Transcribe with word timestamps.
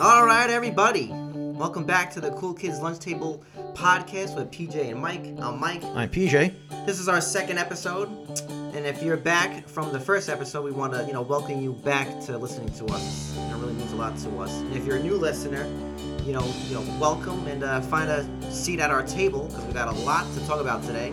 All 0.00 0.24
right, 0.24 0.48
everybody. 0.48 1.10
Welcome 1.12 1.84
back 1.84 2.10
to 2.12 2.20
the 2.20 2.30
Cool 2.30 2.54
Kids 2.54 2.80
Lunch 2.80 2.98
Table 2.98 3.44
podcast 3.74 4.34
with 4.34 4.50
PJ 4.50 4.90
and 4.90 5.00
Mike. 5.00 5.26
I'm 5.38 5.60
Mike. 5.60 5.84
I'm 5.84 6.08
PJ. 6.08 6.54
This 6.86 6.98
is 6.98 7.06
our 7.06 7.20
second 7.20 7.58
episode, 7.58 8.08
and 8.74 8.86
if 8.86 9.02
you're 9.02 9.18
back 9.18 9.68
from 9.68 9.92
the 9.92 10.00
first 10.00 10.30
episode, 10.30 10.64
we 10.64 10.70
want 10.70 10.94
to, 10.94 11.04
you 11.04 11.12
know, 11.12 11.20
welcome 11.20 11.60
you 11.60 11.74
back 11.74 12.08
to 12.22 12.38
listening 12.38 12.72
to 12.78 12.86
us. 12.94 13.36
It 13.36 13.54
really 13.56 13.74
means 13.74 13.92
a 13.92 13.96
lot 13.96 14.16
to 14.20 14.38
us. 14.38 14.50
And 14.60 14.74
if 14.74 14.86
you're 14.86 14.96
a 14.96 15.02
new 15.02 15.16
listener, 15.16 15.64
you 16.24 16.32
know, 16.32 16.50
you 16.68 16.76
know, 16.76 16.98
welcome 16.98 17.46
and 17.46 17.64
uh, 17.64 17.82
find 17.82 18.08
a 18.08 18.50
seat 18.50 18.80
at 18.80 18.90
our 18.90 19.02
table 19.02 19.48
because 19.48 19.62
we've 19.66 19.74
got 19.74 19.88
a 19.88 19.98
lot 20.00 20.24
to 20.32 20.46
talk 20.46 20.62
about 20.62 20.82
today. 20.84 21.10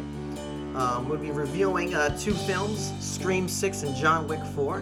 Um, 0.74 1.10
we'll 1.10 1.20
be 1.20 1.32
reviewing 1.32 1.94
uh, 1.96 2.18
two 2.18 2.34
films, 2.34 2.94
Scream 3.02 3.50
6 3.50 3.84
and 3.84 3.94
John 3.94 4.26
Wick 4.30 4.40
4. 4.56 4.82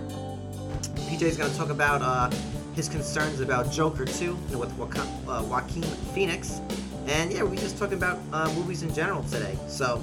PJ 1.10 1.24
is 1.24 1.38
going 1.38 1.50
to 1.50 1.58
talk 1.58 1.70
about 1.70 2.04
uh, 2.04 2.30
his 2.76 2.90
concerns 2.90 3.40
about 3.40 3.72
Joker 3.72 4.06
2 4.06 4.26
you 4.26 4.38
know, 4.52 4.60
with 4.60 4.72
uh, 5.28 5.44
Joaquin 5.44 5.84
Phoenix. 6.14 6.62
And 7.08 7.32
yeah, 7.32 7.44
we 7.44 7.58
just 7.58 7.78
talking 7.78 7.98
about 7.98 8.20
uh, 8.32 8.54
movies 8.54 8.84
in 8.84 8.94
general 8.94 9.24
today. 9.24 9.58
So, 9.68 10.02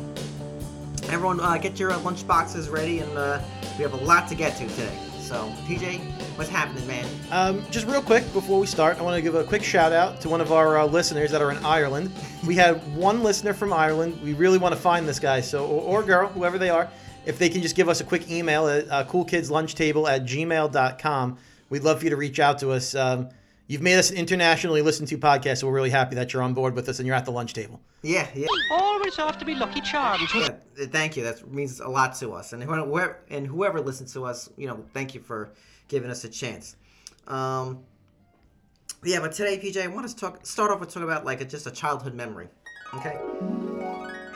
everyone, 1.04 1.40
uh, 1.40 1.56
get 1.58 1.78
your 1.78 1.92
uh, 1.92 1.98
lunch 2.00 2.26
boxes 2.26 2.68
ready, 2.68 2.98
and 2.98 3.16
uh, 3.16 3.40
we 3.78 3.82
have 3.82 3.92
a 3.92 4.04
lot 4.04 4.28
to 4.28 4.34
get 4.34 4.56
to 4.56 4.66
today. 4.68 4.98
So, 5.20 5.52
PJ, 5.66 6.00
what's 6.36 6.50
happening, 6.50 6.86
man? 6.86 7.06
Um, 7.30 7.64
just 7.70 7.86
real 7.86 8.02
quick 8.02 8.30
before 8.32 8.60
we 8.60 8.66
start, 8.66 8.98
I 8.98 9.02
want 9.02 9.16
to 9.16 9.22
give 9.22 9.34
a 9.34 9.44
quick 9.44 9.62
shout 9.62 9.92
out 9.92 10.20
to 10.20 10.28
one 10.28 10.40
of 10.40 10.52
our 10.52 10.78
uh, 10.78 10.86
listeners 10.86 11.30
that 11.30 11.42
are 11.42 11.50
in 11.50 11.64
Ireland. 11.64 12.12
We 12.46 12.54
had 12.54 12.76
one 12.96 13.22
listener 13.22 13.52
from 13.52 13.72
Ireland. 13.72 14.20
We 14.22 14.34
really 14.34 14.58
want 14.58 14.74
to 14.74 14.80
find 14.80 15.06
this 15.06 15.18
guy, 15.18 15.40
so 15.40 15.66
or, 15.66 16.00
or 16.00 16.02
girl, 16.02 16.28
whoever 16.28 16.58
they 16.58 16.70
are. 16.70 16.88
If 17.24 17.38
they 17.38 17.48
can 17.48 17.60
just 17.60 17.74
give 17.74 17.88
us 17.88 18.00
a 18.00 18.04
quick 18.04 18.30
email 18.30 18.68
at 18.68 19.08
coolkidslunchtable 19.08 20.08
at 20.08 20.22
gmail.com, 20.24 21.38
we'd 21.70 21.82
love 21.82 21.98
for 21.98 22.04
you 22.04 22.10
to 22.10 22.16
reach 22.16 22.38
out 22.40 22.58
to 22.60 22.70
us. 22.72 22.94
Um, 22.94 23.28
you've 23.66 23.82
made 23.82 23.96
us 23.98 24.10
an 24.10 24.16
internationally 24.16 24.82
listened 24.82 25.08
to 25.08 25.18
podcast, 25.18 25.58
so 25.58 25.66
we're 25.66 25.74
really 25.74 25.90
happy 25.90 26.14
that 26.16 26.32
you're 26.32 26.42
on 26.42 26.54
board 26.54 26.74
with 26.74 26.88
us 26.88 26.98
and 26.98 27.06
you're 27.06 27.16
at 27.16 27.24
the 27.24 27.30
lunch 27.32 27.52
table. 27.54 27.80
Yeah, 28.02 28.28
yeah. 28.34 28.46
Always 28.70 29.16
have 29.16 29.38
to 29.38 29.44
be 29.44 29.54
Lucky 29.54 29.80
Charms. 29.80 30.30
Yeah, 30.34 30.50
th- 30.76 30.90
thank 30.90 31.16
you. 31.16 31.24
That 31.24 31.50
means 31.50 31.80
a 31.80 31.88
lot 31.88 32.14
to 32.16 32.32
us, 32.32 32.52
and 32.52 32.62
whoever 32.62 33.18
and 33.30 33.46
whoever 33.46 33.80
listens 33.80 34.12
to 34.12 34.24
us, 34.24 34.48
you 34.56 34.66
know, 34.68 34.84
thank 34.94 35.14
you 35.14 35.20
for 35.20 35.50
giving 35.88 36.10
us 36.10 36.22
a 36.24 36.28
chance. 36.28 36.76
Um, 37.26 37.80
yeah, 39.04 39.18
but 39.20 39.32
today, 39.32 39.58
PJ, 39.58 39.82
I 39.82 39.86
want 39.88 40.08
to 40.08 40.14
talk. 40.14 40.46
Start 40.46 40.70
off 40.70 40.78
with 40.80 40.88
talking 40.90 41.02
about 41.04 41.24
like 41.24 41.40
a, 41.40 41.44
just 41.44 41.66
a 41.66 41.70
childhood 41.70 42.14
memory. 42.14 42.48
Okay, 42.94 43.18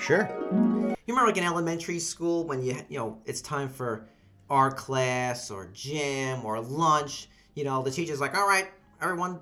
Sure. 0.00 0.28
you 0.50 0.96
remember 1.06 1.26
like 1.28 1.36
in 1.36 1.44
elementary 1.44 1.98
school 2.00 2.44
when 2.44 2.62
you 2.62 2.76
you 2.88 2.98
know 2.98 3.18
it's 3.26 3.40
time 3.40 3.68
for 3.68 4.06
art 4.50 4.76
class 4.76 5.50
or 5.50 5.70
gym 5.72 6.44
or 6.44 6.60
lunch. 6.60 7.28
You 7.54 7.64
know, 7.64 7.82
the 7.82 7.90
teacher's 7.90 8.20
like, 8.20 8.36
"All 8.36 8.46
right, 8.46 8.68
everyone, 9.00 9.40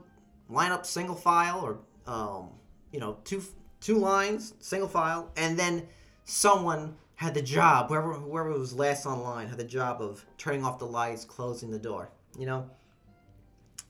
line 0.49 0.73
up 0.73 0.87
single 0.87 1.17
file 1.17 1.61
or 1.61 1.79
um, 2.07 2.51
you 2.93 3.01
know, 3.01 3.19
two 3.25 3.43
two 3.81 3.99
lines, 3.99 4.55
single 4.61 4.89
file, 4.89 5.31
and 5.37 5.59
then 5.59 5.87
someone 6.25 6.97
had 7.15 7.35
the 7.35 7.43
job, 7.43 7.89
whoever 7.89 8.13
whoever 8.13 8.51
was 8.51 8.73
last 8.75 9.07
on 9.07 9.23
line 9.23 9.49
had 9.49 9.59
the 9.59 9.65
job 9.65 10.01
of 10.01 10.25
turning 10.37 10.65
off 10.65 10.79
the 10.79 10.87
lights, 10.87 11.25
closing 11.25 11.71
the 11.71 11.79
door. 11.79 12.11
You 12.39 12.47
know, 12.47 12.71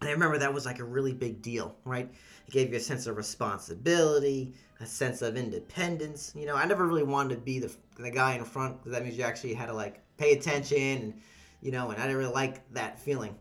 and 0.01 0.09
I 0.09 0.13
remember 0.13 0.39
that 0.39 0.53
was 0.53 0.65
like 0.65 0.79
a 0.79 0.85
really 0.85 1.13
big 1.13 1.43
deal, 1.43 1.77
right? 1.85 2.09
It 2.47 2.51
gave 2.51 2.71
you 2.71 2.77
a 2.77 2.81
sense 2.81 3.07
of 3.07 3.17
responsibility, 3.17 4.55
a 4.81 4.87
sense 4.87 5.23
of 5.23 5.37
independence. 5.37 6.33
You 6.37 6.47
know, 6.47 6.57
I 6.57 6.65
never 6.67 6.87
really 6.87 7.03
wanted 7.03 7.35
to 7.35 7.41
be 7.41 7.59
the, 7.59 7.71
the 7.99 8.11
guy 8.11 8.35
in 8.35 8.45
front 8.45 8.79
because 8.79 8.93
that 8.93 9.03
means 9.03 9.19
you 9.19 9.25
actually 9.25 9.55
had 9.55 9.67
to 9.67 9.75
like 9.75 10.01
pay 10.19 10.33
attention 10.33 10.79
and, 10.79 11.15
you 11.63 11.71
know, 11.71 11.91
and 11.91 11.99
I 11.99 12.03
didn't 12.03 12.19
really 12.19 12.33
like 12.33 12.71
that 12.75 12.99
feeling. 12.99 13.37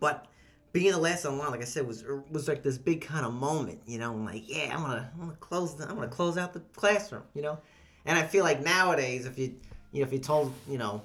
But 0.00 0.26
being 0.72 0.90
the 0.90 0.98
last 0.98 1.24
on 1.26 1.38
line, 1.38 1.50
like 1.50 1.60
I 1.60 1.64
said, 1.64 1.86
was 1.86 2.04
was 2.30 2.48
like 2.48 2.62
this 2.62 2.78
big 2.78 3.02
kind 3.02 3.26
of 3.26 3.32
moment, 3.32 3.80
you 3.86 3.98
know, 3.98 4.12
I'm 4.12 4.24
like, 4.24 4.48
yeah, 4.48 4.74
I'm 4.74 4.82
gonna 4.82 5.10
I'm 5.14 5.20
gonna 5.20 5.36
close 5.36 5.76
the, 5.76 5.88
I'm 5.88 5.94
gonna 5.94 6.08
close 6.08 6.38
out 6.38 6.52
the 6.52 6.60
classroom, 6.74 7.22
you 7.34 7.42
know, 7.42 7.58
and 8.06 8.18
I 8.18 8.22
feel 8.22 8.42
like 8.42 8.62
nowadays, 8.62 9.26
if 9.26 9.38
you 9.38 9.54
you 9.92 10.00
know 10.00 10.06
if 10.06 10.12
you 10.12 10.18
told 10.18 10.52
you 10.68 10.78
know 10.78 11.02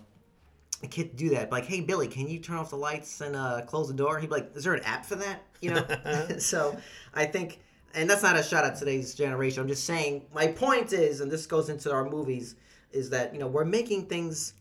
a 0.83 0.87
kid 0.87 1.11
to 1.11 1.17
do 1.17 1.29
that, 1.29 1.51
like, 1.51 1.65
hey 1.65 1.81
Billy, 1.81 2.07
can 2.07 2.29
you 2.29 2.39
turn 2.39 2.55
off 2.55 2.69
the 2.69 2.77
lights 2.77 3.19
and 3.21 3.35
uh, 3.35 3.61
close 3.67 3.89
the 3.89 3.93
door? 3.93 4.19
He'd 4.19 4.27
be 4.27 4.35
like, 4.35 4.51
is 4.55 4.63
there 4.63 4.73
an 4.73 4.83
app 4.83 5.05
for 5.05 5.15
that? 5.15 5.43
You 5.61 5.71
know, 5.73 5.85
so 6.39 6.77
I 7.13 7.25
think, 7.25 7.59
and 7.93 8.09
that's 8.09 8.23
not 8.23 8.37
a 8.37 8.43
shot 8.43 8.63
at 8.63 8.77
today's 8.77 9.15
generation. 9.15 9.61
I'm 9.61 9.67
just 9.67 9.83
saying 9.83 10.25
my 10.33 10.47
point 10.47 10.93
is, 10.93 11.19
and 11.19 11.29
this 11.29 11.45
goes 11.45 11.67
into 11.67 11.91
our 11.91 12.09
movies, 12.09 12.55
is 12.91 13.09
that 13.11 13.33
you 13.33 13.39
know 13.39 13.47
we're 13.47 13.65
making 13.65 14.05
things 14.05 14.53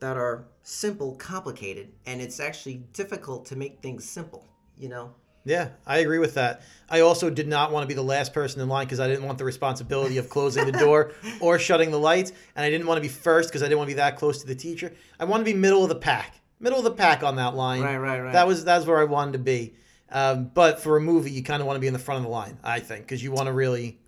that 0.00 0.16
are 0.16 0.46
simple 0.62 1.14
complicated, 1.16 1.92
and 2.06 2.20
it's 2.20 2.40
actually 2.40 2.84
difficult 2.92 3.46
to 3.46 3.56
make 3.56 3.80
things 3.80 4.08
simple. 4.08 4.46
You 4.78 4.88
know. 4.88 5.14
Yeah, 5.46 5.68
I 5.86 5.98
agree 5.98 6.18
with 6.18 6.34
that. 6.34 6.62
I 6.88 7.00
also 7.00 7.28
did 7.28 7.46
not 7.46 7.70
want 7.70 7.84
to 7.84 7.86
be 7.86 7.92
the 7.92 8.02
last 8.02 8.32
person 8.32 8.62
in 8.62 8.68
line 8.68 8.86
because 8.86 8.98
I 8.98 9.06
didn't 9.06 9.26
want 9.26 9.36
the 9.36 9.44
responsibility 9.44 10.16
of 10.16 10.30
closing 10.30 10.64
the 10.64 10.72
door 10.72 11.12
or 11.40 11.58
shutting 11.58 11.90
the 11.90 11.98
lights, 11.98 12.32
and 12.56 12.64
I 12.64 12.70
didn't 12.70 12.86
want 12.86 12.96
to 12.96 13.02
be 13.02 13.08
first 13.08 13.50
because 13.50 13.62
I 13.62 13.66
didn't 13.66 13.78
want 13.78 13.90
to 13.90 13.94
be 13.94 13.98
that 13.98 14.16
close 14.16 14.40
to 14.40 14.46
the 14.46 14.54
teacher. 14.54 14.94
I 15.20 15.26
want 15.26 15.42
to 15.42 15.44
be 15.44 15.52
middle 15.52 15.82
of 15.82 15.90
the 15.90 15.96
pack, 15.96 16.40
middle 16.60 16.78
of 16.78 16.84
the 16.84 16.92
pack 16.92 17.22
on 17.22 17.36
that 17.36 17.54
line. 17.54 17.82
Right, 17.82 17.98
right, 17.98 18.20
right. 18.20 18.32
That 18.32 18.46
was 18.46 18.64
that's 18.64 18.86
where 18.86 18.98
I 18.98 19.04
wanted 19.04 19.32
to 19.32 19.38
be. 19.38 19.74
Um, 20.10 20.50
but 20.54 20.80
for 20.80 20.96
a 20.96 21.00
movie, 21.00 21.32
you 21.32 21.42
kind 21.42 21.60
of 21.60 21.66
want 21.66 21.76
to 21.76 21.80
be 21.80 21.88
in 21.88 21.92
the 21.92 21.98
front 21.98 22.18
of 22.18 22.24
the 22.24 22.30
line, 22.30 22.56
I 22.62 22.80
think, 22.80 23.04
because 23.04 23.22
you 23.22 23.32
want 23.32 23.48
to 23.48 23.52
really, 23.52 23.98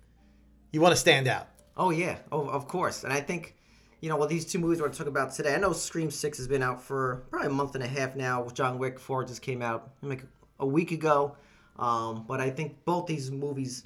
you 0.71 0.79
want 0.79 0.93
to 0.93 0.99
stand 0.99 1.27
out. 1.27 1.49
Oh 1.75 1.89
yeah, 1.89 2.17
oh 2.31 2.47
of 2.47 2.67
course. 2.67 3.03
And 3.03 3.11
I 3.11 3.19
think, 3.19 3.56
you 4.01 4.09
know, 4.09 4.17
well 4.17 4.27
these 4.27 4.45
two 4.45 4.59
movies 4.59 4.81
we're 4.81 4.89
talking 4.89 5.07
about 5.07 5.33
today. 5.33 5.55
I 5.55 5.57
know 5.57 5.73
Scream 5.73 6.11
Six 6.11 6.37
has 6.37 6.47
been 6.47 6.61
out 6.61 6.81
for 6.81 7.25
probably 7.29 7.47
a 7.47 7.51
month 7.51 7.75
and 7.75 7.83
a 7.83 7.87
half 7.87 8.15
now. 8.15 8.47
John 8.53 8.77
Wick 8.77 8.99
Four 8.99 9.23
just 9.23 9.41
came 9.41 9.61
out 9.61 9.91
like 10.01 10.23
a 10.59 10.65
week 10.65 10.91
ago. 10.91 11.35
Um, 11.79 12.25
but 12.27 12.39
I 12.39 12.49
think 12.49 12.83
both 12.85 13.07
these 13.07 13.29
movies 13.29 13.85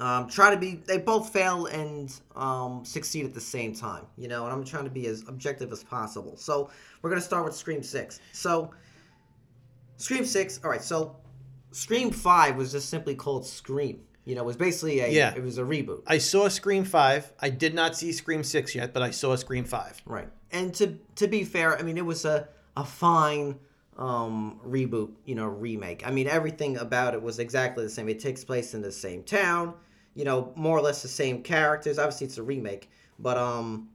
um, 0.00 0.28
try 0.28 0.50
to 0.50 0.56
be. 0.56 0.76
They 0.86 0.98
both 0.98 1.30
fail 1.30 1.66
and 1.66 2.12
um, 2.34 2.84
succeed 2.84 3.26
at 3.26 3.34
the 3.34 3.40
same 3.40 3.74
time. 3.74 4.06
You 4.16 4.28
know, 4.28 4.44
and 4.44 4.52
I'm 4.52 4.64
trying 4.64 4.84
to 4.84 4.90
be 4.90 5.06
as 5.06 5.24
objective 5.28 5.72
as 5.72 5.84
possible. 5.84 6.36
So 6.36 6.70
we're 7.02 7.10
gonna 7.10 7.22
start 7.22 7.44
with 7.44 7.54
Scream 7.54 7.82
Six. 7.82 8.20
So 8.32 8.70
Scream 9.96 10.24
Six. 10.24 10.60
All 10.64 10.70
right. 10.70 10.82
So 10.82 11.16
Scream 11.72 12.10
Five 12.10 12.56
was 12.56 12.72
just 12.72 12.88
simply 12.88 13.14
called 13.14 13.46
Scream. 13.46 14.00
You 14.24 14.34
know, 14.34 14.42
it 14.42 14.46
was 14.46 14.56
basically 14.56 15.00
a. 15.00 15.08
Yeah. 15.08 15.34
It 15.34 15.42
was 15.42 15.58
a 15.58 15.62
reboot. 15.62 16.02
I 16.06 16.18
saw 16.18 16.48
Scream 16.48 16.84
Five. 16.84 17.32
I 17.40 17.50
did 17.50 17.74
not 17.74 17.96
see 17.96 18.12
Scream 18.12 18.44
Six 18.44 18.74
yet, 18.74 18.92
but 18.92 19.02
I 19.02 19.10
saw 19.10 19.34
Scream 19.36 19.64
Five. 19.64 20.00
Right. 20.04 20.28
And 20.52 20.74
to 20.74 20.98
to 21.16 21.26
be 21.26 21.44
fair, 21.44 21.78
I 21.78 21.82
mean 21.82 21.96
it 21.96 22.04
was 22.04 22.24
a 22.24 22.48
a 22.76 22.84
fine 22.84 23.58
um 23.96 24.60
reboot, 24.66 25.12
you 25.24 25.34
know, 25.34 25.46
remake. 25.46 26.06
I 26.06 26.10
mean 26.10 26.26
everything 26.26 26.76
about 26.76 27.14
it 27.14 27.22
was 27.22 27.38
exactly 27.38 27.84
the 27.84 27.90
same. 27.90 28.08
It 28.08 28.20
takes 28.20 28.44
place 28.44 28.74
in 28.74 28.82
the 28.82 28.92
same 28.92 29.22
town, 29.22 29.74
you 30.14 30.24
know, 30.24 30.52
more 30.54 30.76
or 30.76 30.82
less 30.82 31.02
the 31.02 31.08
same 31.08 31.42
characters. 31.42 31.98
Obviously 31.98 32.26
it's 32.26 32.38
a 32.38 32.42
remake, 32.42 32.90
but 33.18 33.36
um 33.36 33.88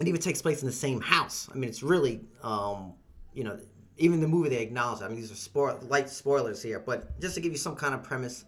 it 0.00 0.06
even 0.06 0.20
takes 0.20 0.40
place 0.40 0.62
in 0.62 0.66
the 0.66 0.72
same 0.74 1.00
house. 1.00 1.48
I 1.52 1.56
mean 1.56 1.68
it's 1.68 1.82
really 1.82 2.20
um 2.42 2.94
you 3.34 3.44
know, 3.44 3.58
even 3.96 4.20
the 4.20 4.28
movie 4.28 4.48
they 4.48 4.62
acknowledge. 4.62 5.02
I 5.02 5.08
mean 5.08 5.16
these 5.16 5.30
are 5.30 5.36
spoil 5.36 5.78
light 5.88 6.08
spoilers 6.08 6.62
here, 6.62 6.80
but 6.80 7.20
just 7.20 7.34
to 7.34 7.40
give 7.40 7.52
you 7.52 7.58
some 7.58 7.76
kind 7.76 7.94
of 7.94 8.02
premise 8.02 8.44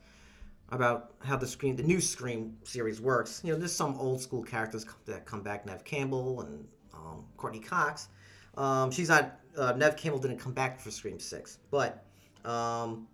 about 0.71 1.15
how 1.21 1.37
the 1.37 1.47
Scream, 1.47 1.77
the 1.77 1.83
new 1.83 2.01
Scream 2.01 2.57
series 2.65 3.01
works. 3.01 3.41
You 3.45 3.53
know, 3.53 3.59
there's 3.59 3.73
some 3.75 3.97
old 3.99 4.21
school 4.21 4.43
characters 4.43 4.87
that 5.07 5.27
come 5.27 5.43
back, 5.43 5.67
Neve 5.67 5.85
Campbell 5.85 6.43
and 6.43 6.67
um, 6.95 7.25
Courteney 7.37 7.61
Cox. 7.61 8.09
Um, 8.57 8.91
she's 8.91 9.09
not. 9.09 9.37
Uh, 9.57 9.73
Neve 9.73 9.97
Campbell 9.97 10.21
didn't 10.21 10.39
come 10.39 10.53
back 10.53 10.79
for 10.81 10.91
Scream 10.91 11.19
Six, 11.19 11.59
but 11.71 12.05
um, 12.45 13.09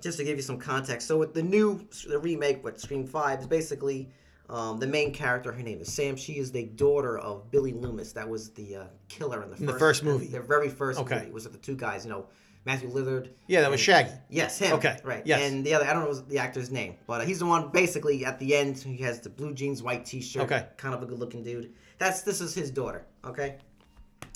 just 0.00 0.18
to 0.18 0.24
give 0.24 0.36
you 0.36 0.42
some 0.42 0.58
context, 0.58 1.08
so 1.08 1.18
with 1.18 1.34
the 1.34 1.42
new 1.42 1.86
the 2.08 2.18
remake 2.18 2.62
with 2.62 2.78
Scream 2.78 3.06
Five 3.06 3.40
is 3.40 3.46
basically 3.46 4.08
um, 4.48 4.78
the 4.78 4.86
main 4.86 5.12
character. 5.12 5.50
Her 5.50 5.62
name 5.62 5.80
is 5.80 5.92
Sam. 5.92 6.16
She 6.16 6.34
is 6.34 6.52
the 6.52 6.64
daughter 6.64 7.18
of 7.18 7.50
Billy 7.50 7.72
Loomis. 7.72 8.12
That 8.12 8.28
was 8.28 8.50
the 8.50 8.76
uh, 8.76 8.84
killer 9.08 9.42
in 9.42 9.50
the 9.50 9.56
first, 9.56 9.72
the 9.72 9.78
first 9.78 10.04
movie. 10.04 10.26
The 10.28 10.40
very 10.40 10.68
first 10.68 11.00
Okay. 11.00 11.16
movie 11.18 11.30
was 11.32 11.44
with 11.44 11.52
the 11.54 11.58
two 11.58 11.74
guys. 11.76 12.04
You 12.04 12.10
know, 12.12 12.26
Matthew 12.68 12.90
Lillard. 12.90 13.30
Yeah, 13.46 13.62
that 13.62 13.70
was 13.70 13.80
Shaggy. 13.80 14.10
Yes, 14.28 14.58
him. 14.58 14.74
Okay, 14.74 14.98
right. 15.02 15.22
yes. 15.24 15.40
And 15.40 15.64
the 15.64 15.72
other, 15.72 15.86
I 15.86 15.94
don't 15.94 16.04
know 16.04 16.12
the 16.12 16.36
actor's 16.36 16.70
name, 16.70 16.96
but 17.06 17.26
he's 17.26 17.38
the 17.38 17.46
one. 17.46 17.68
Basically, 17.68 18.26
at 18.26 18.38
the 18.38 18.54
end, 18.54 18.76
he 18.76 18.98
has 18.98 19.20
the 19.20 19.30
blue 19.30 19.54
jeans, 19.54 19.82
white 19.82 20.04
T-shirt. 20.04 20.42
Okay. 20.42 20.66
Kind 20.76 20.94
of 20.94 21.02
a 21.02 21.06
good-looking 21.06 21.42
dude. 21.42 21.72
That's 21.96 22.20
this 22.20 22.42
is 22.42 22.54
his 22.54 22.70
daughter. 22.70 23.06
Okay. 23.24 23.56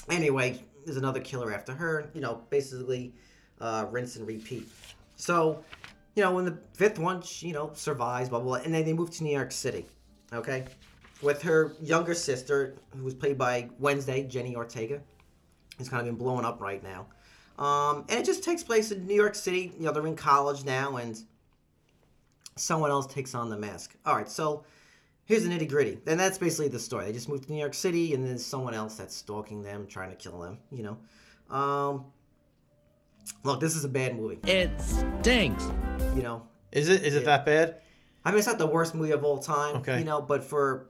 Anyway, 0.09 0.65
there's 0.87 0.97
another 0.97 1.21
killer 1.21 1.53
after 1.53 1.75
her. 1.75 2.09
You 2.15 2.23
know, 2.23 2.41
basically, 2.49 3.13
uh, 3.61 3.85
rinse 3.91 4.17
and 4.17 4.27
repeat. 4.27 4.67
So, 5.17 5.63
you 6.15 6.23
know, 6.23 6.33
when 6.33 6.47
the 6.47 6.57
fifth 6.73 6.99
one, 6.99 7.21
she, 7.21 7.49
you 7.49 7.53
know, 7.53 7.73
survives, 7.75 8.31
blah 8.31 8.39
blah, 8.39 8.57
blah 8.57 8.65
and 8.65 8.73
then 8.73 8.87
they 8.87 8.95
move 8.95 9.11
to 9.11 9.25
New 9.25 9.37
York 9.37 9.53
City. 9.53 9.85
Okay. 10.33 10.65
With 11.21 11.43
her 11.43 11.75
younger 11.83 12.15
sister, 12.15 12.77
who 12.97 13.05
was 13.05 13.13
played 13.13 13.37
by 13.37 13.69
Wednesday, 13.79 14.23
Jenny 14.23 14.57
Ortega, 14.57 15.03
who's 15.77 15.91
kind 15.91 16.01
of 16.01 16.07
been 16.07 16.17
blowing 16.17 16.47
up 16.47 16.63
right 16.63 16.83
now. 16.83 17.09
Um, 17.59 18.05
and 18.09 18.19
it 18.19 18.25
just 18.25 18.43
takes 18.43 18.63
place 18.63 18.91
in 18.91 19.07
New 19.07 19.15
York 19.15 19.35
City. 19.35 19.73
You 19.79 19.87
know, 19.87 19.93
they're 19.93 20.07
in 20.07 20.17
college 20.17 20.65
now, 20.65 20.97
and 20.97 21.23
someone 22.57 22.91
else 22.91 23.07
takes 23.07 23.35
on 23.35 23.51
the 23.51 23.59
mask. 23.59 23.95
All 24.07 24.17
right, 24.17 24.29
so 24.29 24.65
here's 25.25 25.45
the 25.45 25.51
nitty 25.51 25.69
gritty. 25.69 25.99
And 26.07 26.19
that's 26.19 26.39
basically 26.39 26.69
the 26.69 26.79
story. 26.79 27.05
They 27.05 27.13
just 27.13 27.29
moved 27.29 27.45
to 27.45 27.53
New 27.53 27.59
York 27.59 27.75
City, 27.75 28.15
and 28.15 28.27
then 28.27 28.39
someone 28.39 28.75
else 28.75 28.97
that's 28.97 29.15
stalking 29.15 29.63
them, 29.63 29.87
trying 29.87 30.11
to 30.11 30.17
kill 30.17 30.39
them, 30.41 30.59
you 30.71 30.83
know. 30.83 30.99
Um, 31.55 32.07
look, 33.45 33.61
this 33.61 33.77
is 33.77 33.85
a 33.85 33.89
bad 33.89 34.17
movie. 34.17 34.39
It 34.51 34.71
stinks. 34.81 35.65
You 36.15 36.23
know, 36.23 36.43
Is 36.73 36.89
it? 36.89 37.03
Is 37.03 37.15
it 37.15 37.25
that 37.25 37.45
bad? 37.45 37.77
I 38.25 38.31
mean, 38.31 38.39
it's 38.39 38.47
not 38.47 38.59
the 38.59 38.67
worst 38.67 38.95
movie 38.95 39.13
of 39.13 39.25
all 39.25 39.39
time. 39.39 39.77
Okay. 39.77 39.99
You 39.99 40.05
know, 40.05 40.21
but 40.21 40.45
for 40.45 40.89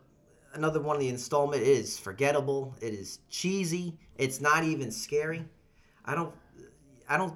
another 0.54 0.80
one 0.80 0.96
of 0.96 1.00
the 1.00 1.08
installment, 1.08 1.62
it 1.62 1.68
is 1.68 1.98
forgettable. 1.98 2.74
It 2.80 2.92
is 2.92 3.20
cheesy. 3.30 3.98
It's 4.16 4.40
not 4.40 4.64
even 4.64 4.90
scary. 4.90 5.44
I 6.04 6.14
don't. 6.14 6.34
I 7.08 7.16
don't. 7.16 7.34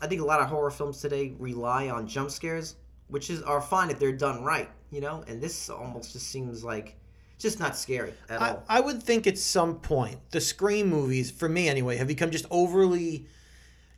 I 0.00 0.06
think 0.06 0.20
a 0.20 0.24
lot 0.24 0.40
of 0.40 0.48
horror 0.48 0.70
films 0.70 1.00
today 1.00 1.34
rely 1.38 1.88
on 1.88 2.06
jump 2.08 2.30
scares, 2.30 2.76
which 3.08 3.30
is 3.30 3.42
are 3.42 3.60
fine 3.60 3.90
if 3.90 3.98
they're 3.98 4.12
done 4.12 4.42
right. 4.42 4.68
You 4.90 5.00
know, 5.00 5.24
and 5.26 5.40
this 5.40 5.70
almost 5.70 6.12
just 6.12 6.26
seems 6.28 6.62
like 6.64 6.96
just 7.38 7.58
not 7.58 7.76
scary 7.76 8.12
at 8.28 8.42
I, 8.42 8.50
all. 8.50 8.64
I 8.68 8.80
would 8.80 9.02
think 9.02 9.26
at 9.26 9.38
some 9.38 9.76
point 9.76 10.18
the 10.30 10.40
Scream 10.40 10.88
movies, 10.88 11.30
for 11.30 11.48
me 11.48 11.68
anyway, 11.68 11.96
have 11.96 12.08
become 12.08 12.30
just 12.30 12.46
overly, 12.50 13.26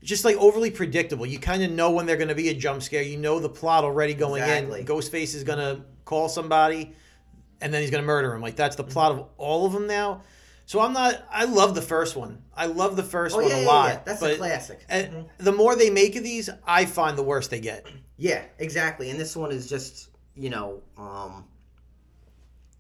just 0.03 0.25
like 0.25 0.37
overly 0.37 0.71
predictable. 0.71 1.27
You 1.27 1.39
kind 1.39 1.63
of 1.63 1.71
know 1.73 1.91
when 1.91 2.07
they're 2.07 2.17
going 2.17 2.29
to 2.29 2.35
be 2.35 2.49
a 2.51 2.55
jump 2.55 2.83
scare. 2.83 3.03
You 3.03 3.17
know 3.17 3.41
the 3.41 3.49
plot 3.49 3.85
already 3.85 4.15
going 4.15 4.43
Exactly. 4.43 4.81
in. 4.81 4.87
Ghostface 4.87 5.35
is 5.35 5.43
going 5.43 5.59
to 5.59 5.83
call 6.05 6.29
somebody, 6.29 6.93
and 7.61 7.73
then 7.75 7.81
he's 7.83 7.91
going 7.91 8.03
to 8.03 8.07
murder 8.07 8.33
him. 8.35 8.41
Like 8.43 8.57
that's 8.57 8.77
Mm-hmm. 8.77 8.87
the 8.89 8.93
plot 8.93 9.13
of 9.13 9.27
all 9.37 9.67
of 9.67 9.73
them 9.73 9.87
now. 9.87 10.23
So 10.67 10.81
I'm 10.81 10.93
not. 10.95 11.23
I 11.31 11.45
love 11.45 11.75
the 11.75 11.83
first 11.83 12.17
one. 12.17 12.43
I 12.57 12.67
love 12.67 12.97
the 12.97 13.03
first 13.03 13.35
Oh, 13.37 13.41
one 13.41 13.49
yeah, 13.51 13.65
a 13.65 13.67
lot. 13.67 13.89
yeah. 13.91 14.01
That's 14.05 14.23
a 14.23 14.37
classic. 14.37 14.87
Mhm. 14.89 15.27
The 15.39 15.53
more 15.53 15.77
they 15.77 15.91
make 15.91 16.17
of 16.17 16.23
these, 16.25 16.49
I 16.67 16.87
find 16.87 17.19
the 17.19 17.23
worse 17.23 17.49
they 17.49 17.61
get. 17.61 17.87
Yeah, 18.17 18.43
exactly. 18.59 19.11
And 19.11 19.21
this 19.21 19.37
one 19.37 19.53
is 19.53 19.69
just, 19.69 20.09
you 20.35 20.49
know, 20.51 20.81
um, 20.97 21.45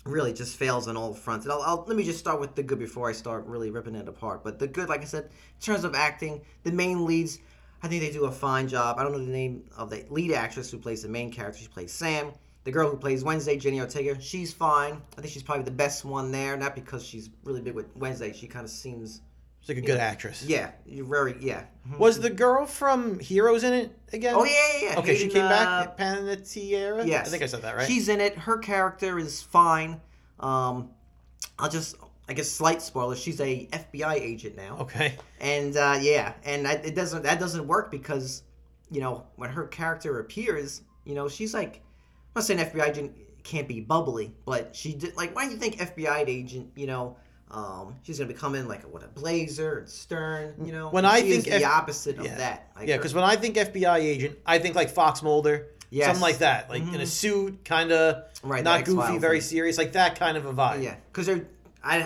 really 0.04 0.32
just 0.32 0.56
fails 0.56 0.86
on 0.88 0.96
all 0.96 1.12
fronts. 1.14 1.44
And 1.44 1.52
I'll, 1.52 1.62
I'll 1.62 1.84
let 1.86 1.96
me 1.96 2.04
just 2.04 2.19
start 2.19 2.40
with 2.40 2.54
the 2.54 2.62
good 2.62 2.78
before 2.78 3.08
I 3.08 3.12
start 3.12 3.46
really 3.46 3.70
ripping 3.70 3.94
it 3.94 4.08
apart. 4.08 4.44
But 4.44 4.58
the 4.58 4.66
good, 4.66 4.88
like 4.88 5.02
I 5.02 5.04
said, 5.06 5.25
in 5.25 5.60
terms 5.60 5.84
of 5.84 5.94
acting, 5.94 6.40
the 6.62 6.72
main 6.72 7.04
leads, 7.04 7.38
I 7.82 7.88
think 7.88 8.02
they 8.02 8.10
do 8.10 8.25
a 8.25 8.32
fine 8.32 8.69
job. 8.69 8.96
I 8.98 9.02
don't 9.02 9.12
know 9.12 9.19
the 9.19 9.25
name 9.31 9.64
of 9.76 9.90
the 9.90 10.04
lead 10.08 10.32
actress 10.32 10.70
who 10.70 10.78
plays 10.78 11.02
the 11.02 11.08
main 11.08 11.31
character. 11.32 11.60
She 11.60 11.69
plays 11.69 11.92
Sam. 11.92 12.32
The 12.64 12.72
girl 12.72 12.90
who 12.90 12.96
plays 12.96 13.22
Wednesday, 13.22 13.56
Jenny 13.58 13.81
Ortega, 13.81 14.19
she's 14.20 14.52
fine. 14.52 15.00
I 15.16 15.20
think 15.20 15.32
she's 15.32 15.43
probably 15.43 15.64
the 15.64 15.70
best 15.70 16.05
one 16.05 16.32
there. 16.32 16.56
Not 16.56 16.75
because 16.75 17.05
she's 17.05 17.28
really 17.44 17.61
big 17.61 17.75
with 17.75 17.94
Wednesday. 17.94 18.32
She 18.32 18.46
kind 18.46 18.64
of 18.64 18.70
seems, 18.70 19.20
She's 19.61 19.69
like 19.69 19.84
a 19.84 19.87
good 19.87 19.99
actress. 19.99 20.43
yeah, 20.46 20.70
you're 20.87 21.05
very, 21.05 21.37
yeah. 21.40 21.64
Was 21.99 22.19
the 22.20 22.31
girl 22.31 22.64
from 22.64 23.19
Heroes 23.19 23.64
in 23.64 23.75
it 23.75 23.99
again? 24.14 24.34
Oh 24.34 24.44
yeah, 24.44 24.52
yeah, 24.81 24.88
yeah. 24.90 24.99
Okay, 24.99 25.14
she 25.14 25.25
Hayden, 25.25 25.37
came 25.37 25.44
uh, 25.44 25.49
back. 25.50 25.99
Panettiere. 25.99 27.06
Yes. 27.06 27.26
I 27.26 27.31
think 27.31 27.43
I 27.43 27.46
said 27.46 27.62
that 27.62 27.76
right. 27.76 27.87
She's 27.87 28.08
in 28.08 28.20
it. 28.22 28.37
Her 28.37 28.56
character 28.58 29.19
is 29.19 29.43
fine. 29.43 30.00
Um, 30.40 30.90
I'll 31.58 31.70
just, 31.70 31.96
I 32.28 32.32
guess, 32.32 32.50
slight 32.50 32.81
spoiler. 32.81 33.14
She's 33.14 33.40
a 33.40 33.67
FBI 33.67 34.14
agent 34.14 34.56
now, 34.56 34.78
okay. 34.81 35.17
and 35.40 35.76
uh, 35.76 35.99
yeah, 36.00 36.32
and 36.44 36.64
that, 36.64 36.84
it 36.87 36.94
doesn't 36.94 37.25
that 37.25 37.38
doesn't 37.38 37.67
work 37.67 37.90
because, 37.90 38.43
you 38.90 39.00
know, 39.00 39.25
when 39.37 39.50
her 39.50 39.67
character 39.67 40.19
appears, 40.19 40.81
you 41.05 41.14
know, 41.14 41.28
she's 41.28 41.52
like, 41.52 41.82
I'm 42.34 42.40
not 42.40 42.44
saying 42.44 42.58
FBI 42.58 42.88
agent 42.88 43.12
can't 43.44 43.69
be 43.69 43.81
bubbly, 43.81 44.34
but 44.44 44.75
she 44.75 44.92
did 44.94 45.16
like. 45.16 45.34
Why 45.36 45.44
do 45.46 45.52
you 45.52 45.56
think 45.58 45.76
FBI 45.76 46.26
agent, 46.26 46.70
you 46.75 46.86
know? 46.86 47.16
Um, 47.50 47.94
she's 48.02 48.19
gonna 48.19 48.26
be 48.28 48.34
coming 48.34 48.66
like 48.66 48.82
a, 48.82 48.88
what 48.88 49.04
a 49.04 49.06
blazer 49.08 49.78
and 49.78 49.88
stern, 49.88 50.54
you 50.64 50.72
know. 50.72 50.88
When 50.88 51.04
I 51.04 51.20
think 51.20 51.44
the 51.44 51.54
F- 51.56 51.64
opposite 51.64 52.19
of 52.19 52.25
that. 52.25 52.70
Like 52.75 52.88
Yeah, 52.88 52.96
because 52.96 53.14
when 53.14 53.22
I 53.22 53.36
think 53.36 53.54
FBI 53.56 53.98
agent, 53.98 54.38
I 54.44 54.58
think 54.58 54.75
like 54.75 54.90
Fox 54.90 55.22
Mulder, 55.22 55.69
Yes. 55.90 56.06
something 56.06 56.22
like 56.22 56.38
that, 56.38 56.69
like 56.69 56.82
in 56.82 57.00
a 57.00 57.06
suit, 57.06 57.64
kind 57.64 57.92
of 57.92 58.25
Right, 58.42 58.64
not 58.64 58.84
goofy, 58.84 59.19
very 59.19 59.38
thing. 59.38 59.48
serious, 59.48 59.78
like 59.78 59.92
that 59.92 60.19
kind 60.19 60.36
of 60.36 60.46
a 60.46 60.52
vibe. 60.52 60.82
Yeah, 60.82 60.96
because 61.12 61.28
I, 61.28 61.42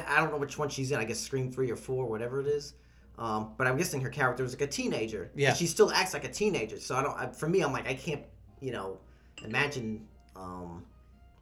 I 0.06 0.20
don't 0.20 0.30
know 0.30 0.36
which 0.36 0.58
one 0.58 0.68
she's 0.68 0.90
in. 0.92 0.98
I 0.98 1.04
guess 1.04 1.18
Scream 1.20 1.50
three 1.50 1.70
or 1.70 1.76
four, 1.76 2.04
whatever 2.06 2.40
it 2.42 2.46
is. 2.48 2.74
Um, 3.18 3.52
but 3.56 3.66
I'm 3.66 3.78
guessing 3.78 4.02
her 4.02 4.10
character 4.10 4.44
is 4.44 4.52
like 4.52 4.60
a 4.60 4.66
teenager. 4.66 5.30
Yeah. 5.34 5.54
She 5.54 5.66
still 5.66 5.90
acts 5.92 6.12
like 6.12 6.24
a 6.24 6.28
teenager. 6.30 6.78
So 6.78 6.94
I 6.94 7.02
don't. 7.02 7.18
I, 7.18 7.28
for 7.28 7.48
me, 7.48 7.62
I'm 7.62 7.72
like 7.72 7.88
I 7.88 7.94
can't, 7.94 8.22
you 8.60 8.72
know, 8.72 8.98
imagine 9.44 10.06
um, 10.38 10.84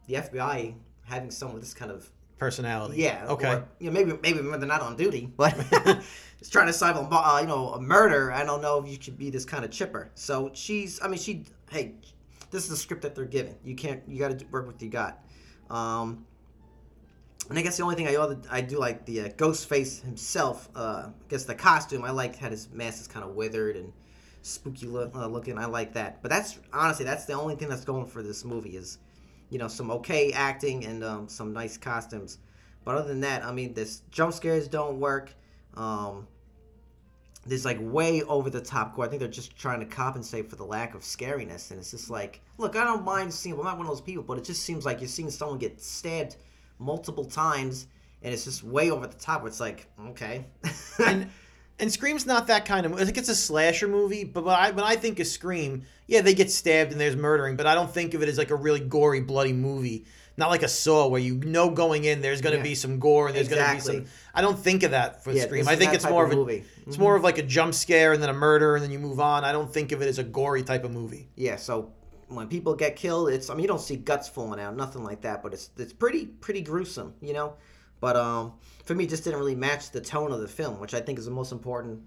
the 0.07 0.15
FBI 0.15 0.75
having 1.03 1.31
someone 1.31 1.55
with 1.55 1.63
this 1.63 1.73
kind 1.73 1.91
of 1.91 2.09
Personality. 2.37 3.01
yeah. 3.01 3.25
Okay. 3.29 3.47
Or, 3.51 3.67
you 3.79 3.87
know, 3.87 3.93
maybe 3.93 4.13
maybe 4.21 4.47
when 4.47 4.59
they're 4.59 4.69
not 4.69 4.81
on 4.81 4.95
duty, 4.95 5.31
but 5.37 5.55
it's 6.39 6.49
trying 6.49 6.67
to 6.67 6.73
solve 6.73 6.95
a 6.95 7.15
uh, 7.15 7.39
you 7.41 7.47
know 7.47 7.69
a 7.73 7.81
murder. 7.81 8.31
I 8.31 8.43
don't 8.43 8.61
know 8.61 8.77
if 8.77 8.87
you 8.87 8.97
should 9.01 9.17
be 9.17 9.31
this 9.31 9.43
kind 9.43 9.65
of 9.65 9.71
chipper. 9.71 10.11
So 10.13 10.51
she's. 10.53 11.01
I 11.01 11.07
mean, 11.07 11.17
she. 11.17 11.45
Hey, 11.71 11.95
this 12.51 12.63
is 12.63 12.69
the 12.69 12.75
script 12.75 13.01
that 13.01 13.15
they're 13.15 13.25
giving. 13.25 13.55
You 13.63 13.75
can't. 13.75 14.03
You 14.07 14.19
got 14.19 14.37
to 14.37 14.45
work 14.51 14.67
with 14.67 14.75
what 14.75 14.81
you 14.83 14.89
got. 14.89 15.23
Um, 15.71 16.25
and 17.49 17.57
I 17.57 17.63
guess 17.63 17.77
the 17.77 17.83
only 17.83 17.95
thing 17.95 18.07
I 18.07 18.15
other 18.17 18.37
I 18.51 18.61
do 18.61 18.77
like 18.77 19.05
the 19.05 19.21
uh, 19.21 19.29
Ghostface 19.29 20.03
himself. 20.03 20.69
Uh, 20.75 21.07
I 21.07 21.11
guess 21.29 21.45
the 21.45 21.55
costume 21.55 22.03
I 22.03 22.11
like 22.11 22.35
had 22.35 22.51
his 22.51 22.69
mask 22.71 23.01
is 23.01 23.07
kind 23.07 23.25
of 23.25 23.35
withered 23.35 23.77
and 23.77 23.91
spooky 24.47 24.87
look, 24.87 25.15
uh, 25.15 25.27
looking. 25.27 25.57
I 25.57 25.65
like 25.65 25.93
that. 25.93 26.21
But 26.21 26.29
that's 26.29 26.59
honestly 26.73 27.05
that's 27.05 27.25
the 27.25 27.33
only 27.33 27.55
thing 27.55 27.69
that's 27.69 27.85
going 27.85 28.05
for 28.05 28.23
this 28.23 28.45
movie 28.45 28.77
is, 28.77 28.99
you 29.49 29.59
know, 29.59 29.67
some 29.67 29.91
okay 29.91 30.31
acting 30.31 30.85
and 30.85 31.03
um, 31.03 31.27
some 31.27 31.53
nice 31.53 31.77
costumes. 31.77 32.39
But 32.83 32.95
other 32.95 33.09
than 33.09 33.21
that, 33.21 33.43
I 33.43 33.51
mean, 33.51 33.73
this 33.73 34.01
jump 34.11 34.33
scares 34.33 34.67
don't 34.67 34.99
work. 34.99 35.33
Um, 35.75 36.27
there's 37.45 37.65
like 37.65 37.77
way 37.79 38.23
over 38.23 38.49
the 38.49 38.61
top 38.61 38.95
gore. 38.95 39.05
I 39.05 39.07
think 39.07 39.19
they're 39.19 39.29
just 39.29 39.57
trying 39.57 39.79
to 39.79 39.85
compensate 39.85 40.49
for 40.49 40.55
the 40.55 40.65
lack 40.65 40.95
of 40.95 41.01
scariness, 41.01 41.71
and 41.71 41.79
it's 41.79 41.91
just 41.91 42.09
like, 42.09 42.41
look, 42.57 42.75
I 42.75 42.83
don't 42.83 43.03
mind 43.03 43.33
seeing. 43.33 43.57
I'm 43.57 43.63
not 43.63 43.77
one 43.77 43.87
of 43.87 43.91
those 43.91 44.01
people, 44.01 44.23
but 44.23 44.37
it 44.37 44.43
just 44.43 44.63
seems 44.63 44.85
like 44.85 44.99
you're 44.99 45.07
seeing 45.07 45.29
someone 45.29 45.57
get 45.57 45.81
stabbed 45.81 46.37
multiple 46.79 47.25
times, 47.25 47.87
and 48.21 48.33
it's 48.33 48.45
just 48.45 48.63
way 48.63 48.91
over 48.91 49.07
the 49.07 49.15
top. 49.15 49.41
Where 49.41 49.47
it's 49.47 49.59
like, 49.59 49.87
okay, 50.07 50.45
and 51.05 51.29
and 51.79 51.91
Scream's 51.91 52.25
not 52.25 52.47
that 52.47 52.65
kind 52.65 52.85
of. 52.85 52.93
I 52.93 53.05
think 53.05 53.17
it's 53.17 53.29
a 53.29 53.35
slasher 53.35 53.87
movie, 53.87 54.23
but 54.23 54.43
when 54.43 54.55
I 54.55 54.71
when 54.71 54.83
I 54.85 54.95
think 54.95 55.19
of 55.19 55.27
Scream, 55.27 55.83
yeah, 56.07 56.21
they 56.21 56.33
get 56.33 56.51
stabbed 56.51 56.91
and 56.91 56.99
there's 56.99 57.15
murdering, 57.15 57.55
but 57.55 57.67
I 57.67 57.75
don't 57.75 57.91
think 57.91 58.13
of 58.13 58.21
it 58.23 58.29
as 58.29 58.37
like 58.37 58.51
a 58.51 58.55
really 58.55 58.79
gory, 58.79 59.21
bloody 59.21 59.53
movie. 59.53 60.05
Not 60.39 60.51
like 60.51 60.61
a 60.61 60.67
Saw 60.67 61.07
where 61.07 61.19
you 61.19 61.35
know 61.37 61.71
going 61.71 62.03
in 62.03 62.21
there's 62.21 62.41
going 62.41 62.51
to 62.53 62.57
Yeah. 62.59 62.63
be 62.63 62.75
some 62.75 62.99
gore 62.99 63.25
and 63.27 63.35
there's 63.35 63.47
Exactly. 63.47 63.93
going 63.93 64.05
to 64.05 64.05
be 64.05 64.07
some. 64.09 64.19
I 64.35 64.41
don't 64.41 64.59
think 64.59 64.83
of 64.83 64.91
that 64.91 65.23
for 65.23 65.31
Yeah, 65.31 65.45
Scream. 65.45 65.67
I 65.67 65.75
think 65.75 65.93
it's 65.95 66.07
more 66.07 66.25
of 66.25 66.31
of 66.31 66.37
a 66.37 66.39
movie. 66.41 66.63
it's 66.85 66.99
more 66.99 67.15
of 67.15 67.19
mm-hmm. 67.19 67.25
like 67.25 67.37
a 67.39 67.43
jump 67.43 67.73
scare 67.73 68.13
and 68.13 68.21
then 68.21 68.29
a 68.29 68.33
murder 68.33 68.75
and 68.75 68.83
then 68.83 68.91
you 68.91 68.99
move 68.99 69.19
on. 69.19 69.43
I 69.43 69.51
don't 69.51 69.71
think 69.73 69.91
of 69.91 70.01
it 70.03 70.07
as 70.07 70.19
a 70.19 70.23
gory 70.23 70.61
type 70.61 70.83
of 70.83 70.91
movie. 70.91 71.29
yeah. 71.35 71.55
So 71.55 71.91
when 72.27 72.47
people 72.47 72.75
get 72.75 72.95
killed, 72.95 73.29
it's 73.29 73.49
I 73.49 73.53
mean 73.55 73.63
you 73.63 73.67
don't 73.67 73.81
see 73.81 73.95
guts 73.95 74.27
falling 74.27 74.59
out, 74.59 74.75
nothing 74.75 75.03
like 75.03 75.21
that, 75.21 75.41
but 75.41 75.53
it's 75.53 75.71
it's 75.77 75.93
pretty 75.93 76.25
pretty 76.27 76.61
gruesome, 76.61 77.15
you 77.19 77.33
know. 77.33 77.53
But 77.99 78.15
um, 78.15 78.53
for 78.85 78.95
me, 78.95 79.05
it 79.05 79.09
just 79.09 79.23
didn't 79.23 79.39
really 79.39 79.55
match 79.55 79.91
the 79.91 80.01
tone 80.01 80.31
of 80.31 80.39
the 80.39 80.47
film, 80.47 80.79
which 80.79 80.93
I 80.93 80.99
think 80.99 81.19
is 81.19 81.25
the 81.25 81.31
most 81.31 81.51
important 81.51 82.01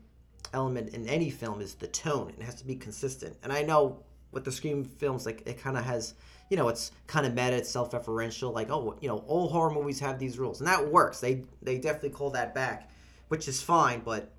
element 0.53 0.95
in 0.95 1.09
any 1.09 1.31
film 1.31 1.61
is 1.61 1.75
the 1.75 1.87
tone. 1.89 2.33
It 2.37 2.43
has 2.43 2.55
to 2.57 2.67
be 2.67 2.77
consistent. 2.77 3.37
And 3.43 3.53
I 3.53 3.63
know 3.63 4.03
with 4.33 4.45
the 4.45 4.53
Scream 4.53 4.85
films, 4.85 5.27
like 5.27 5.43
it 5.47 5.61
kind 5.61 5.77
of 5.77 5.85
has, 5.85 6.15
you 6.49 6.57
know, 6.57 6.69
it's 6.69 6.93
kind 7.07 7.27
of 7.27 7.35
meta, 7.35 7.57
it's 7.57 7.71
self-referential. 7.71 8.53
Like, 8.55 8.71
oh, 8.71 8.97
you 9.01 9.09
know, 9.09 9.19
all 9.27 9.49
horror 9.49 9.71
movies 9.71 10.01
have 10.01 10.19
these 10.19 10.39
rules, 10.39 10.61
and 10.61 10.69
that 10.69 10.87
works. 10.87 11.21
They 11.21 11.45
they 11.63 11.79
definitely 11.79 12.11
call 12.11 12.31
that 12.31 12.55
back, 12.55 12.91
which 13.29 13.49
is 13.49 13.61
fine. 13.61 14.01
But 14.01 14.33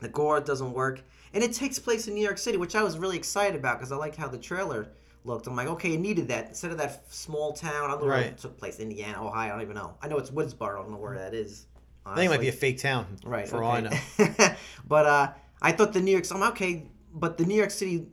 the 0.00 0.08
gore 0.08 0.40
doesn't 0.40 0.72
work, 0.72 1.02
and 1.34 1.44
it 1.44 1.52
takes 1.52 1.78
place 1.78 2.08
in 2.08 2.14
New 2.14 2.24
York 2.24 2.38
City, 2.38 2.56
which 2.56 2.74
I 2.74 2.82
was 2.82 2.98
really 2.98 3.16
excited 3.16 3.58
about 3.58 3.78
because 3.78 3.92
I 3.92 3.96
like 3.96 4.16
how 4.16 4.28
the 4.28 4.38
trailer 4.38 4.88
looked. 5.24 5.46
I'm 5.46 5.56
like, 5.56 5.68
okay, 5.68 5.94
it 5.94 6.00
needed 6.00 6.28
that 6.28 6.48
instead 6.48 6.70
of 6.72 6.78
that 6.78 7.04
small 7.12 7.52
town. 7.52 7.84
I 7.84 7.88
don't 7.88 8.00
know 8.00 8.06
where 8.06 8.16
Right. 8.16 8.26
it 8.26 8.38
took 8.38 8.58
place, 8.58 8.78
Indiana, 8.80 9.24
Ohio. 9.24 9.48
I 9.50 9.52
don't 9.52 9.62
even 9.62 9.74
know. 9.76 9.94
I 10.02 10.08
know 10.08 10.18
it's 10.18 10.30
Woodsboro. 10.30 10.78
I 10.78 10.82
don't 10.82 10.90
know 10.90 10.96
where 10.98 11.16
that 11.18 11.34
is. 11.34 11.66
I 12.04 12.16
think 12.16 12.26
it 12.26 12.30
might 12.30 12.40
be 12.40 12.48
a 12.48 12.52
fake 12.52 12.78
town, 12.78 13.06
Right. 13.24 13.48
For 13.48 13.62
all 13.62 13.72
I 13.72 13.80
know. 13.80 13.90
but 14.88 15.06
uh, 15.06 15.32
I 15.60 15.72
thought 15.72 15.92
the 15.92 16.00
New 16.00 16.10
York. 16.10 16.24
I'm 16.32 16.42
okay, 16.50 16.86
but 17.14 17.38
the 17.38 17.44
New 17.44 17.54
York 17.54 17.70
City, 17.70 18.08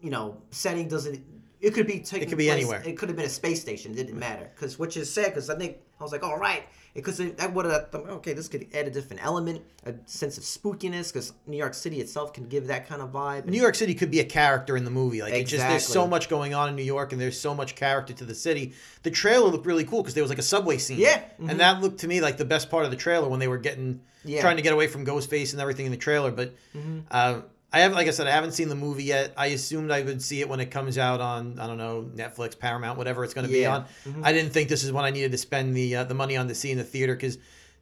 you 0.00 0.10
know, 0.10 0.42
setting 0.50 0.88
doesn't. 0.88 1.24
It 1.60 1.72
could 1.74 1.86
be 1.86 2.00
taking. 2.00 2.26
It 2.26 2.28
could 2.28 2.38
be 2.38 2.48
place- 2.48 2.56
anywhere. 2.58 2.82
It 2.84 2.98
could 2.98 3.08
have 3.08 3.16
been 3.16 3.24
a 3.26 3.30
space 3.30 3.60
station. 3.62 3.92
It 3.92 3.96
didn't 3.96 4.18
matter 4.18 4.50
because 4.54 4.78
which 4.78 4.96
is 4.98 5.10
sad 5.10 5.26
because 5.26 5.48
I 5.48 5.56
think 5.56 5.78
I 6.02 6.04
was 6.04 6.12
like, 6.12 6.24
all 6.24 6.36
right, 6.36 6.64
because 6.94 7.18
that 7.18 7.54
would 7.54 7.64
have. 7.64 7.88
Uh, 7.94 7.98
okay, 8.14 8.32
this 8.32 8.48
could 8.48 8.66
add 8.74 8.86
a 8.86 8.90
different 8.90 9.24
element, 9.24 9.62
a 9.86 9.94
sense 10.04 10.36
of 10.36 10.44
spookiness 10.44 11.12
because 11.12 11.32
New 11.46 11.56
York 11.56 11.74
City 11.74 12.00
itself 12.00 12.32
can 12.32 12.48
give 12.48 12.66
that 12.66 12.88
kind 12.88 13.00
of 13.00 13.12
vibe. 13.12 13.46
New 13.46 13.60
York 13.60 13.76
City 13.76 13.94
could 13.94 14.10
be 14.10 14.20
a 14.20 14.24
character 14.24 14.76
in 14.76 14.84
the 14.84 14.90
movie. 14.90 15.22
Like 15.22 15.32
it's 15.32 15.50
just 15.50 15.66
there's 15.66 15.86
so 15.86 16.06
much 16.06 16.28
going 16.28 16.54
on 16.54 16.68
in 16.68 16.76
New 16.76 16.82
York 16.82 17.12
and 17.12 17.20
there's 17.20 17.38
so 17.38 17.54
much 17.54 17.76
character 17.76 18.12
to 18.14 18.24
the 18.24 18.34
city. 18.34 18.74
The 19.04 19.10
trailer 19.10 19.48
looked 19.48 19.66
really 19.66 19.84
cool 19.84 20.02
because 20.02 20.14
there 20.14 20.24
was 20.24 20.30
like 20.30 20.40
a 20.40 20.42
subway 20.42 20.78
scene. 20.78 20.98
Yeah, 20.98 21.22
and 21.38 21.48
mm-hmm. 21.48 21.58
that 21.58 21.80
looked 21.80 22.00
to 22.00 22.08
me 22.08 22.20
like 22.20 22.36
the 22.36 22.44
best 22.44 22.68
part 22.68 22.84
of 22.84 22.90
the 22.90 22.96
trailer 22.96 23.28
when 23.28 23.38
they 23.38 23.48
were 23.48 23.58
getting 23.58 24.00
Yeah. 24.24 24.40
trying 24.40 24.56
to 24.56 24.62
get 24.62 24.72
away 24.72 24.88
from 24.88 25.06
Ghostface 25.06 25.52
and 25.52 25.60
everything 25.60 25.86
in 25.86 25.92
the 25.92 25.98
trailer. 25.98 26.32
But 26.32 26.56
mm-hmm. 26.76 27.00
uh, 27.10 27.42
I 27.72 27.80
have, 27.80 27.92
like 27.92 28.06
I 28.06 28.10
said, 28.10 28.26
I 28.26 28.32
haven't 28.32 28.52
seen 28.52 28.68
the 28.68 28.74
movie 28.74 29.04
yet. 29.04 29.32
I 29.36 29.46
assumed 29.46 29.90
I 29.90 30.02
would 30.02 30.20
see 30.22 30.40
it 30.40 30.48
when 30.48 30.60
it 30.60 30.66
comes 30.70 30.98
out 30.98 31.20
on 31.20 31.58
I 31.58 31.66
don't 31.66 31.78
know 31.78 32.02
Netflix, 32.14 32.58
Paramount, 32.58 32.98
whatever 32.98 33.24
it's 33.24 33.32
going 33.34 33.46
to 33.48 33.52
Yeah. 33.52 33.84
be 34.04 34.14
on. 34.14 34.24
I 34.24 34.32
didn't 34.32 34.52
think 34.52 34.68
this 34.68 34.84
is 34.84 34.92
when 34.92 35.04
I 35.04 35.10
needed 35.10 35.32
to 35.32 35.38
spend 35.38 35.74
the 35.74 35.96
uh, 35.96 36.04
the 36.04 36.14
money 36.14 36.36
on 36.36 36.48
to 36.48 36.54
see 36.54 36.70
in 36.70 36.78
the 36.78 36.84
theater 36.84 37.14
because. 37.14 37.38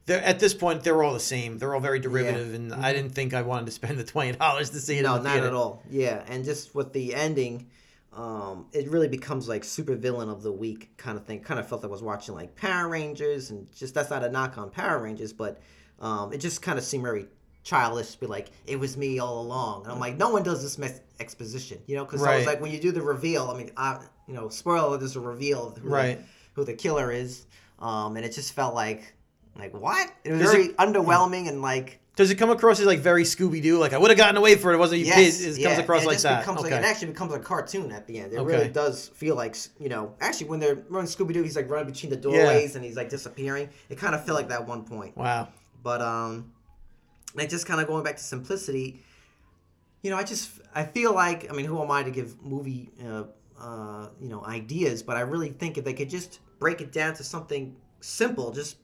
They're, 0.07 0.19
at 0.23 0.39
this 0.39 0.55
point, 0.55 0.83
they're 0.83 1.03
all 1.03 1.13
the 1.13 1.19
same. 1.19 1.59
They're 1.59 1.75
all 1.75 1.79
very 1.79 1.99
derivative, 1.99 2.55
and 2.55 2.73
I 2.73 2.91
didn't 2.91 3.11
think 3.11 3.35
I 3.35 3.43
wanted 3.43 3.67
to 3.67 3.71
spend 3.71 3.99
the 3.99 4.03
twenty 4.15 4.31
dollars 4.31 4.71
to 4.71 4.79
see 4.79 4.97
it. 4.97 5.03
No, 5.03 5.17
the 5.19 5.23
not 5.25 5.33
theater. 5.33 5.47
at 5.47 5.53
all. 5.53 5.83
Yeah, 5.91 6.23
and 6.27 6.43
just 6.43 6.73
with 6.73 6.91
the 6.91 7.13
ending, 7.13 7.67
um, 8.11 8.65
it 8.73 8.89
really 8.89 9.07
becomes 9.07 9.47
like 9.47 9.63
super 9.63 9.95
villain 9.95 10.27
of 10.27 10.41
the 10.41 10.51
week 10.51 10.89
kind 10.97 11.19
of 11.19 11.25
thing. 11.25 11.41
Kind 11.41 11.59
of 11.59 11.67
felt 11.69 11.83
like 11.83 11.89
I 11.89 11.91
was 11.91 12.01
watching 12.01 12.33
like 12.33 12.55
Power 12.55 12.89
Rangers, 12.89 13.51
and 13.51 13.71
just 13.75 13.93
that's 13.93 14.09
not 14.09 14.23
a 14.23 14.29
knock 14.29 14.57
on 14.57 14.71
Power 14.71 14.97
Rangers, 14.97 15.33
but 15.33 15.61
um, 15.99 16.33
it 16.33 16.39
just 16.39 16.63
kind 16.63 16.79
of 16.79 16.83
seemed 16.83 17.03
very 17.03 17.27
childish, 17.63 18.15
be 18.15 18.25
like, 18.27 18.49
"It 18.67 18.79
was 18.79 18.97
me 18.97 19.19
all 19.19 19.41
along," 19.41 19.83
and 19.83 19.91
I'm 19.91 19.99
like, 19.99 20.17
no 20.17 20.29
one 20.29 20.43
does 20.43 20.61
this 20.61 20.99
exposition, 21.19 21.79
you 21.87 21.95
know, 21.95 22.05
because 22.05 22.23
I 22.23 22.37
was 22.37 22.45
like, 22.45 22.61
when 22.61 22.71
you 22.71 22.79
do 22.79 22.91
the 22.91 23.01
reveal, 23.01 23.49
I 23.53 23.57
mean, 23.57 23.71
I, 23.77 23.99
you 24.27 24.33
know, 24.33 24.49
spoiler, 24.49 24.97
there's 24.97 25.15
a 25.15 25.19
reveal 25.19 25.67
of 25.67 25.77
who, 25.77 25.89
Right. 25.89 26.17
the, 26.19 26.23
who 26.53 26.63
the 26.65 26.73
killer 26.73 27.11
is, 27.11 27.45
um, 27.79 28.15
and 28.17 28.25
it 28.25 28.31
just 28.33 28.53
felt 28.53 28.73
like, 28.73 29.13
like 29.57 29.73
what? 29.73 30.09
It 30.23 30.31
was 30.31 30.41
Does 30.41 30.51
very 30.51 30.65
it- 30.67 30.77
underwhelming 30.77 31.47
and 31.47 31.61
like. 31.61 31.99
Does 32.17 32.29
it 32.29 32.35
come 32.35 32.49
across 32.49 32.79
as 32.79 32.85
like 32.85 32.99
very 32.99 33.23
Scooby 33.23 33.61
Doo? 33.61 33.77
Like 33.79 33.93
I 33.93 33.97
would 33.97 34.11
have 34.11 34.17
gotten 34.17 34.35
away 34.35 34.55
for 34.55 34.71
it. 34.71 34.75
It 34.75 34.79
wasn't 34.79 34.99
you 34.99 35.05
Yes, 35.07 35.15
kids. 35.15 35.57
It 35.57 35.61
yeah, 35.61 35.69
comes 35.69 35.79
across 35.79 36.05
like 36.05 36.19
that. 36.19 36.39
Becomes 36.41 36.59
okay. 36.59 36.71
like, 36.71 36.81
it 36.81 36.85
actually 36.85 37.07
becomes 37.07 37.33
a 37.33 37.39
cartoon 37.39 37.89
at 37.91 38.05
the 38.05 38.19
end. 38.19 38.33
It 38.33 38.37
Okay. 38.39 38.45
really 38.57 38.67
does 38.69 39.07
feel 39.09 39.35
like 39.35 39.55
you 39.79 39.87
know. 39.87 40.13
Actually, 40.19 40.47
when 40.49 40.59
they're 40.59 40.83
running 40.89 41.09
Scooby 41.09 41.33
Doo, 41.33 41.41
he's 41.41 41.55
like 41.55 41.69
running 41.69 41.91
between 41.91 42.09
the 42.09 42.17
doorways 42.17 42.75
and 42.75 42.83
he's 42.83 42.97
like 42.97 43.09
disappearing. 43.09 43.69
It 43.89 43.97
kind 43.97 44.13
of 44.13 44.25
felt 44.25 44.37
like 44.37 44.49
that 44.49 44.67
one 44.67 44.83
point. 44.83 45.15
wow. 45.15 45.47
But 45.83 46.01
um, 46.01 46.51
like 47.35 47.49
just 47.49 47.65
kind 47.65 47.81
of 47.81 47.87
going 47.87 48.03
back 48.03 48.17
to 48.17 48.23
simplicity. 48.23 49.03
You 50.01 50.11
know, 50.11 50.17
I 50.17 50.23
just 50.23 50.51
I 50.73 50.83
feel 50.83 51.13
like 51.13 51.49
I 51.51 51.53
mean, 51.53 51.65
who 51.65 51.81
am 51.81 51.91
I 51.91 52.03
to 52.03 52.11
give 52.11 52.41
movie 52.41 52.89
uh, 53.05 53.23
uh, 53.59 54.07
you 54.19 54.29
know 54.29 54.43
ideas? 54.45 55.03
But 55.03 55.17
I 55.17 55.21
really 55.21 55.49
think 55.49 55.77
if 55.77 55.85
they 55.85 55.93
could 55.93 56.09
just 56.09 56.39
break 56.59 56.81
it 56.81 56.91
down 56.91 57.13
to 57.15 57.23
something 57.23 57.75
simple, 57.99 58.51
just 58.51 58.77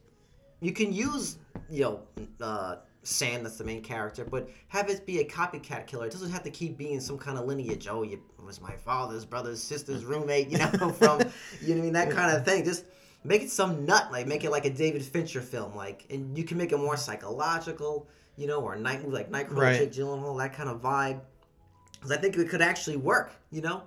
you 0.62 0.72
can 0.72 0.94
use 0.94 1.38
you 1.70 1.84
know 1.84 2.00
uh, 2.42 2.78
Sam, 3.04 3.44
that's 3.44 3.58
the 3.58 3.64
main 3.64 3.82
character, 3.82 4.26
but 4.26 4.50
have 4.68 4.90
it 4.90 5.06
be 5.06 5.20
a 5.20 5.24
copycat 5.24 5.88
killer. 5.88 6.08
It 6.08 6.12
doesn't 6.12 6.32
have 6.32 6.44
to 6.44 6.52
keep 6.52 6.78
being 6.78 7.00
some 7.00 7.18
kind 7.18 7.38
of 7.38 7.46
lineage. 7.46 7.88
Oh, 7.90 8.04
you 8.04 8.22
was 8.46 8.62
my 8.62 8.76
father's 8.76 9.26
brother's 9.26 9.62
sister's 9.64 10.06
roommate, 10.12 10.50
you 10.50 10.58
know, 10.58 10.92
from 10.92 11.22
you 11.62 11.74
know 11.74 11.82
I 11.82 11.84
mean 11.84 11.94
that 11.94 12.12
kind 12.12 12.36
of 12.36 12.46
thing. 12.46 12.66
Just 12.66 12.86
make 13.24 13.42
it 13.42 13.50
some 13.52 13.86
nut, 13.86 14.12
like 14.12 14.28
make 14.28 14.44
it 14.44 14.52
like 14.52 14.66
a 14.66 14.70
David 14.70 15.04
Fincher 15.04 15.42
film, 15.42 15.76
like, 15.76 16.06
and 16.10 16.38
you 16.38 16.44
can 16.44 16.58
make 16.58 16.72
it 16.72 16.78
more 16.78 16.98
psychological, 16.98 18.08
you 18.38 18.48
know, 18.48 18.62
or 18.62 18.74
a 18.74 18.80
night 18.80 19.08
like 19.10 19.32
Nightcrawler, 19.32 19.58
Right. 19.58 19.80
Jake 19.80 19.92
Gyllenhaal, 19.92 20.38
that 20.40 20.54
kind 20.54 20.70
of 20.70 20.82
vibe. 20.82 21.20
Because 21.94 22.12
I 22.12 22.18
think 22.18 22.38
it 22.38 22.50
could 22.50 22.62
actually 22.62 22.98
work, 22.98 23.32
you 23.52 23.62
know. 23.62 23.84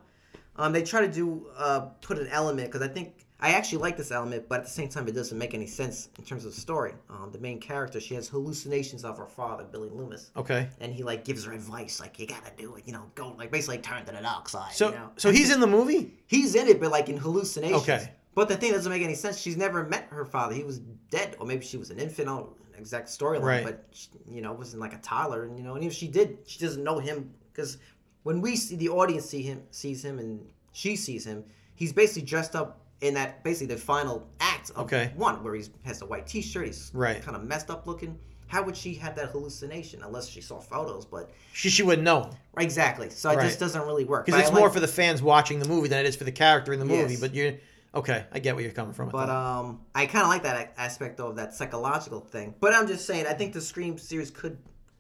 Um, 0.57 0.73
they 0.73 0.83
try 0.83 1.01
to 1.01 1.09
do 1.11 1.47
uh, 1.57 1.81
put 2.03 2.19
an 2.19 2.27
element 2.29 2.71
because 2.71 2.83
I 2.87 2.89
think 2.93 3.25
I 3.39 3.53
actually 3.53 3.79
like 3.79 3.97
this 3.97 4.11
element, 4.11 4.47
but 4.49 4.59
at 4.59 4.65
the 4.65 4.71
same 4.71 4.89
time 4.89 5.07
it 5.09 5.15
doesn't 5.15 5.39
make 5.39 5.55
any 5.55 5.67
sense 5.67 6.09
in 6.19 6.25
terms 6.25 6.45
of 6.45 6.53
the 6.55 6.61
story. 6.61 6.93
Um, 7.09 7.31
the 7.33 7.39
main 7.39 7.61
character 7.61 8.01
she 8.01 8.15
has 8.17 8.29
hallucinations 8.29 9.05
of 9.05 9.17
her 9.17 9.27
father, 9.27 9.65
Billy 9.65 9.89
Loomis, 9.89 10.33
Okay. 10.37 10.69
and 10.81 10.93
he 10.93 11.03
like 11.05 11.25
gives 11.25 11.45
her 11.45 11.53
advice 11.53 12.01
like 12.01 12.19
you 12.19 12.27
gotta 12.27 12.51
do 12.59 12.75
it, 12.75 12.83
you 12.85 12.93
know, 12.93 13.05
go 13.15 13.35
like 13.39 13.51
basically 13.53 13.79
turn 13.79 14.05
to 14.05 14.13
the 14.13 14.21
dark 14.21 14.49
side. 14.49 14.73
So 14.75 14.89
you 14.89 14.97
know? 14.97 15.11
so 15.17 15.31
he's 15.31 15.51
in 15.51 15.61
the 15.61 15.67
movie. 15.69 16.13
he's 16.27 16.55
in 16.57 16.67
it, 16.67 16.81
but 16.81 16.91
like 16.91 17.09
in 17.09 17.17
hallucinations. 17.17 17.83
Okay. 17.83 18.11
But 18.35 18.49
the 18.49 18.57
thing 18.57 18.73
doesn't 18.73 18.91
make 18.91 19.03
any 19.03 19.15
sense. 19.15 19.39
She's 19.39 19.57
never 19.57 19.85
met 19.85 20.09
her 20.11 20.25
father. 20.25 20.55
He 20.55 20.63
was 20.65 20.79
dead, 21.11 21.37
or 21.41 21.47
maybe 21.47 21.65
she 21.65 21.77
was 21.79 21.91
an 21.91 21.99
infant. 21.99 22.29
I 22.29 22.37
don't 22.37 22.60
exact 22.81 23.09
storyline, 23.09 23.43
Right. 23.43 23.65
but 23.65 23.85
she, 23.93 24.09
you 24.29 24.41
know, 24.43 24.53
wasn't 24.53 24.81
like 24.81 24.95
a 24.95 24.99
toddler. 24.99 25.45
And 25.45 25.57
you 25.59 25.65
know, 25.65 25.75
and 25.77 25.85
if 25.85 25.93
she 25.93 26.09
did, 26.09 26.39
she 26.47 26.59
doesn't 26.59 26.83
know 26.83 26.99
him 26.99 27.31
because 27.53 27.79
when 28.25 28.41
we 28.41 28.57
see 28.57 28.77
the 28.77 28.89
audience 28.89 29.27
see 29.27 29.43
him, 29.43 29.63
sees 29.71 30.05
him, 30.05 30.19
and 30.19 30.47
she 30.73 30.97
sees 30.97 31.25
him, 31.25 31.45
he's 31.75 31.93
basically 31.93 32.23
dressed 32.23 32.57
up 32.57 32.81
in 33.01 33.15
that 33.15 33.43
basically 33.45 33.75
the 33.75 33.81
final 33.81 34.27
act 34.41 34.71
of 34.71 34.79
Okay. 34.87 35.13
one 35.17 35.43
where 35.43 35.55
he 35.55 35.65
has 35.85 36.03
a 36.03 36.07
white 36.07 36.27
T-shirt. 36.27 36.67
He's 36.67 36.91
Right. 36.93 37.23
kind 37.23 37.37
of 37.37 37.45
messed 37.45 37.71
up 37.71 37.87
looking. 37.87 38.19
How 38.47 38.63
would 38.65 38.77
she 38.77 38.95
have 38.95 39.15
that 39.15 39.31
hallucination 39.31 40.03
unless 40.03 40.29
she 40.29 40.41
saw 40.41 40.61
photos? 40.61 41.07
But 41.07 41.31
She 41.53 41.71
she 41.71 41.83
wouldn't 41.85 42.05
know 42.05 42.31
exactly, 42.59 43.09
so 43.09 43.31
it 43.31 43.37
Right. 43.37 43.45
just 43.47 43.61
doesn't 43.61 43.87
really 43.87 44.05
work. 44.05 44.27
because 44.27 44.41
it's 44.41 44.53
more 44.53 44.69
for 44.71 44.81
the 44.81 44.89
fans 44.89 45.23
watching 45.23 45.61
the 45.61 45.69
movie 45.69 45.89
than 45.89 46.05
it 46.05 46.09
is 46.09 46.17
for 46.17 46.25
the 46.25 46.33
character 46.33 46.73
in 46.73 46.79
the 46.81 46.85
movie. 46.85 47.13
Yes. 47.13 47.21
But 47.21 47.33
you 47.35 47.59
okay? 47.95 48.27
I 48.33 48.39
get 48.39 48.55
where 48.55 48.65
you're 48.65 48.73
coming 48.73 48.95
from. 48.95 49.09
But 49.09 49.29
um, 49.29 49.81
I 49.95 50.07
kind 50.07 50.23
of 50.23 50.29
like 50.29 50.43
that 50.45 50.75
aspect 50.77 51.21
of 51.21 51.37
that 51.37 51.55
psychological 51.55 52.21
thing. 52.21 52.55
But 52.61 52.75
I'm 52.75 52.87
just 52.87 53.07
saying, 53.07 53.27
I 53.27 53.33
think 53.33 53.53
the 53.53 53.61
Scream 53.61 53.99
series 53.99 54.31
could 54.31 54.59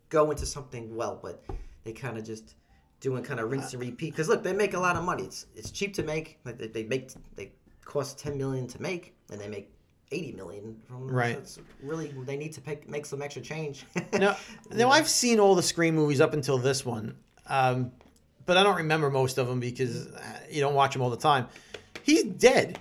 go 0.08 0.30
into 0.30 0.46
something 0.46 0.94
well, 0.94 1.18
but 1.22 1.44
they 1.84 1.92
kind 1.92 2.18
of 2.18 2.24
just 2.24 2.54
doing 3.00 3.22
kind 3.22 3.40
of 3.40 3.50
rinse 3.50 3.72
and 3.72 3.80
repeat. 3.82 4.10
Because 4.10 4.28
look, 4.28 4.42
they 4.42 4.52
make 4.52 4.74
a 4.74 4.80
lot 4.80 4.96
of 4.96 5.04
money. 5.04 5.24
It's 5.24 5.46
it's 5.56 5.70
cheap 5.70 5.94
to 5.94 6.02
make. 6.02 6.38
Like 6.44 6.58
they, 6.58 6.66
they 6.68 6.84
make 6.84 7.10
they 7.36 7.52
cost 7.84 8.18
10 8.18 8.36
million 8.36 8.66
to 8.68 8.82
make, 8.82 9.14
and 9.30 9.40
they 9.40 9.48
make 9.48 9.72
80 10.12 10.32
million 10.32 10.76
from. 10.86 11.08
Right. 11.08 11.34
So 11.34 11.40
it's 11.40 11.60
really 11.82 12.14
they 12.24 12.36
need 12.36 12.52
to 12.52 12.60
pick, 12.60 12.88
make 12.88 13.06
some 13.06 13.22
extra 13.22 13.42
change. 13.42 13.86
now, 14.12 14.36
now 14.70 14.90
I've 14.90 15.08
seen 15.08 15.40
all 15.40 15.54
the 15.54 15.62
Scream 15.62 15.94
movies 15.94 16.20
up 16.20 16.34
until 16.34 16.58
this 16.58 16.84
one, 16.84 17.16
um, 17.46 17.92
but 18.46 18.56
I 18.56 18.62
don't 18.62 18.76
remember 18.76 19.10
most 19.10 19.38
of 19.38 19.46
them 19.46 19.60
because 19.60 20.08
uh, 20.08 20.22
you 20.50 20.60
don't 20.60 20.74
watch 20.74 20.92
them 20.92 21.02
all 21.02 21.10
the 21.10 21.16
time. 21.16 21.46
He's 22.02 22.24
dead. 22.24 22.78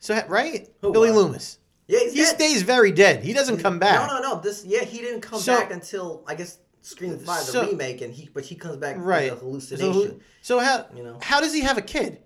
So 0.00 0.20
right, 0.28 0.68
Who, 0.80 0.92
Billy 0.92 1.10
Loomis. 1.10 1.58
yeah, 1.86 2.00
he's 2.00 2.12
He 2.12 2.20
dead. 2.20 2.34
stays 2.36 2.62
very 2.62 2.92
dead. 2.92 3.22
He 3.24 3.32
doesn't 3.32 3.58
come 3.58 3.78
back. 3.78 4.08
No, 4.08 4.20
no, 4.20 4.34
no. 4.34 4.40
This 4.40 4.64
yeah, 4.64 4.84
he 4.84 4.98
didn't 4.98 5.20
come 5.22 5.40
So- 5.40 5.56
back 5.58 5.72
until 5.72 6.22
I 6.26 6.34
guess 6.34 6.58
Scream 6.82 7.18
Five, 7.18 7.44
the 7.46 7.52
So- 7.52 7.66
remake, 7.66 8.00
and 8.00 8.14
he 8.14 8.28
but 8.32 8.44
he 8.44 8.54
comes 8.54 8.76
back 8.76 8.96
Right. 8.98 9.30
with 9.32 9.40
a 9.42 9.44
hallucination. 9.44 9.92
who- 9.92 10.20
so 10.42 10.58
how 10.60 10.86
You 10.94 11.02
know. 11.02 11.18
how 11.20 11.40
does 11.40 11.52
he 11.52 11.60
have 11.62 11.76
a 11.78 11.82
kid? 11.82 12.22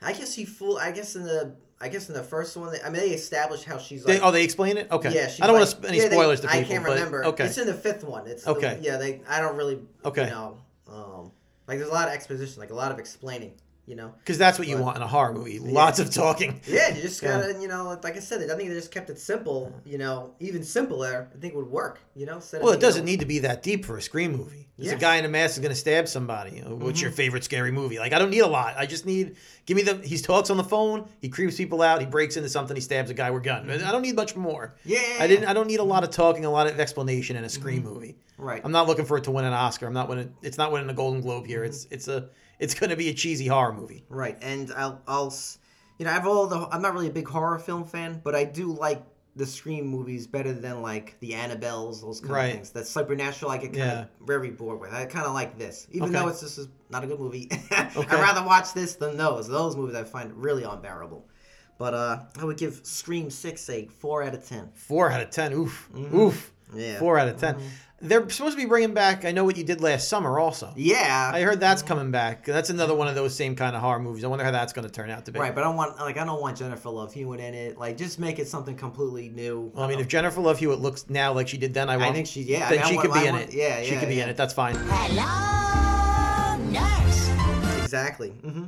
I 0.00 0.12
guess 0.12 0.34
he 0.34 0.44
fool. 0.44 0.76
I 0.78 0.90
guess 0.90 1.14
in 1.14 1.22
the 1.22 1.54
I 1.80 1.88
guess 1.88 2.08
in 2.08 2.14
the 2.14 2.22
first 2.22 2.56
one, 2.56 2.76
I 2.84 2.90
mean, 2.90 3.00
they 3.02 3.10
established 3.10 3.64
how 3.64 3.76
she's 3.78 4.04
They, 4.04 4.14
like. 4.14 4.22
oh, 4.22 4.30
they 4.30 4.44
explain 4.44 4.76
it. 4.76 4.86
Okay. 4.92 5.12
yeah, 5.12 5.26
she's 5.28 5.40
I 5.40 5.48
don't 5.48 5.56
want 5.58 5.68
like- 5.68 5.82
to 5.82 5.88
any 5.88 5.98
yeah, 5.98 6.08
they- 6.08 6.14
spoilers 6.14 6.40
to 6.40 6.46
people. 6.48 6.60
I 6.60 6.64
can't 6.64 6.84
but- 6.84 6.92
remember. 6.94 7.24
Okay. 7.26 7.44
it's 7.46 7.58
in 7.58 7.66
the 7.66 7.74
fifth 7.74 8.04
one. 8.04 8.26
It's 8.28 8.46
Okay. 8.46 8.76
The, 8.76 8.82
yeah, 8.84 8.96
they. 8.98 9.20
I 9.28 9.40
don't 9.40 9.56
really. 9.56 9.80
Okay. 10.04 10.24
You 10.24 10.30
know, 10.30 10.58
um, 10.88 11.32
like 11.66 11.78
there's 11.78 11.90
a 11.90 11.92
lot 11.92 12.06
of 12.08 12.14
exposition, 12.14 12.60
like 12.60 12.70
a 12.70 12.74
lot 12.74 12.92
of 12.92 12.98
explaining. 13.00 13.54
You 13.84 13.96
know. 13.96 14.14
Because 14.18 14.38
that's 14.38 14.60
what 14.60 14.68
you 14.68 14.78
want 14.78 14.96
in 14.96 15.02
a 15.02 15.08
horror 15.08 15.32
movie. 15.32 15.58
Lots 15.58 15.98
of 15.98 16.10
talking. 16.10 16.60
Yeah, 16.68 16.94
you 16.94 17.02
just 17.02 17.20
gotta, 17.20 17.58
you 17.60 17.66
know, 17.66 17.98
like 18.02 18.16
I 18.16 18.20
said, 18.20 18.40
I 18.48 18.56
think 18.56 18.68
they 18.68 18.74
just 18.76 18.92
kept 18.92 19.10
it 19.10 19.18
simple. 19.18 19.74
You 19.84 19.98
know, 19.98 20.34
even 20.38 20.62
simpler, 20.62 21.28
I 21.34 21.38
think 21.38 21.54
would 21.54 21.66
work. 21.66 22.00
You 22.14 22.26
know. 22.26 22.36
instead 22.36 22.58
of 22.58 22.62
Well, 22.64 22.72
it 22.72 22.80
doesn't 22.80 23.02
all- 23.02 23.06
need 23.06 23.20
to 23.20 23.26
be 23.26 23.40
that 23.40 23.62
deep 23.64 23.84
for 23.84 23.96
a 23.96 24.02
Scream 24.02 24.32
movie. 24.32 24.68
There's 24.78 24.92
a 24.94 24.96
guy 24.96 25.16
in 25.16 25.24
a 25.24 25.28
mask 25.28 25.52
is 25.52 25.58
going 25.60 25.70
to 25.70 25.78
stab 25.78 26.08
somebody. 26.08 26.60
Uh, 26.62 26.74
What's 26.74 26.98
Mm-hmm. 26.98 27.02
your 27.04 27.12
favorite 27.12 27.44
scary 27.44 27.70
movie? 27.70 27.98
Like, 28.00 28.12
I 28.12 28.18
don't 28.18 28.30
need 28.30 28.40
a 28.40 28.46
lot. 28.48 28.74
I 28.76 28.86
just 28.86 29.04
need, 29.06 29.36
give 29.66 29.76
me 29.76 29.82
the, 29.84 29.96
he 29.98 30.16
talks 30.18 30.50
on 30.50 30.56
the 30.56 30.64
phone, 30.64 31.08
he 31.20 31.28
creeps 31.28 31.56
people 31.56 31.82
out, 31.82 32.00
he 32.00 32.06
breaks 32.06 32.36
into 32.36 32.48
something, 32.48 32.74
he 32.74 32.80
stabs 32.80 33.08
a 33.10 33.14
guy 33.14 33.30
with 33.30 33.42
a 33.42 33.44
gun. 33.44 33.70
I 33.70 33.92
don't 33.92 34.02
need 34.02 34.16
much 34.16 34.34
more. 34.34 34.74
Yeah. 34.84 34.98
I 35.20 35.26
didn't, 35.28 35.44
I 35.46 35.52
don't 35.52 35.68
need 35.68 35.78
a 35.78 35.84
lot 35.84 36.02
of 36.02 36.10
talking, 36.10 36.44
a 36.46 36.50
lot 36.50 36.66
of 36.66 36.80
explanation 36.80 37.36
in 37.36 37.44
a 37.44 37.48
Scream 37.48 37.84
movie. 37.84 38.16
Right. 38.38 38.60
I'm 38.64 38.72
not 38.72 38.88
looking 38.88 39.04
for 39.04 39.16
it 39.18 39.24
to 39.24 39.30
win 39.30 39.44
an 39.44 39.52
Oscar. 39.52 39.86
I'm 39.86 39.92
not 39.92 40.08
winning, 40.08 40.34
it's 40.42 40.58
not 40.58 40.72
winning 40.72 40.90
a 40.90 40.94
Golden 40.94 41.20
Globe 41.20 41.46
here. 41.46 41.62
It's, 41.62 41.86
it's 41.90 42.08
a, 42.08 42.30
it's 42.62 42.74
going 42.74 42.90
to 42.90 42.96
be 42.96 43.08
a 43.10 43.14
cheesy 43.14 43.46
horror 43.48 43.72
movie. 43.72 44.04
Right, 44.08 44.38
and 44.40 44.72
I'll, 44.76 45.00
I'll, 45.06 45.34
you 45.98 46.04
know, 46.06 46.12
I've 46.12 46.26
all 46.26 46.46
the. 46.46 46.66
I'm 46.70 46.80
not 46.82 46.92
really 46.94 47.08
a 47.08 47.12
big 47.12 47.28
horror 47.28 47.58
film 47.58 47.84
fan, 47.84 48.20
but 48.24 48.34
I 48.34 48.44
do 48.44 48.72
like 48.72 49.02
the 49.34 49.46
Scream 49.46 49.86
movies 49.86 50.26
better 50.26 50.52
than 50.52 50.82
like 50.82 51.16
the 51.20 51.30
Annabelles, 51.32 52.02
those 52.02 52.20
kind 52.20 52.32
Right. 52.32 52.46
of 52.48 52.52
things. 52.54 52.70
That 52.70 52.86
supernatural, 52.86 53.50
I 53.50 53.56
get 53.56 53.72
kind 53.72 53.76
Yeah. 53.78 54.00
of 54.02 54.08
very 54.26 54.50
bored 54.50 54.78
with. 54.80 54.92
I 54.92 55.06
kind 55.06 55.24
of 55.26 55.32
like 55.32 55.58
this, 55.58 55.86
even 55.90 56.10
Okay. 56.10 56.18
though 56.18 56.28
it's 56.28 56.40
just 56.40 56.68
not 56.90 57.02
a 57.02 57.06
good 57.06 57.18
movie. 57.18 57.48
I'd 57.70 57.94
rather 58.12 58.44
watch 58.44 58.74
this 58.74 58.94
than 58.96 59.16
those. 59.16 59.48
Those 59.48 59.74
movies 59.74 59.96
I 59.96 60.04
find 60.04 60.32
really 60.36 60.64
unbearable. 60.64 61.24
But 61.78 61.94
uh, 61.94 62.18
I 62.38 62.44
would 62.44 62.58
give 62.58 62.80
Scream 62.84 63.30
Six 63.30 63.68
a 63.70 63.86
four 63.86 64.22
out 64.22 64.34
of 64.34 64.46
ten. 64.46 64.68
Four 64.74 65.10
out 65.10 65.22
of 65.22 65.30
10. 65.30 65.52
Oof. 65.54 65.88
Oof. 65.96 66.52
Mm-hmm. 66.68 66.78
Yeah. 66.78 66.86
Mm-hmm. 66.90 66.98
Four 67.00 67.18
out 67.18 67.28
of 67.28 67.38
10. 67.38 67.56
They're 68.04 68.28
supposed 68.30 68.56
to 68.56 68.62
be 68.62 68.68
bringing 68.68 68.94
back, 68.94 69.24
I 69.24 69.30
know 69.30 69.44
what 69.44 69.56
you 69.56 69.62
did 69.62 69.80
last 69.80 70.08
summer 70.08 70.36
also. 70.40 70.72
Yeah. 70.76 71.30
I 71.32 71.42
heard 71.42 71.60
that's 71.60 71.82
coming 71.82 72.10
back. 72.10 72.44
That's 72.44 72.68
another 72.68 72.94
one 72.96 73.06
of 73.06 73.14
those 73.14 73.32
same 73.32 73.54
kind 73.54 73.76
of 73.76 73.80
horror 73.82 74.00
movies. 74.00 74.24
I 74.24 74.26
wonder 74.26 74.44
how 74.44 74.50
that's 74.50 74.72
going 74.72 74.86
to 74.86 74.92
turn 74.92 75.08
out 75.08 75.24
to 75.26 75.32
be. 75.32 75.38
Right, 75.38 75.54
but 75.54 75.62
I 75.62 75.68
don't 75.68 75.76
want 75.76 75.96
like 76.00 76.18
I 76.18 76.24
don't 76.24 76.40
want 76.40 76.56
Jennifer 76.58 76.90
Love 76.90 77.14
Hewitt 77.14 77.38
in 77.38 77.54
it. 77.54 77.78
Like, 77.78 77.96
just 77.96 78.18
make 78.18 78.40
it 78.40 78.48
something 78.48 78.74
completely 78.76 79.28
new. 79.28 79.70
Well, 79.72 79.84
I 79.84 79.88
mean, 79.88 80.00
if 80.00 80.08
Jennifer 80.08 80.40
Love 80.40 80.58
Hewitt 80.58 80.80
looks 80.80 81.08
now 81.08 81.32
like 81.32 81.46
she 81.46 81.58
did 81.58 81.72
then, 81.74 81.88
I 81.88 81.96
want. 81.96 82.12
think 82.14 82.26
she- 82.26 82.42
yeah, 82.42 82.66
I 82.66 82.70
Then 82.70 82.78
mean, 82.80 82.88
she 82.88 82.96
want- 82.96 83.06
could 83.08 83.14
be 83.14 83.20
I 83.20 83.28
in 83.28 83.34
want- 83.36 83.48
it. 83.50 83.54
yeah, 83.54 83.78
yeah. 83.78 83.82
she 83.84 83.92
yeah, 83.94 84.00
could 84.00 84.08
be 84.08 84.20
in 84.20 84.28
it. 84.28 84.36
That's 84.36 84.52
fine. 84.54 84.74
Hello, 84.76 86.56
nurse. 86.70 87.82
Exactly. 87.84 88.30
hmm 88.30 88.64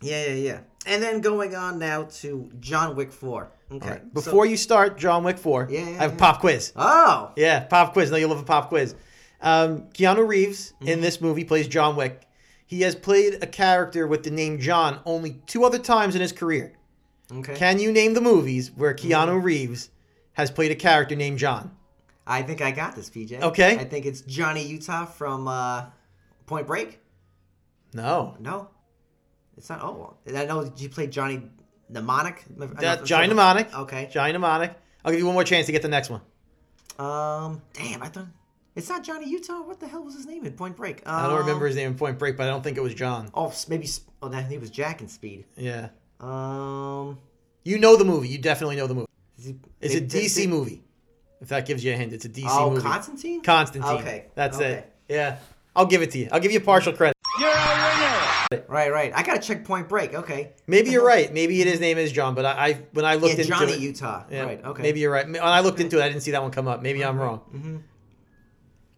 Yeah, 0.00 0.26
yeah, 0.26 0.32
yeah. 0.34 0.58
And 0.86 1.02
then 1.02 1.20
going 1.20 1.54
on 1.56 1.78
now 1.80 2.04
to 2.20 2.50
John 2.60 2.94
Wick 2.94 3.10
4. 3.12 3.50
Okay. 3.72 3.88
Right. 3.90 4.00
so- 4.02 4.08
Before 4.12 4.46
you 4.46 4.56
start 4.56 4.96
John 4.98 5.24
Wick 5.24 5.38
four, 5.38 5.66
Yeah, 5.70 5.80
yeah, 5.80 5.86
I 5.98 6.02
have 6.02 6.12
a 6.14 6.16
pop 6.16 6.40
quiz. 6.40 6.72
Oh! 6.76 7.32
Yeah, 7.36 7.60
pop 7.64 7.92
quiz. 7.92 8.10
No, 8.10 8.16
you 8.16 8.26
love 8.28 8.40
a 8.40 8.44
pop 8.44 8.68
quiz. 8.68 8.94
Um, 9.40 9.82
Keanu 9.92 10.26
Reeves 10.26 10.72
Mm-hmm. 10.80 10.88
in 10.88 11.00
this 11.00 11.20
movie 11.20 11.44
plays 11.44 11.66
John 11.68 11.96
Wick. 11.96 12.22
He 12.66 12.80
has 12.82 12.94
played 12.94 13.42
a 13.42 13.46
character 13.46 14.06
with 14.06 14.22
the 14.24 14.30
name 14.30 14.58
John 14.60 15.00
only 15.04 15.40
two 15.46 15.64
other 15.64 15.78
times 15.78 16.14
in 16.14 16.20
his 16.20 16.32
career. 16.32 16.72
Okay. 17.32 17.54
Can 17.56 17.78
you 17.80 17.92
name 17.92 18.14
the 18.14 18.20
movies 18.20 18.70
where 18.74 18.94
Keanu 18.94 19.28
Mm-hmm. 19.28 19.42
Reeves 19.42 19.90
has 20.34 20.50
played 20.50 20.70
a 20.70 20.76
character 20.76 21.14
named 21.16 21.38
John? 21.38 21.72
I 22.26 22.42
think 22.42 22.60
I 22.60 22.70
got 22.72 22.94
this, 22.96 23.08
PJ. 23.10 23.40
Okay. 23.40 23.78
I 23.78 23.84
think 23.84 24.04
it's 24.06 24.20
Johnny 24.22 24.64
Utah 24.66 25.04
from 25.06 25.46
uh, 25.48 25.86
Point 26.46 26.66
Break. 26.66 26.98
No. 27.92 28.36
No? 28.40 28.68
It's 29.56 29.68
not. 29.70 29.80
Oh, 29.82 30.16
I 30.34 30.44
know 30.44 30.70
you 30.76 30.88
played 30.88 31.10
Johnny 31.12 31.42
Mnemonic. 31.88 32.44
I 32.60 32.66
That, 32.80 33.00
for 33.00 33.06
Johnny 33.06 33.24
sure. 33.26 33.34
Mnemonic. 33.34 33.74
Okay. 33.74 34.08
Johnny 34.12 34.32
Mnemonic. 34.32 34.74
I'll 35.04 35.12
give 35.12 35.20
you 35.20 35.26
one 35.26 35.34
more 35.34 35.44
chance 35.44 35.66
to 35.66 35.72
get 35.72 35.82
the 35.82 35.88
next 35.88 36.10
one. 36.10 36.20
Um, 36.98 37.62
damn, 37.72 38.02
I 38.02 38.08
thought. 38.08 38.26
It's 38.74 38.88
not 38.88 39.04
Johnny 39.04 39.28
Utah. 39.30 39.62
What 39.62 39.80
the 39.80 39.86
hell 39.88 40.02
was 40.02 40.14
his 40.14 40.26
name 40.26 40.44
in 40.44 40.52
Point 40.52 40.76
Break? 40.76 41.06
Um, 41.06 41.14
I 41.14 41.26
don't 41.28 41.38
remember 41.38 41.66
his 41.66 41.76
name 41.76 41.88
in 41.88 41.94
Point 41.96 42.18
Break, 42.18 42.36
but 42.36 42.44
I 42.44 42.50
don't 42.50 42.62
think 42.62 42.76
it 42.76 42.82
was 42.82 42.94
John. 42.94 43.30
Oh, 43.32 43.52
maybe. 43.68 43.88
Oh, 44.22 44.28
that 44.28 44.50
he 44.50 44.58
was 44.58 44.70
Jack 44.70 45.00
in 45.00 45.08
Speed. 45.08 45.44
Yeah. 45.56 45.88
Um, 46.20 47.18
You 47.64 47.78
know 47.78 47.96
the 47.96 48.04
movie. 48.04 48.28
You 48.28 48.38
definitely 48.38 48.76
know 48.76 48.86
the 48.86 48.94
movie. 48.94 49.06
is, 49.38 49.46
he, 49.46 49.56
It's 49.80 49.94
a 49.94 50.00
maybe- 50.00 50.08
DC 50.26 50.48
movie. 50.48 50.82
If 51.40 51.48
that 51.48 51.66
gives 51.66 51.84
you 51.84 51.92
a 51.92 51.96
hint, 51.96 52.12
it's 52.14 52.24
a 52.24 52.28
DC 52.30 52.46
oh, 52.48 52.70
movie. 52.70 52.80
Oh, 52.80 52.90
Constantine. 52.90 53.42
Constantine. 53.42 53.98
Okay, 53.98 54.26
That's 54.34 54.56
okay. 54.56 54.72
it. 54.72 54.92
Yeah. 55.08 55.36
I'll 55.74 55.86
give 55.86 56.00
it 56.02 56.10
to 56.12 56.18
you. 56.18 56.28
I'll 56.32 56.40
give 56.40 56.52
you 56.52 56.60
partial 56.60 56.92
credit. 56.94 57.14
Right, 58.50 58.92
right. 58.92 59.12
I 59.14 59.22
gotta 59.22 59.40
check 59.40 59.64
Point 59.64 59.88
Break. 59.88 60.14
Okay. 60.14 60.52
Maybe 60.66 60.90
you're 60.90 61.04
right. 61.04 61.32
Maybe 61.32 61.62
his 61.62 61.80
name 61.80 61.98
is 61.98 62.12
John, 62.12 62.34
but 62.34 62.44
I, 62.44 62.50
I 62.68 62.72
when 62.92 63.04
I 63.04 63.14
looked 63.14 63.34
Yeah, 63.34 63.40
into 63.40 63.44
Johnny 63.48 63.72
it, 63.72 63.80
Utah. 63.80 64.24
yeah, 64.30 64.42
Right. 64.44 64.64
Okay. 64.64 64.82
Maybe 64.82 65.00
you're 65.00 65.10
right. 65.10 65.26
When 65.26 65.40
I 65.42 65.60
looked 65.60 65.80
into 65.80 65.98
it, 65.98 66.02
I 66.04 66.08
didn't 66.08 66.22
see 66.22 66.30
that 66.30 66.42
one 66.42 66.50
come 66.52 66.68
up. 66.68 66.80
Maybe 66.82 67.04
I'm 67.04 67.18
wrong. 67.18 67.40
Mm-hmm. 67.52 67.76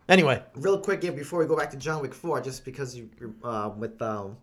Anyway, 0.09 0.43
Real 0.55 0.79
quick, 0.81 1.03
yeah, 1.03 1.11
before 1.11 1.39
we 1.39 1.47
go 1.47 1.57
back 1.57 1.71
to 1.71 1.77
John 1.77 2.01
Wick 2.01 2.15
Four, 2.15 2.41
just 2.41 2.65
because 2.65 2.97
you, 2.97 3.11
you're 3.21 3.35
uh, 3.45 3.71
with 3.77 4.01
um, 4.01 4.37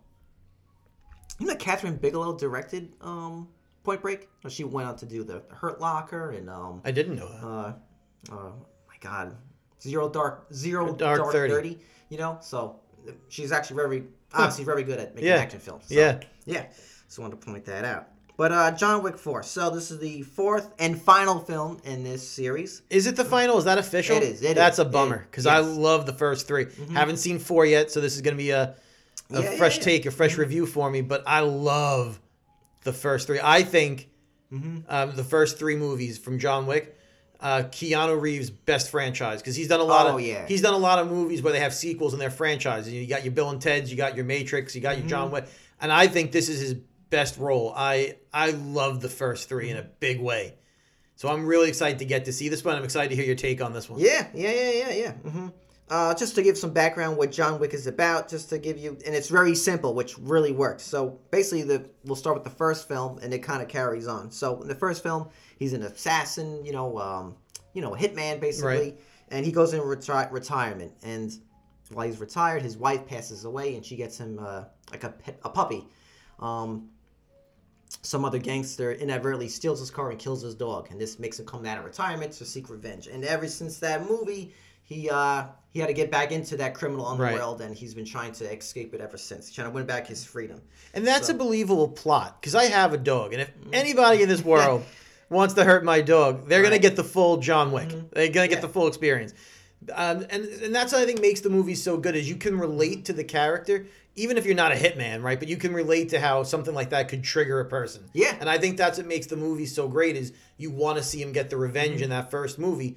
you 1.39 1.47
know, 1.47 1.53
that 1.53 1.59
Kathryn 1.61 1.99
Bigelow 1.99 2.37
directed 2.37 2.93
um 3.01 3.47
Point 3.83 4.01
Break. 4.01 4.29
She 4.47 4.63
went 4.63 4.87
on 4.87 4.95
to 4.97 5.05
do 5.05 5.23
the 5.23 5.43
Hurt 5.51 5.79
Locker 5.79 6.31
and 6.31 6.49
um, 6.49 6.81
I 6.83 6.91
didn't 6.91 7.15
know 7.17 7.27
that. 7.29 7.43
uh, 7.45 7.73
uh, 8.35 8.51
my 8.87 8.95
God, 9.01 9.35
Zero 9.81 10.09
Dark 10.09 10.47
Zero 10.53 10.93
Dark 10.95 11.19
Dark, 11.19 11.31
30. 11.31 11.53
30. 11.53 11.79
You 12.09 12.17
know, 12.17 12.37
so 12.41 12.79
she's 13.29 13.51
actually 13.51 13.75
very 13.77 14.03
obviously 14.35 14.63
very 14.65 14.83
good 14.83 14.99
at 14.99 15.15
making 15.15 15.29
Yeah. 15.29 15.35
action 15.37 15.59
films. 15.59 15.85
So, 15.87 15.95
Yeah. 15.95 16.19
yeah. 16.45 16.65
Just 17.07 17.19
wanted 17.19 17.39
to 17.39 17.45
point 17.45 17.65
that 17.65 17.85
out. 17.85 18.07
But 18.37 18.51
uh, 18.51 18.71
John 18.71 19.01
Wick 19.01 19.17
Four. 19.17 19.43
So 19.43 19.69
this 19.69 19.91
is 19.91 19.99
the 19.99 20.21
fourth 20.23 20.73
and 20.77 21.01
final 21.01 21.39
film 21.39 21.79
in 21.85 22.03
this 22.03 22.27
series. 22.27 22.81
Is 22.89 23.07
it 23.07 23.15
the 23.15 23.23
final? 23.23 23.57
Is 23.57 23.63
that 23.63 23.77
official? 23.77 24.17
It 24.17 24.23
is, 24.23 24.41
it 24.43 24.55
That's 24.55 24.75
is. 24.77 24.85
a 24.85 24.89
bummer 24.89 25.19
because 25.31 25.45
I 25.45 25.59
yes. 25.59 25.67
Mm-hmm. 25.69 25.81
love 25.81 26.05
the 26.05 26.13
first 26.13 26.45
3 26.47 26.65
Haven't 26.93 27.17
seen 27.17 27.39
four 27.39 27.65
yet, 27.65 27.91
so 27.91 28.01
this 28.01 28.13
is 28.15 28.21
going 28.21 28.33
to 28.35 28.37
be 28.43 28.49
a, 28.49 28.75
a 29.31 29.41
Yeah, 29.41 29.51
fresh 29.55 29.77
yeah. 29.77 29.83
take, 29.83 30.05
a 30.05 30.11
fresh 30.11 30.37
review 30.37 30.65
for 30.65 30.89
me. 30.89 30.99
But 31.01 31.23
I 31.25 31.39
love 31.39 32.19
the 32.83 32.91
first 32.93 33.27
three. 33.27 33.39
I 33.41 33.63
think 33.63 34.09
Mm-hmm. 34.53 34.79
um, 34.89 35.15
the 35.15 35.23
first 35.23 35.57
three 35.57 35.75
movies 35.75 36.17
from 36.19 36.37
John 36.37 36.67
Wick, 36.67 36.94
uh, 37.41 37.63
Keanu 37.69 38.19
Reeves' 38.19 38.49
best 38.49 38.89
franchise 38.89 39.41
because 39.41 39.55
he's 39.55 39.67
done 39.67 39.79
a 39.79 39.83
lot 39.83 40.07
Oh, 40.07 40.17
of 40.17 40.21
yeah. 40.21 40.45
he's 40.47 40.61
done 40.61 40.73
a 40.73 40.77
lot 40.77 40.99
of 40.99 41.09
movies 41.09 41.41
where 41.41 41.53
they 41.53 41.59
have 41.59 41.73
sequels 41.73 42.13
in 42.13 42.19
their 42.19 42.29
franchises. 42.31 42.91
You 42.93 43.05
got 43.07 43.23
your 43.23 43.31
Bill 43.33 43.49
and 43.49 43.61
Ted's, 43.61 43.89
you 43.91 43.97
got 43.97 44.15
your 44.15 44.25
Matrix, 44.25 44.75
you 44.75 44.81
got 44.81 44.91
your 44.97 44.99
Mm-hmm. 45.01 45.09
John 45.09 45.31
Wick, 45.31 45.45
and 45.81 45.91
I 45.91 46.07
think 46.07 46.31
this 46.31 46.49
is 46.49 46.59
his 46.61 46.73
best 47.09 47.37
role. 47.37 47.73
I 47.75 48.17
I 48.33 48.51
love 48.51 49.01
the 49.01 49.09
first 49.09 49.47
three 49.49 49.69
in 49.69 49.77
a 49.77 49.83
big 49.83 50.19
way. 50.19 50.55
So 51.17 51.29
I'm 51.29 51.45
really 51.45 51.69
excited 51.69 51.99
to 51.99 52.05
get 52.05 52.25
to 52.25 52.33
see 52.33 52.49
this 52.49 52.63
one. 52.65 52.75
I'm 52.75 52.83
excited 52.83 53.09
to 53.09 53.15
hear 53.15 53.25
your 53.25 53.35
take 53.35 53.61
on 53.61 53.71
this 53.73 53.89
one. 53.89 53.99
Yeah, 54.01 54.27
yeah, 54.33 54.51
yeah, 54.51 54.71
yeah, 54.71 54.91
yeah. 54.91 55.11
Mm 55.13 55.31
hmm 55.31 55.47
Uh, 55.87 56.15
just 56.15 56.33
to 56.33 56.41
give 56.41 56.57
some 56.57 56.73
background, 56.73 57.15
what 57.15 57.31
John 57.31 57.59
Wick 57.59 57.73
is 57.75 57.85
about, 57.85 58.27
just 58.27 58.49
to 58.49 58.57
give 58.57 58.75
you, 58.77 58.97
and 59.05 59.13
it's 59.13 59.29
very 59.29 59.53
simple, 59.53 59.93
which 59.93 60.17
really 60.17 60.51
works. 60.51 60.81
So 60.83 61.19
basically, 61.29 61.61
the 61.61 61.87
we'll 62.05 62.15
start 62.15 62.35
with 62.35 62.43
the 62.43 62.49
first 62.49 62.87
film, 62.87 63.19
and 63.19 63.31
it 63.31 63.39
kind 63.39 63.61
of 63.61 63.67
carries 63.67 64.07
on. 64.07 64.31
So 64.31 64.59
in 64.63 64.67
the 64.67 64.73
first 64.73 65.03
film, 65.03 65.29
he's 65.59 65.73
an 65.73 65.83
assassin, 65.83 66.65
you 66.65 66.71
know, 66.71 66.97
um, 66.97 67.35
you 67.73 67.83
know, 67.83 67.93
a 67.93 67.97
hitman 67.99 68.39
basically, 68.39 68.77
Right. 68.77 69.01
and 69.29 69.45
he 69.45 69.51
goes 69.51 69.73
in 69.73 69.81
reti- 69.81 70.31
retirement, 70.31 70.91
and 71.03 71.37
while 71.93 72.07
he's 72.07 72.19
retired, 72.19 72.63
his 72.63 72.77
wife 72.77 73.05
passes 73.05 73.45
away, 73.45 73.75
and 73.75 73.85
she 73.85 73.95
gets 73.95 74.17
him 74.17 74.39
uh, 74.39 74.63
like 74.89 75.03
a 75.03 75.09
pet, 75.09 75.39
a 75.43 75.49
puppy. 75.49 75.85
Um, 76.39 76.89
some 78.01 78.25
other 78.25 78.39
gangster 78.39 78.91
inadvertently 78.91 79.49
steals 79.49 79.79
his 79.79 79.91
car 79.91 80.09
and 80.09 80.17
kills 80.17 80.41
his 80.41 80.55
dog, 80.55 80.87
and 80.89 80.99
this 80.99 81.19
makes 81.19 81.39
him 81.39 81.45
come 81.45 81.63
out 81.67 81.77
of 81.77 81.85
retirement 81.85 82.31
to 82.33 82.45
seek 82.45 82.71
revenge. 82.71 83.05
And 83.05 83.23
ever 83.23 83.47
since 83.47 83.77
that 83.79 84.09
movie, 84.09 84.51
he 84.81 85.11
uh, 85.11 85.45
he 85.75 85.81
had 85.81 85.87
to 85.87 85.93
get 85.93 86.09
back 86.09 86.31
into 86.31 86.55
that 86.55 86.73
criminal 86.73 87.05
underworld, 87.05 87.59
and 87.59 87.75
he's 87.75 87.93
been 87.93 88.05
trying 88.05 88.31
to 88.31 88.45
escape 88.49 88.93
it 88.93 89.01
ever 89.01 89.17
since, 89.17 89.51
trying 89.51 89.67
to 89.67 89.73
win 89.73 89.85
back 89.85 90.07
his 90.07 90.23
freedom. 90.23 90.61
And 90.93 91.05
that's 91.05 91.27
So- 91.27 91.33
a 91.33 91.37
believable 91.37 91.89
plot 91.89 92.39
because 92.39 92.55
I 92.55 92.63
have 92.67 92.93
a 92.93 92.97
dog, 92.97 93.33
and 93.33 93.41
if 93.41 93.51
anybody 93.73 94.23
in 94.23 94.29
this 94.29 94.41
world 94.53 94.85
wants 95.29 95.53
to 95.55 95.65
hurt 95.65 95.83
my 95.83 95.99
dog, 95.99 96.47
they're 96.47 96.63
gonna 96.63 96.75
Mm-hmm. 96.75 96.81
get 96.81 96.95
the 96.95 97.03
full 97.03 97.37
John 97.37 97.73
Wick. 97.73 97.89
They're 98.13 98.29
gonna 98.29 98.47
get 98.47 98.59
Yeah. 98.59 98.61
the 98.61 98.69
full 98.69 98.87
experience. 98.87 99.33
Um, 99.93 100.25
and 100.29 100.45
and 100.45 100.73
that's 100.73 100.93
what 100.93 101.01
I 101.01 101.05
think 101.05 101.19
makes 101.19 101.41
the 101.41 101.49
movie 101.49 101.75
so 101.75 101.97
good 101.97 102.15
is 102.15 102.29
you 102.29 102.37
can 102.37 102.57
relate 102.57 103.03
to 103.05 103.13
the 103.13 103.25
character, 103.25 103.85
even 104.15 104.37
if 104.37 104.45
you're 104.45 104.55
not 104.55 104.71
a 104.71 104.75
hitman, 104.75 105.21
right? 105.23 105.37
But 105.37 105.49
you 105.49 105.57
can 105.57 105.73
relate 105.73 106.07
to 106.11 106.21
how 106.21 106.43
something 106.43 106.73
like 106.73 106.91
that 106.91 107.09
could 107.09 107.21
trigger 107.21 107.59
a 107.59 107.65
person. 107.65 108.05
Yeah. 108.13 108.33
And 108.39 108.49
I 108.49 108.57
think 108.59 108.77
that's 108.77 108.97
what 108.97 109.07
makes 109.07 109.25
the 109.27 109.35
movie 109.35 109.65
so 109.65 109.89
great 109.89 110.15
is 110.15 110.31
you 110.57 110.71
want 110.71 110.97
to 110.99 111.03
see 111.03 111.21
him 111.21 111.33
get 111.33 111.49
the 111.49 111.57
revenge 111.57 111.95
Mm-hmm. 111.95 112.03
in 112.05 112.09
that 112.11 112.31
first 112.31 112.57
movie 112.57 112.95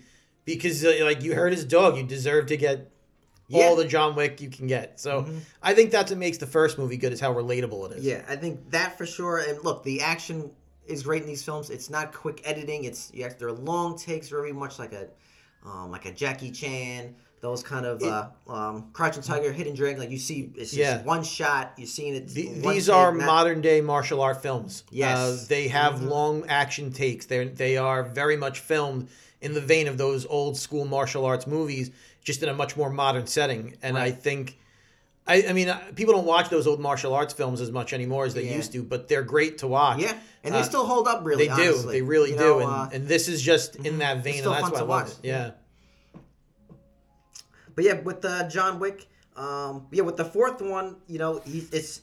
because 0.49 0.85
uh, 0.85 0.99
like 1.03 1.23
you 1.23 1.35
hurt 1.35 1.53
his 1.53 1.65
dog, 1.65 1.97
you 1.97 2.03
deserve 2.03 2.47
to 2.47 2.57
get 2.57 2.91
Yeah. 3.49 3.61
Mm-hmm. 3.61 3.69
all 3.69 3.77
the 3.77 3.85
John 3.85 4.15
Wick 4.17 4.41
you 4.41 4.49
can 4.51 4.67
get. 4.67 4.99
So 4.99 5.27
I 5.63 5.75
think 5.75 5.91
that's 5.91 6.11
what 6.11 6.19
makes 6.19 6.39
the 6.39 6.47
first 6.47 6.79
movie 6.79 6.97
good 6.97 7.13
is 7.13 7.21
how 7.21 7.33
relatable 7.35 7.91
it 7.91 7.99
is. 7.99 8.05
Yeah, 8.05 8.23
I 8.29 8.37
think 8.37 8.71
that 8.71 8.97
for 8.99 9.07
sure. 9.07 9.39
And 9.39 9.63
look, 9.63 9.83
the 9.85 10.01
action 10.01 10.51
is 10.87 11.03
great 11.03 11.21
in 11.23 11.29
these 11.29 11.45
films. 11.45 11.69
It's 11.71 11.91
not 11.91 12.13
quick 12.15 12.41
editing. 12.45 12.85
It's 12.85 13.11
yeah, 13.15 13.29
they're 13.39 13.53
long 13.53 13.99
takes, 13.99 14.29
very 14.29 14.53
much 14.53 14.79
like 14.79 14.93
a 14.93 15.09
um, 15.67 15.91
like 15.91 16.07
a 16.07 16.13
Jackie 16.13 16.51
Chan. 16.51 17.15
Those 17.41 17.63
kind 17.63 17.87
of 17.87 18.03
uh, 18.03 18.31
um, 18.49 18.89
Crouching 18.93 19.23
Tiger, 19.23 19.53
Hidden 19.53 19.75
Dragon. 19.77 20.01
Like 20.01 20.11
you 20.11 20.19
see, 20.19 20.51
it's 20.57 20.71
just 20.73 20.77
Yeah. 20.77 21.03
one 21.05 21.23
shot. 21.23 21.73
You're 21.77 21.87
seeing 21.87 22.17
it. 22.17 22.27
The- 22.29 22.49
these 22.49 22.89
are 22.89 23.15
not- 23.15 23.27
modern 23.27 23.61
day 23.61 23.81
martial 23.81 24.21
art 24.23 24.43
films. 24.43 24.83
Yes. 24.91 25.17
Uh, 25.17 25.45
they 25.49 25.69
have 25.69 26.01
Mhm. 26.01 26.09
long 26.09 26.47
action 26.49 26.93
takes. 26.93 27.27
They 27.27 27.45
they 27.47 27.77
are 27.77 28.03
very 28.03 28.37
much 28.37 28.59
filmed 28.59 29.09
in 29.41 29.55
the 29.55 29.61
vein 29.61 29.87
of 29.87 29.99
those 29.99 30.27
old 30.27 30.57
school 30.57 30.85
martial 30.85 31.25
arts 31.25 31.47
movies, 31.47 31.91
just 32.23 32.43
in 32.43 32.49
a 32.49 32.55
much 32.55 32.77
more 32.77 32.91
modern 32.91 33.27
setting. 33.27 33.77
And 33.83 33.97
I 33.97 34.11
think, 34.11 34.59
I, 35.27 35.45
I 35.49 35.53
mean, 35.53 35.69
uh, 35.69 35.81
people 35.95 36.15
don't 36.15 36.27
watch 36.27 36.49
those 36.49 36.67
old 36.67 36.81
martial 36.81 37.15
arts 37.15 37.33
films 37.35 37.61
as 37.61 37.71
much 37.71 37.93
anymore 37.93 38.25
as 38.25 38.35
they 38.35 38.45
Yeah. 38.47 38.57
used 38.57 38.73
to, 38.73 38.83
but 38.83 39.09
they're 39.09 39.23
great 39.23 39.59
to 39.59 39.69
watch. 39.69 40.01
Yeah, 40.01 40.17
and 40.43 40.55
they 40.55 40.61
Uh, 40.61 40.65
still 40.65 40.87
hold 40.87 41.07
up 41.07 41.25
really. 41.25 41.47
They 41.49 41.55
do. 41.55 41.71
honestly. 41.71 41.93
They 41.97 42.03
really 42.03 42.31
You 42.33 42.37
do. 42.39 42.43
know, 42.45 42.59
and, 42.61 42.71
uh, 42.71 42.89
and 42.93 43.07
this 43.09 43.29
is 43.29 43.41
just 43.43 43.77
in 43.77 43.99
that 43.99 44.25
vein, 44.25 44.43
and 44.45 44.53
that's 44.53 44.63
fun 44.63 44.73
why 44.73 44.79
I 44.81 44.83
watch. 44.83 45.09
it. 45.11 45.17
Yeah. 45.23 45.51
But 47.75 47.85
yeah, 47.85 48.01
with 48.01 48.25
uh, 48.25 48.49
John 48.49 48.81
Wick, 48.81 49.07
um, 49.37 49.87
yeah, 49.93 50.03
with 50.03 50.17
the 50.17 50.25
fourth 50.25 50.61
one, 50.61 50.97
you 51.07 51.19
know, 51.19 51.41
it's 51.47 52.01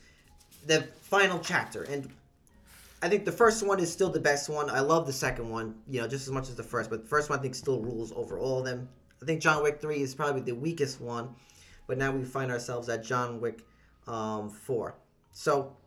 the 0.66 0.88
final 1.02 1.40
chapter, 1.40 1.84
and 1.84 2.10
I 3.06 3.08
think 3.08 3.24
the 3.24 3.32
first 3.32 3.62
one 3.62 3.80
is 3.80 3.92
still 3.92 4.10
the 4.10 4.20
best 4.20 4.50
one. 4.50 4.68
I 4.68 4.80
love 4.80 5.06
the 5.06 5.14
second 5.14 5.48
one, 5.48 5.76
you 5.88 6.02
know, 6.02 6.08
just 6.08 6.26
as 6.26 6.34
much 6.34 6.50
as 6.50 6.56
the 6.56 6.64
first, 6.64 6.90
but 6.90 7.04
the 7.04 7.08
first 7.08 7.30
one 7.30 7.38
I 7.38 7.42
think 7.44 7.54
still 7.54 7.80
rules 7.80 8.12
over 8.16 8.40
all 8.40 8.58
of 8.58 8.66
them. 8.66 8.90
I 9.22 9.26
think 9.28 9.42
John 9.42 9.62
Wick 9.62 9.80
three 9.80 10.02
is 10.02 10.16
probably 10.16 10.42
the 10.42 10.56
weakest 10.56 11.00
one, 11.00 11.30
but 11.86 12.00
now 12.00 12.12
we 12.12 12.24
find 12.24 12.52
ourselves 12.52 12.90
at 12.90 13.04
John 13.04 13.40
Wick 13.40 13.64
um, 14.08 14.50
four. 14.50 14.96
So 15.34 15.78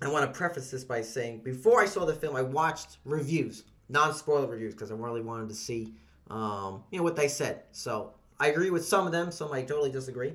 I 0.00 0.08
want 0.08 0.24
to 0.24 0.34
preface 0.34 0.70
this 0.70 0.84
by 0.84 1.02
saying 1.02 1.42
before 1.44 1.82
I 1.82 1.84
saw 1.84 2.06
the 2.06 2.14
film, 2.14 2.34
I 2.34 2.40
watched 2.40 2.96
reviews, 3.04 3.64
non-spoiler 3.90 4.46
reviews, 4.46 4.72
because 4.72 4.90
I 4.90 4.94
really 4.94 5.20
wanted 5.20 5.50
to 5.50 5.54
see, 5.54 5.92
um, 6.30 6.82
you 6.90 6.96
know, 6.96 7.04
what 7.04 7.16
they 7.16 7.28
said. 7.28 7.64
So 7.72 8.14
I 8.40 8.46
agree 8.46 8.70
with 8.70 8.86
some 8.86 9.04
of 9.04 9.12
them, 9.12 9.30
some 9.30 9.52
I 9.52 9.60
totally 9.60 9.90
disagree. 9.90 10.32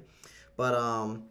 But 0.58 0.76
um, 0.76 1.24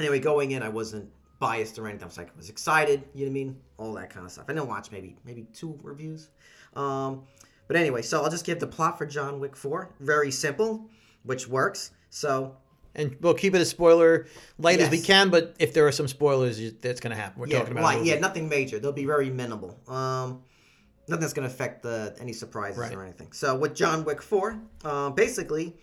anyway, 0.00 0.20
going 0.20 0.52
in, 0.52 0.62
I 0.62 0.70
wasn't 0.70 1.10
biased 1.38 1.78
or 1.78 1.86
anything. 1.86 2.04
I 2.04 2.06
was 2.06 2.16
like, 2.18 2.28
I 2.28 2.36
was 2.36 2.48
excited. 2.48 3.04
You 3.14 3.26
know 3.26 3.30
what 3.30 3.30
I 3.30 3.44
mean? 3.44 3.56
All 3.78 3.92
that 3.94 4.10
kind 4.10 4.24
of 4.26 4.32
stuff. 4.32 4.46
I 4.48 4.52
didn't 4.54 4.68
watch 4.68 4.90
maybe 4.90 5.16
maybe 5.24 5.46
two 5.52 5.78
reviews. 5.82 6.30
Um, 6.74 7.22
but 7.68 7.76
anyway, 7.76 8.02
so 8.02 8.22
I'll 8.22 8.30
just 8.30 8.44
give 8.46 8.60
the 8.60 8.66
plot 8.66 8.96
for 8.98 9.06
John 9.06 9.40
Wick 9.40 9.56
Four. 9.56 9.90
Very 10.00 10.30
simple, 10.30 10.88
which 11.24 11.48
works. 11.48 11.90
So 12.10 12.56
And 12.94 13.16
we'll 13.20 13.34
keep 13.34 13.54
it 13.54 13.60
as 13.60 13.68
spoiler 13.68 14.26
light 14.58 14.80
as 14.80 14.90
we 14.90 15.00
can, 15.00 15.30
but 15.30 15.54
if 15.58 15.74
there 15.74 15.86
are 15.86 15.92
some 15.92 16.08
spoilers, 16.08 16.72
that's 16.74 17.00
going 17.00 17.14
to 17.14 17.20
happen. 17.20 17.40
We're 17.40 17.48
yeah, 17.48 17.58
talking 17.58 17.72
about 17.76 17.94
a 17.94 17.98
movie. 17.98 18.08
yeah, 18.10 18.18
nothing 18.20 18.48
major. 18.48 18.78
They'll 18.78 18.92
be 18.92 19.04
very 19.04 19.28
minimal. 19.30 19.78
Um, 19.88 20.42
nothing 21.08 21.20
that's 21.20 21.32
going 21.34 21.46
to 21.48 21.52
affect 21.54 21.82
the, 21.82 22.16
any 22.20 22.32
surprises 22.32 22.78
Right. 22.78 22.94
or 22.94 23.02
anything. 23.02 23.32
So 23.32 23.54
with 23.56 23.74
John 23.74 24.04
Wick 24.04 24.22
4, 24.22 24.58
uh, 24.84 25.10
basically, 25.10 25.74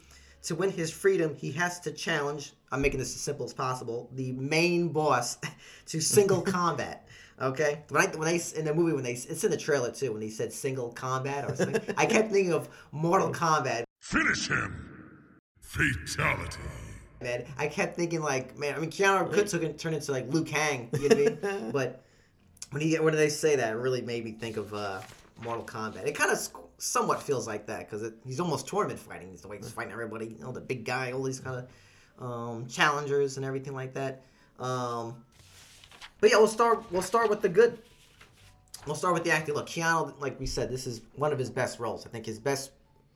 to 0.43 0.55
win 0.55 0.71
his 0.71 0.91
freedom, 0.91 1.35
he 1.35 1.51
has 1.53 1.79
to 1.81 1.91
challenge. 1.91 2.53
I'm 2.71 2.81
making 2.81 2.99
this 2.99 3.13
as 3.15 3.21
simple 3.21 3.45
as 3.45 3.53
possible. 3.53 4.09
The 4.13 4.31
main 4.33 4.89
boss 4.89 5.37
to 5.87 6.01
single 6.01 6.41
combat. 6.57 7.07
Okay, 7.41 7.81
when 7.89 8.01
I 8.01 8.05
when 8.15 8.27
they 8.27 8.41
in 8.55 8.65
the 8.65 8.73
movie 8.73 8.93
when 8.93 9.03
they 9.03 9.13
it's 9.13 9.43
in 9.43 9.49
the 9.49 9.57
trailer 9.57 9.91
too 9.91 10.11
when 10.11 10.21
they 10.21 10.29
said 10.29 10.53
single 10.53 10.91
combat 10.91 11.49
or 11.49 11.55
something, 11.55 11.81
I 11.97 12.05
kept 12.05 12.31
thinking 12.31 12.53
of 12.53 12.69
Mortal 12.91 13.31
Kombat. 13.33 13.83
Finish 14.01 14.47
him. 14.49 15.39
Fatality. 15.59 16.59
man. 17.21 17.45
I 17.57 17.67
kept 17.67 17.95
thinking 17.95 18.21
like, 18.21 18.55
man, 18.57 18.75
I 18.75 18.79
mean, 18.79 18.91
Keanu 18.91 19.33
could 19.33 19.47
took 19.47 19.77
turn 19.79 19.95
into 19.95 20.11
like 20.11 20.31
Liu 20.31 20.43
Kang, 20.43 20.89
you 20.93 21.09
know 21.09 21.15
what 21.15 21.43
I 21.43 21.51
mean? 21.57 21.71
But 21.71 22.03
when 22.69 22.81
he 22.83 22.95
when 22.99 23.15
they 23.15 23.29
say 23.29 23.55
that, 23.55 23.73
it 23.73 23.77
really 23.77 24.03
made 24.03 24.23
me 24.23 24.33
think 24.33 24.57
of 24.57 24.71
uh, 24.73 25.01
Mortal 25.43 25.65
Kombat. 25.65 26.05
It 26.05 26.13
kind 26.15 26.31
of 26.31 26.37
somewhat 26.77 27.21
feels 27.21 27.47
like 27.47 27.65
that 27.67 27.89
because 27.89 28.11
he's 28.25 28.39
almost 28.39 28.67
tournament 28.67 28.99
fighting. 28.99 29.29
He's 29.31 29.41
the 29.41 29.47
way 29.47 29.57
he's 29.57 29.71
fighting 29.71 29.91
everybody, 29.93 30.27
you 30.27 30.39
know, 30.43 30.51
the 30.51 30.61
big 30.61 30.85
guy, 30.85 31.11
all 31.11 31.23
these 31.23 31.39
kind 31.39 31.65
of 32.19 32.23
um, 32.23 32.67
challengers 32.67 33.37
and 33.37 33.45
everything 33.45 33.73
like 33.73 33.93
that. 33.93 34.23
Um, 34.59 35.15
but 36.19 36.31
yeah, 36.31 36.37
we'll 36.37 36.47
start. 36.47 36.83
We'll 36.91 37.01
start 37.01 37.29
with 37.29 37.41
the 37.41 37.49
good. 37.49 37.77
We'll 38.85 38.95
start 38.95 39.13
with 39.13 39.23
the 39.23 39.31
acting. 39.31 39.55
Look, 39.55 39.67
Keanu, 39.67 40.19
like 40.19 40.39
we 40.39 40.45
said, 40.45 40.69
this 40.69 40.87
is 40.87 41.01
one 41.15 41.31
of 41.31 41.39
his 41.39 41.49
best 41.49 41.79
roles. 41.79 42.05
I 42.05 42.09
think 42.09 42.25
his 42.25 42.39
best. 42.39 42.71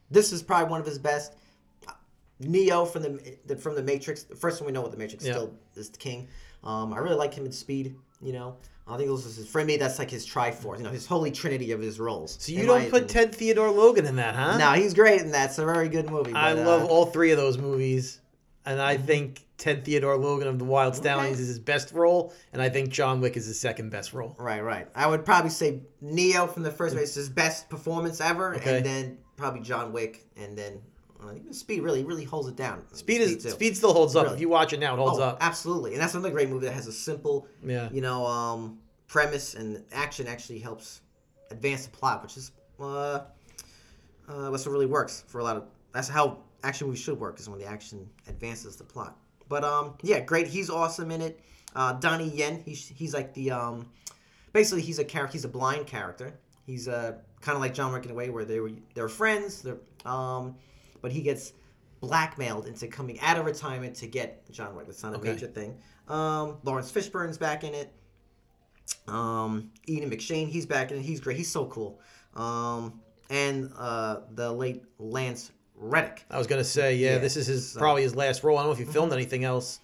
This 0.10 0.32
is 0.32 0.42
probably 0.42 0.70
one 0.70 0.80
of 0.80 0.86
his 0.86 0.98
best. 1.00 1.34
Neo 2.40 2.86
from 2.86 3.02
the, 3.04 3.38
the 3.46 3.56
from 3.56 3.76
the 3.76 3.84
Matrix. 3.84 4.24
The 4.24 4.36
first 4.36 4.62
one 4.62 4.68
we 4.68 4.72
know 4.72 4.82
what 4.82 4.92
the 4.92 4.98
Matrix 4.98 5.26
Yeah. 5.26 5.34
still 5.34 5.54
is 5.76 5.90
the 5.90 5.98
king. 5.98 6.28
Um, 6.64 6.94
I 6.94 6.98
really 7.00 7.16
like 7.16 7.34
him 7.34 7.46
in 7.46 7.52
Speed. 7.52 7.96
You 8.22 8.34
know, 8.34 8.58
I 8.90 8.98
think 8.98 9.10
those 9.10 9.26
is 9.26 9.36
his, 9.36 9.48
for 9.48 9.64
me 9.64 9.78
that's 9.78 10.00
like 10.00 10.10
his 10.10 10.26
triforce, 10.26 10.78
you 10.78 10.84
know, 10.84 10.92
his 10.92 11.06
holy 11.06 11.32
trinity 11.32 11.72
of 11.72 11.82
his 11.82 12.00
roles. 12.00 12.38
So 12.40 12.52
you 12.52 12.66
don't 12.66 12.90
put 12.90 13.04
opinion. 13.04 13.08
Ted 13.08 13.36
Theodore 13.36 13.72
Logan 13.72 14.06
in 14.06 14.16
that, 14.16 14.36
huh? 14.36 14.58
No, 14.58 14.72
he's 14.72 14.94
great 14.94 15.22
in 15.22 15.32
that. 15.32 15.50
It's 15.50 15.60
a 15.60 15.66
very 15.66 15.90
good 15.90 16.10
movie. 16.10 16.34
I 16.34 16.56
but, 16.56 16.66
love 16.66 16.84
uh, 16.84 16.88
all 16.88 17.06
three 17.06 17.32
of 17.32 17.38
those 17.38 17.58
movies, 17.58 18.22
and 18.66 18.82
I 18.82 18.98
think 18.98 19.46
Ted 19.58 19.84
Theodore 19.84 20.18
Logan 20.18 20.48
of 20.48 20.60
the 20.60 20.66
Wild 20.66 20.96
Stallions 20.96 21.40
is 21.40 21.48
his 21.48 21.60
best 21.60 21.92
role, 21.92 22.34
and 22.54 22.62
I 22.62 22.70
think 22.70 22.90
John 22.90 23.20
Wick 23.22 23.36
is 23.36 23.46
his 23.46 23.60
second 23.60 23.90
best 23.90 24.14
role. 24.14 24.36
Right, 24.40 24.64
right. 24.64 24.88
I 24.96 25.08
would 25.08 25.26
probably 25.26 25.50
say 25.50 25.82
Neo 26.00 26.48
from 26.48 26.64
the 26.64 26.72
first 26.72 26.96
race 26.96 27.10
is 27.10 27.16
his 27.16 27.30
best 27.30 27.70
performance 27.70 28.22
ever, 28.22 28.56
Okay. 28.56 28.78
and 28.78 28.86
then 28.86 29.18
probably 29.36 29.62
John 29.62 29.92
Wick, 29.92 30.26
and 30.38 30.58
then 30.58 30.82
uh, 31.24 31.34
even 31.34 31.54
Speed 31.54 31.82
really, 31.82 32.04
really 32.04 32.24
holds 32.24 32.48
it 32.48 32.56
down. 32.56 32.84
Speed 32.94 33.22
is 33.22 33.44
too. 33.44 33.50
Speed 33.52 33.76
still 33.76 33.94
holds 33.94 34.16
up. 34.16 34.24
Really. 34.24 34.36
If 34.36 34.42
you 34.42 34.50
watch 34.50 34.74
it 34.74 34.80
now, 34.80 34.94
it 34.94 34.98
holds 34.98 35.20
oh, 35.20 35.24
up. 35.24 35.38
absolutely, 35.42 35.94
and 35.94 36.02
that's 36.02 36.14
another 36.14 36.32
great 36.32 36.50
movie 36.50 36.68
that 36.68 36.74
has 36.74 36.88
a 36.88 36.92
simple, 36.92 37.48
Yeah. 37.64 37.90
you 37.92 38.02
know, 38.02 38.26
um, 38.26 38.80
premise 39.08 39.56
and 39.56 39.84
action 39.92 40.28
actually 40.28 40.60
helps 40.60 41.02
advance 41.50 41.86
the 41.86 41.92
plot, 41.92 42.22
which 42.22 42.38
is 42.38 42.52
uh, 42.80 42.84
uh, 42.84 44.50
what's 44.50 44.66
what 44.66 44.72
really 44.72 44.86
works 44.86 45.24
for 45.28 45.40
a 45.40 45.44
lot 45.44 45.58
of. 45.58 45.66
That's 45.94 46.08
how 46.08 46.38
action 46.64 46.88
movies 46.88 47.02
should 47.02 47.20
work, 47.20 47.40
is 47.40 47.50
when 47.50 47.60
the 47.60 47.66
action 47.66 48.08
advances 48.28 48.76
the 48.76 48.84
plot. 48.84 49.18
But 49.50 49.64
um, 49.64 49.96
yeah, 50.04 50.20
great. 50.20 50.48
He's 50.48 50.70
awesome 50.70 51.12
in 51.12 51.22
it. 51.22 51.40
Uh, 51.76 51.94
Donnie 51.94 52.30
Yen, 52.30 52.62
he's 52.66 52.88
he's 52.96 53.14
like 53.14 53.34
the 53.34 53.52
um, 53.52 53.90
basically 54.54 54.82
he's 54.82 55.00
a 55.00 55.06
character. 55.06 55.34
He's 55.34 55.46
a 55.46 55.50
blind 55.50 55.88
character. 55.88 56.34
He's 56.66 56.88
uh, 56.88 57.14
kind 57.42 57.56
of 57.56 57.62
like 57.62 57.74
John 57.74 57.94
Wick 57.94 58.06
in 58.06 58.12
a 58.12 58.14
way 58.14 58.30
where 58.30 58.46
they 58.46 58.60
were 58.60 58.72
they're 58.94 59.10
friends. 59.10 59.62
They're 59.62 59.78
um, 60.06 60.56
but 61.02 61.12
he 61.12 61.22
gets 61.22 61.54
blackmailed 62.02 62.68
into 62.68 62.88
coming 62.88 63.20
out 63.22 63.38
of 63.38 63.46
retirement 63.46 63.96
to 63.96 64.08
get 64.08 64.50
John 64.52 64.76
Wick. 64.76 64.86
That's 64.88 65.02
not 65.04 65.14
a 65.14 65.18
Okay. 65.18 65.32
major 65.32 65.48
thing. 65.48 65.78
Um, 66.08 66.58
Laurence 66.64 66.92
Fishburne's 66.92 67.38
back 67.38 67.64
in 67.64 67.74
it. 67.74 67.92
Um, 69.08 69.72
Ian 69.88 70.10
McShane, 70.10 70.48
he's 70.48 70.66
back 70.66 70.92
in 70.92 70.98
it. 70.98 71.02
He's 71.04 71.20
great. 71.20 71.38
He's 71.38 71.52
so 71.52 71.66
cool. 71.66 72.00
Um, 72.36 73.02
and 73.30 73.72
uh, 73.78 74.22
the 74.36 74.52
late 74.52 74.84
Lance 75.00 75.52
Reddick. 75.76 76.26
I 76.30 76.38
was 76.38 76.48
gonna 76.48 76.64
say, 76.64 76.96
yeah, 76.96 77.14
Yeah, 77.14 77.18
this 77.20 77.36
is 77.38 77.48
his 77.48 77.72
so- 77.72 77.80
probably 77.80 78.04
his 78.04 78.16
last 78.16 78.44
role. 78.44 78.58
I 78.58 78.62
don't 78.62 78.70
know 78.70 78.74
if 78.74 78.80
he 78.80 78.86
filmed 78.92 79.12
anything 79.14 79.44
else 79.44 79.80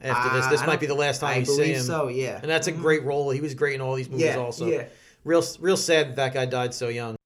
after 0.00 0.34
this. 0.36 0.46
Uh, 0.46 0.50
This 0.50 0.62
I 0.62 0.66
might 0.66 0.80
be 0.80 0.86
the 0.86 0.94
last 0.94 1.20
time 1.20 1.34
I 1.34 1.38
we 1.40 1.44
see 1.44 1.56
believe 1.56 1.76
him. 1.76 1.82
so, 1.82 2.08
yeah. 2.08 2.38
And 2.40 2.50
that's 2.50 2.66
a 2.68 2.72
great 2.72 3.02
role. 3.04 3.30
He 3.30 3.40
was 3.40 3.54
great 3.54 3.74
in 3.74 3.80
all 3.80 3.94
these 3.94 4.08
movies, 4.08 4.26
Yeah, 4.26 4.36
also. 4.36 4.66
yeah. 4.66 4.84
Real, 5.24 5.42
real 5.60 5.76
sad 5.76 6.10
that 6.10 6.16
that 6.16 6.34
guy 6.34 6.46
died 6.46 6.72
so 6.72 6.88
young. 6.88 7.16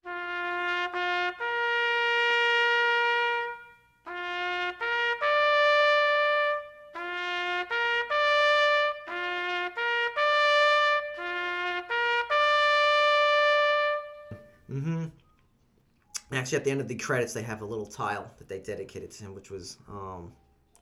Actually, 16.52 16.60
at 16.60 16.64
the 16.64 16.70
end 16.70 16.80
of 16.82 16.88
the 16.88 16.96
credits, 16.96 17.32
they 17.32 17.42
have 17.42 17.62
a 17.62 17.64
little 17.64 17.86
tile 17.86 18.30
that 18.36 18.46
they 18.46 18.58
dedicated 18.58 19.10
to 19.10 19.24
him, 19.24 19.34
which 19.34 19.50
was 19.50 19.78
um, 19.88 20.32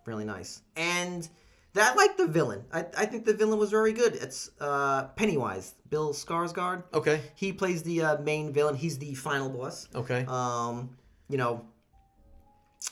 really 0.05 0.25
nice. 0.25 0.63
And 0.75 1.29
that 1.75 1.97
like 1.97 2.17
the 2.17 2.27
villain. 2.27 2.65
I, 2.73 2.87
I 2.99 3.07
think 3.07 3.25
the 3.25 3.35
villain 3.35 3.57
was 3.57 3.71
very 3.71 3.93
good. 3.93 4.17
It's 4.17 4.51
uh, 4.61 5.05
Pennywise, 5.15 5.77
Bill 5.89 6.13
Skarsgård. 6.13 6.83
Okay. 6.93 7.21
He 7.37 7.53
plays 7.53 7.85
the 7.85 8.03
uh, 8.03 8.19
main 8.19 8.53
villain. 8.53 8.75
He's 8.75 8.99
the 8.99 9.15
final 9.15 9.49
boss. 9.49 9.87
Okay. 9.95 10.25
Um, 10.27 10.91
you 11.29 11.39
know, 11.39 11.65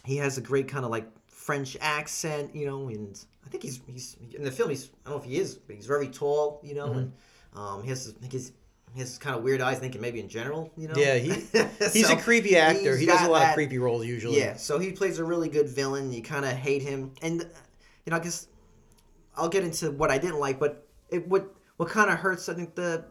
he 0.04 0.16
has 0.18 0.38
a 0.38 0.40
great 0.40 0.68
kind 0.68 0.84
of 0.84 0.92
like 0.92 1.08
French 1.26 1.76
accent, 1.80 2.54
you 2.54 2.66
know, 2.66 2.86
and 2.86 3.18
I 3.44 3.48
think 3.48 3.64
he's 3.64 3.80
he's 3.88 4.16
in 4.36 4.44
the 4.44 4.52
film. 4.52 4.70
He's 4.70 4.90
I 5.04 5.10
don't 5.10 5.18
know 5.18 5.24
if 5.24 5.28
he 5.28 5.36
is, 5.38 5.56
but 5.56 5.74
he's 5.74 5.86
very 5.86 6.06
tall, 6.06 6.60
you 6.62 6.76
know, 6.76 6.92
and 6.92 7.12
um, 7.56 7.82
he 7.82 7.88
has 7.88 8.08
I 8.08 8.20
think 8.20 8.32
has 8.96 9.18
kind 9.18 9.36
of 9.36 9.42
weird 9.42 9.60
eyes. 9.60 9.78
Thinking 9.78 10.00
maybe 10.00 10.20
in 10.20 10.28
general, 10.28 10.72
you 10.76 10.88
know. 10.88 10.94
Yeah, 10.96 11.16
he 11.16 11.30
he's 11.92 12.06
So, 12.06 12.14
a 12.14 12.16
creepy 12.16 12.56
actor. 12.56 12.96
He 12.96 13.06
does 13.06 13.26
a 13.26 13.30
lot 13.30 13.48
of 13.48 13.54
creepy 13.54 13.78
roles 13.78 14.06
usually. 14.06 14.38
Yeah, 14.38 14.56
so 14.56 14.78
he 14.78 14.92
plays 14.92 15.18
a 15.18 15.24
really 15.24 15.48
good 15.48 15.68
villain. 15.68 16.12
You 16.12 16.22
kind 16.22 16.44
of 16.44 16.52
hate 16.52 16.82
him, 16.82 17.12
and 17.22 17.42
uh, 17.42 17.44
you 18.06 18.10
know, 18.10 18.16
I 18.16 18.20
guess 18.20 18.48
I'll 19.36 19.48
get 19.48 19.64
into 19.64 19.90
what 19.90 20.10
I 20.10 20.18
didn't 20.18 20.40
like, 20.40 20.58
but 20.58 20.86
it 21.10 21.26
what 21.28 21.54
what 21.76 21.88
kind 21.88 22.10
of 22.10 22.18
hurts. 22.18 22.48
I 22.48 22.54
think 22.54 22.74
the 22.74 23.04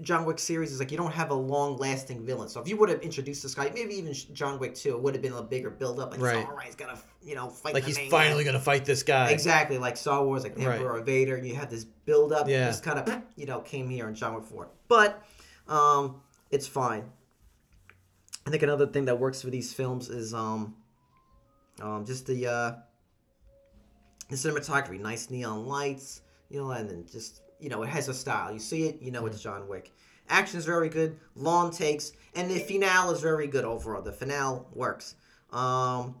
John 0.00 0.24
Wick 0.24 0.38
series 0.38 0.70
is 0.72 0.78
like 0.78 0.92
you 0.92 0.96
don't 0.96 1.12
have 1.12 1.30
a 1.30 1.34
long 1.34 1.76
lasting 1.76 2.24
villain. 2.24 2.48
So 2.48 2.60
if 2.60 2.68
you 2.68 2.76
would 2.76 2.88
have 2.88 3.00
introduced 3.00 3.42
this 3.42 3.54
guy, 3.54 3.70
maybe 3.74 3.94
even 3.94 4.12
John 4.32 4.58
Wick 4.60 4.74
two, 4.74 4.90
it 4.90 5.02
would 5.02 5.14
have 5.14 5.22
been 5.22 5.32
a 5.32 5.42
bigger 5.42 5.70
build 5.70 5.98
up. 5.98 6.12
Like, 6.12 6.20
Right. 6.20 6.46
all 6.46 6.54
right, 6.54 6.66
he's 6.66 6.76
gonna 6.76 6.98
you 7.22 7.34
know 7.34 7.48
fight. 7.48 7.74
Like 7.74 7.84
he's 7.84 7.98
finally 8.08 8.44
guy. 8.44 8.52
gonna 8.52 8.62
fight 8.62 8.84
this 8.84 9.02
guy. 9.02 9.30
Exactly, 9.30 9.76
like 9.78 9.96
Star 9.96 10.24
Wars, 10.24 10.44
like 10.44 10.54
the 10.54 10.66
Right. 10.66 10.76
Emperor 10.76 11.00
Vader. 11.02 11.36
You 11.36 11.56
have 11.56 11.68
this 11.70 11.84
build 11.84 12.32
up. 12.32 12.48
Yeah. 12.48 12.66
Just 12.66 12.84
kind 12.84 12.98
of 13.00 13.22
you 13.36 13.46
know 13.46 13.60
came 13.60 13.88
here 13.90 14.08
in 14.08 14.14
John 14.14 14.34
Wick 14.34 14.44
four, 14.44 14.68
but 14.86 15.22
um, 15.66 16.20
it's 16.50 16.66
fine. 16.66 17.10
I 18.46 18.50
think 18.50 18.62
another 18.62 18.86
thing 18.86 19.06
that 19.06 19.18
works 19.18 19.42
for 19.42 19.50
these 19.50 19.72
films 19.72 20.08
is 20.08 20.32
um, 20.32 20.76
um, 21.82 22.06
just 22.06 22.26
the 22.26 22.46
uh, 22.46 22.72
the 24.30 24.36
cinematography, 24.36 25.00
nice 25.00 25.28
neon 25.28 25.66
lights, 25.66 26.20
you 26.50 26.60
know, 26.60 26.70
and 26.70 26.88
then 26.88 27.04
just 27.10 27.42
you 27.60 27.68
know 27.68 27.82
it 27.82 27.88
has 27.88 28.08
a 28.08 28.14
style. 28.14 28.52
You 28.52 28.58
see 28.58 28.84
it, 28.86 29.00
you 29.02 29.10
know 29.10 29.26
it's 29.26 29.40
John 29.40 29.68
Wick. 29.68 29.92
Action 30.30 30.58
is 30.58 30.66
very 30.66 30.88
good, 30.88 31.18
long 31.34 31.70
takes, 31.70 32.12
and 32.34 32.50
the 32.50 32.58
finale 32.58 33.14
is 33.14 33.20
very 33.20 33.46
good 33.46 33.64
overall. 33.64 34.02
The 34.02 34.12
finale 34.12 34.60
works. 34.74 35.14
Um, 35.52 36.16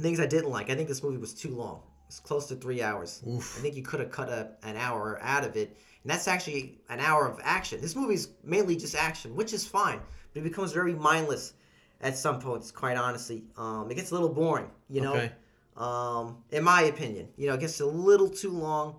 things 0.00 0.20
I 0.20 0.26
didn't 0.26 0.50
like. 0.50 0.70
I 0.70 0.74
think 0.74 0.88
this 0.88 1.02
movie 1.02 1.18
was 1.18 1.34
too 1.34 1.50
long. 1.54 1.82
It's 2.08 2.20
close 2.20 2.46
to 2.48 2.54
three 2.56 2.82
hours. 2.82 3.22
I 3.26 3.38
think 3.60 3.74
you 3.74 3.82
could 3.82 4.00
have 4.00 4.10
cut 4.10 4.28
a, 4.28 4.50
an 4.62 4.76
hour 4.76 5.18
out 5.22 5.44
of 5.44 5.56
it, 5.56 5.76
and 6.02 6.10
that's 6.10 6.28
actually 6.28 6.78
an 6.88 7.00
hour 7.00 7.26
of 7.26 7.38
action. 7.42 7.80
This 7.80 7.96
movie's 7.96 8.28
mainly 8.44 8.76
just 8.76 8.94
action, 8.94 9.34
which 9.34 9.52
is 9.52 9.66
fine, 9.66 10.00
but 10.32 10.40
it 10.40 10.44
becomes 10.44 10.72
very 10.72 10.94
mindless 10.94 11.54
at 12.00 12.16
some 12.16 12.38
points. 12.40 12.70
Quite 12.70 12.96
honestly, 12.96 13.44
um, 13.56 13.90
it 13.90 13.94
gets 13.94 14.10
a 14.10 14.14
little 14.14 14.28
boring. 14.28 14.70
You 14.90 15.00
know, 15.02 15.14
Okay. 15.14 15.32
um, 15.76 16.36
in 16.50 16.64
my 16.64 16.82
opinion, 16.82 17.28
you 17.36 17.46
know, 17.48 17.54
it 17.54 17.60
gets 17.60 17.80
a 17.80 17.86
little 17.86 18.28
too 18.28 18.50
long, 18.50 18.96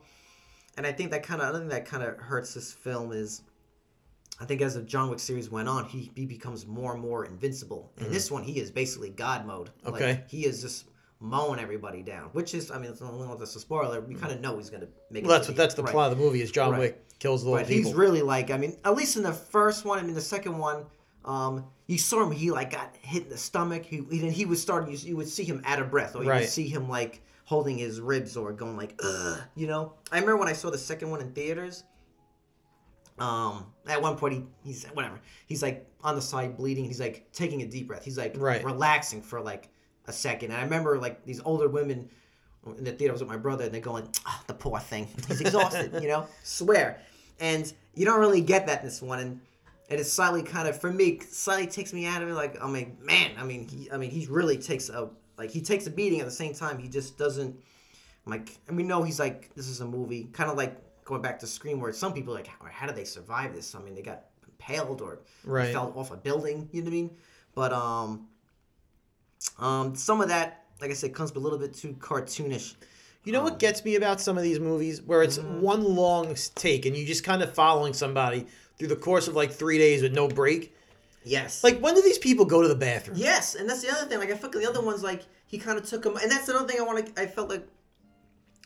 and 0.78 0.86
I 0.88 0.92
think 0.92 1.12
that 1.12 1.24
kind 1.24 1.42
of 1.42 1.48
another 1.50 1.60
thing 1.60 1.70
that 1.70 1.86
kind 1.86 2.04
of 2.04 2.18
hurts 2.18 2.54
this 2.54 2.72
film 2.74 3.12
is. 3.12 3.42
I 4.40 4.46
think 4.46 4.62
as 4.62 4.74
the 4.74 4.82
John 4.82 5.10
Wick 5.12 5.20
series 5.20 5.52
went 5.52 5.70
on, 5.70 5.86
he, 5.86 6.12
he 6.16 6.26
becomes 6.26 6.66
more 6.66 6.94
and 6.94 7.02
more 7.02 7.24
invincible. 7.26 7.92
In 7.98 8.12
this 8.12 8.32
one, 8.32 8.44
he 8.44 8.60
is 8.60 8.72
basically 8.72 9.10
God 9.12 9.46
mode. 9.46 9.70
Like, 9.84 9.94
Mm-hmm. 9.94 10.04
Okay. 10.04 10.24
he 10.28 10.46
is 10.46 10.60
just 10.60 10.86
mowing 11.20 11.60
everybody 11.60 12.02
down, 12.02 12.30
which 12.34 12.56
is, 12.56 12.72
I 12.72 12.80
mean, 12.80 12.90
it's 12.90 13.00
not 13.00 13.38
that's 13.40 13.56
a 13.56 13.60
spoiler. 13.60 14.02
We 14.02 14.16
kind 14.16 14.34
of 14.34 14.42
know 14.42 14.58
he's 14.58 14.72
going 14.72 14.82
to 14.82 14.88
make. 15.12 15.24
Well, 15.24 15.34
it 15.34 15.36
that's 15.38 15.48
what 15.50 15.56
that's 15.58 15.76
the 15.76 15.84
right. 15.84 15.92
plot 15.94 16.12
of 16.12 16.18
the 16.18 16.24
movie 16.24 16.42
is 16.42 16.52
John 16.52 16.72
Right. 16.72 16.80
Wick 16.80 17.20
kills 17.20 17.44
the 17.44 17.52
little 17.52 17.64
But 17.64 17.70
people. 17.70 17.90
he's 17.92 17.96
really 17.96 18.24
like, 18.24 18.50
I 18.50 18.58
mean, 18.58 18.76
at 18.84 18.96
least 18.96 19.18
in 19.18 19.24
the 19.24 19.32
first 19.32 19.86
one, 19.86 20.00
I 20.00 20.02
mean, 20.02 20.16
the 20.16 20.20
second 20.20 20.58
one, 20.58 20.88
um, 21.26 21.66
you 21.86 22.00
saw 22.00 22.24
him. 22.24 22.32
He 22.32 22.50
like 22.50 22.72
got 22.72 22.96
hit 23.02 23.24
in 23.24 23.30
the 23.30 23.38
stomach. 23.38 23.84
He 23.86 24.04
he, 24.10 24.30
he 24.32 24.46
would 24.46 24.58
start. 24.58 24.90
You, 24.90 24.98
you 24.98 25.16
would 25.16 25.30
see 25.30 25.44
him 25.44 25.62
out 25.66 25.80
of 25.80 25.92
breath, 25.92 26.16
or 26.16 26.24
you 26.24 26.30
Right. 26.30 26.42
would 26.42 26.50
see 26.50 26.68
him 26.68 26.90
like 26.90 27.22
holding 27.54 27.78
his 27.78 28.02
ribs 28.02 28.36
or 28.36 28.52
going 28.52 28.76
like, 28.76 29.00
ugh, 29.04 29.40
you 29.54 29.68
know. 29.68 29.94
I 30.12 30.16
remember 30.16 30.38
when 30.38 30.48
I 30.48 30.54
saw 30.54 30.72
the 30.72 30.78
second 30.80 31.12
one 31.12 31.22
in 31.22 31.32
theaters. 31.34 31.84
Um, 33.20 33.68
at 33.88 34.02
one 34.02 34.16
point 34.18 34.34
he 34.34 34.44
he's 34.64 34.86
whatever. 34.88 35.20
He's 35.46 35.62
like 35.62 35.88
on 36.04 36.16
the 36.16 36.22
side 36.22 36.58
bleeding. 36.58 36.84
He's 36.84 37.00
like 37.00 37.32
taking 37.32 37.62
a 37.62 37.68
deep 37.68 37.88
breath. 37.88 38.04
He's 38.04 38.18
like 38.18 38.34
Right. 38.36 38.66
relaxing 38.66 39.22
for 39.22 39.40
like 39.40 39.70
a 40.08 40.12
second. 40.12 40.50
And 40.50 40.60
I 40.60 40.64
remember 40.64 40.98
like 40.98 41.24
these 41.26 41.42
older 41.46 41.68
women 41.70 42.10
in 42.76 42.84
the 42.86 42.92
theater 42.92 43.12
I 43.12 43.14
was 43.14 43.22
with 43.22 43.30
my 43.30 43.38
brother, 43.38 43.66
and 43.66 43.72
they're 43.74 43.82
going, 43.82 44.10
oh, 44.26 44.42
"The 44.48 44.56
poor 44.56 44.80
thing, 44.80 45.08
he's 45.28 45.42
exhausted," 45.42 46.02
you 46.02 46.08
know. 46.08 46.26
Swear, 46.44 47.02
and 47.40 47.72
you 47.94 48.04
don't 48.04 48.20
really 48.20 48.42
get 48.42 48.66
that 48.66 48.80
in 48.80 48.86
this 48.88 49.00
one, 49.00 49.20
and 49.20 49.42
it 49.90 50.00
is 50.00 50.12
slightly 50.12 50.42
kind 50.42 50.68
of 50.68 50.82
for 50.82 50.92
me 50.92 51.20
slightly 51.30 51.68
takes 51.68 51.94
me 51.94 52.08
out 52.08 52.24
of 52.24 52.30
it. 52.30 52.34
Like 52.34 52.60
I 52.64 52.68
mean, 52.68 52.98
man, 53.00 53.34
I 53.38 53.44
mean, 53.44 53.68
he, 53.68 53.92
I 53.92 53.98
mean, 53.98 54.10
he 54.10 54.26
really 54.28 54.58
takes 54.58 54.90
a 54.90 55.10
like 55.38 55.50
he 55.52 55.62
takes 55.62 55.88
a 55.88 55.90
beating 55.92 56.20
at 56.20 56.26
the 56.26 56.32
same 56.32 56.54
time. 56.54 56.78
He 56.78 56.88
just 56.88 57.18
doesn't 57.18 57.56
like, 58.26 58.58
and 58.68 58.78
we 58.78 58.84
know 58.84 59.04
he's 59.04 59.20
like 59.20 59.54
this 59.56 59.68
is 59.68 59.82
a 59.82 59.86
movie, 59.86 60.30
kind 60.34 60.50
of 60.50 60.58
like 60.58 60.76
going 61.06 61.22
back 61.22 61.40
to 61.40 61.48
Scream, 61.48 61.80
where 61.82 61.92
some 61.94 62.14
people 62.14 62.34
are 62.34 62.38
like, 62.38 62.48
how, 62.48 62.66
how 62.72 62.88
did 62.88 62.96
they 62.96 63.04
survive 63.06 63.54
this? 63.54 63.76
I 63.76 63.80
mean, 63.80 63.94
they 63.96 64.02
got 64.02 64.26
impaled 64.48 65.02
or 65.02 65.20
Right. 65.44 65.74
fell 65.74 65.92
off 65.96 66.12
a 66.12 66.16
building. 66.18 66.70
You 66.72 66.82
know 66.82 66.86
what 66.86 66.92
I 66.92 66.96
mean? 66.96 67.10
But 67.56 67.74
um, 67.74 68.28
um, 69.60 69.96
some 69.96 70.22
of 70.22 70.30
that, 70.30 70.66
like 70.82 70.92
I 70.92 70.94
said, 70.94 71.14
comes 71.14 71.32
a 71.32 71.40
little 71.40 71.60
bit 71.60 71.74
too 71.74 71.94
cartoonish. 72.00 72.76
You 73.26 73.32
know 73.32 73.42
what 73.42 73.58
gets 73.60 73.86
me 73.86 73.96
about 73.96 74.20
some 74.20 74.38
of 74.38 74.44
these 74.44 74.60
movies 74.60 75.02
where 75.02 75.24
it's 75.24 75.38
Mm-hmm. 75.38 75.62
one 75.62 75.84
long 75.96 76.36
take 76.56 76.86
and 76.86 76.96
you're 76.96 77.08
just 77.08 77.24
kind 77.24 77.42
of 77.42 77.54
following 77.54 77.94
somebody 77.94 78.48
through 78.78 78.90
the 78.90 78.96
course 78.98 79.28
of 79.30 79.36
like 79.36 79.52
three 79.52 79.78
days 79.78 80.02
with 80.02 80.14
no 80.14 80.28
break. 80.28 80.76
Yes. 81.26 81.64
Like 81.64 81.80
when 81.80 81.96
do 81.96 82.02
these 82.02 82.18
people 82.18 82.46
go 82.46 82.62
to 82.62 82.68
the 82.68 82.76
bathroom? 82.76 83.18
Yes, 83.20 83.56
and 83.56 83.70
that's 83.70 83.82
the 83.82 83.90
other 83.92 84.06
thing. 84.08 84.20
Like 84.20 84.32
I 84.32 84.36
fucking 84.36 84.60
the 84.62 84.70
other 84.70 84.82
ones, 84.82 85.04
like 85.04 85.24
he 85.46 85.58
kind 85.58 85.78
of 85.78 85.86
took 85.86 86.06
him, 86.06 86.16
and 86.18 86.32
that's 86.32 86.50
another 86.50 86.68
thing 86.68 86.80
I 86.80 86.84
want 86.84 87.16
to. 87.16 87.22
I 87.22 87.28
felt 87.28 87.50
like, 87.50 87.68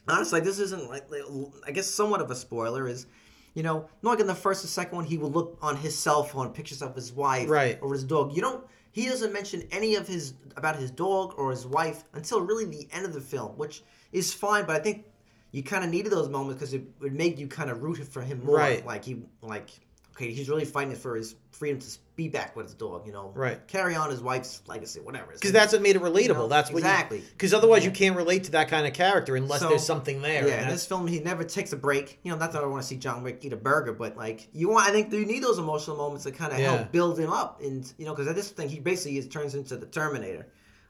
honestly, 0.07 0.39
like, 0.39 0.45
this 0.45 0.59
isn't 0.59 0.87
like, 0.89 1.09
like, 1.11 1.21
I 1.65 1.71
guess 1.71 1.87
somewhat 1.87 2.21
of 2.21 2.31
a 2.31 2.35
spoiler 2.35 2.87
is, 2.87 3.07
you 3.53 3.63
know, 3.63 3.89
not 4.01 4.11
like 4.11 4.19
in 4.19 4.27
the 4.27 4.35
first 4.35 4.63
or 4.63 4.67
second 4.67 4.95
one, 4.95 5.05
he 5.05 5.17
will 5.17 5.31
look 5.31 5.57
on 5.61 5.75
his 5.75 5.97
cell 5.97 6.23
phone 6.23 6.49
pictures 6.51 6.81
of 6.81 6.95
his 6.95 7.11
wife 7.11 7.49
Right. 7.49 7.77
or 7.81 7.93
his 7.93 8.03
dog. 8.03 8.35
You 8.35 8.41
don't. 8.41 8.65
He 8.91 9.05
doesn't 9.07 9.31
mention 9.33 9.67
any 9.71 9.95
of 9.95 10.07
his 10.07 10.33
about 10.55 10.75
his 10.77 10.89
dog 10.89 11.35
or 11.37 11.51
his 11.51 11.67
wife 11.67 12.03
until 12.13 12.41
really 12.41 12.65
the 12.65 12.87
end 12.91 13.05
of 13.05 13.13
the 13.13 13.21
film, 13.21 13.51
which 13.57 13.83
is 14.11 14.33
fine. 14.33 14.65
But 14.65 14.75
I 14.77 14.79
think 14.79 15.05
you 15.51 15.61
kind 15.61 15.83
of 15.83 15.91
needed 15.91 16.11
those 16.11 16.29
moments 16.29 16.55
because 16.55 16.73
it 16.73 16.83
would 16.99 17.13
make 17.13 17.37
you 17.37 17.47
kind 17.47 17.69
of 17.69 17.83
root 17.83 17.97
for 18.07 18.21
him 18.21 18.43
more. 18.43 18.55
Right. 18.57 18.83
Like 18.85 19.05
he 19.05 19.21
like 19.41 19.69
okay, 20.17 20.31
he's 20.33 20.49
really 20.49 20.65
fighting 20.65 20.95
for 20.95 21.15
his 21.15 21.35
freedom 21.51 21.79
to 21.79 21.87
be 22.15 22.27
back 22.27 22.55
with 22.55 22.65
his 22.65 22.73
dog. 22.73 23.05
You 23.05 23.13
know. 23.13 23.31
Right. 23.35 23.65
Carry 23.67 23.93
on 23.95 24.09
his 24.09 24.19
wife's 24.19 24.63
legacy, 24.65 24.99
whatever. 24.99 25.31
Because 25.31 25.51
that's 25.51 25.73
what 25.73 25.83
made 25.83 25.95
it 25.95 26.01
relatable. 26.01 26.33
know, 26.33 26.47
that's 26.47 26.71
what 26.71 26.79
exactly. 26.79 27.19
Because 27.19 27.53
otherwise, 27.53 27.85
you 27.85 27.91
can't 27.91 28.15
relate 28.15 28.45
to 28.45 28.51
that 28.51 28.67
kind 28.67 28.87
of 28.87 28.93
character 28.93 29.35
unless 29.35 29.59
So- 29.61 29.69
there's 29.69 29.85
something 29.85 30.23
there. 30.23 30.47
Yeah, 30.47 30.63
in 30.63 30.69
this 30.69 30.87
film, 30.87 31.05
he 31.07 31.19
never 31.19 31.43
takes 31.43 31.71
a 31.71 31.77
break. 31.77 32.19
You 32.23 32.31
know, 32.31 32.37
not 32.39 32.51
that 32.53 32.63
I 32.63 32.65
want 32.65 32.81
to 32.81 32.87
see 32.87 32.95
John 32.97 33.21
Wick 33.23 33.39
eat 33.43 33.53
a 33.53 33.57
burger, 33.57 33.93
but 33.93 34.17
like 34.17 34.47
you 34.53 34.69
want, 34.69 34.89
I 34.89 34.91
think 34.91 35.13
you 35.13 35.23
need 35.25 35.43
those 35.43 35.59
emotional 35.59 35.95
moments 35.97 36.23
to 36.23 36.31
kind 36.31 36.51
of 36.51 36.57
Yeah. 36.59 36.75
help 36.77 36.91
build 36.91 37.19
him 37.19 37.31
up, 37.31 37.61
and 37.61 37.91
you 37.99 38.05
know, 38.05 38.15
because 38.15 38.33
this 38.33 38.49
thing 38.49 38.69
he 38.69 38.79
basically 38.79 39.19
is, 39.19 39.27
turns 39.27 39.53
into 39.53 39.77
the 39.77 39.85
Terminator. 39.85 40.47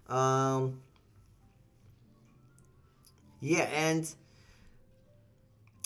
Um, 0.07 0.79
yeah, 3.41 3.63
and 3.73 4.09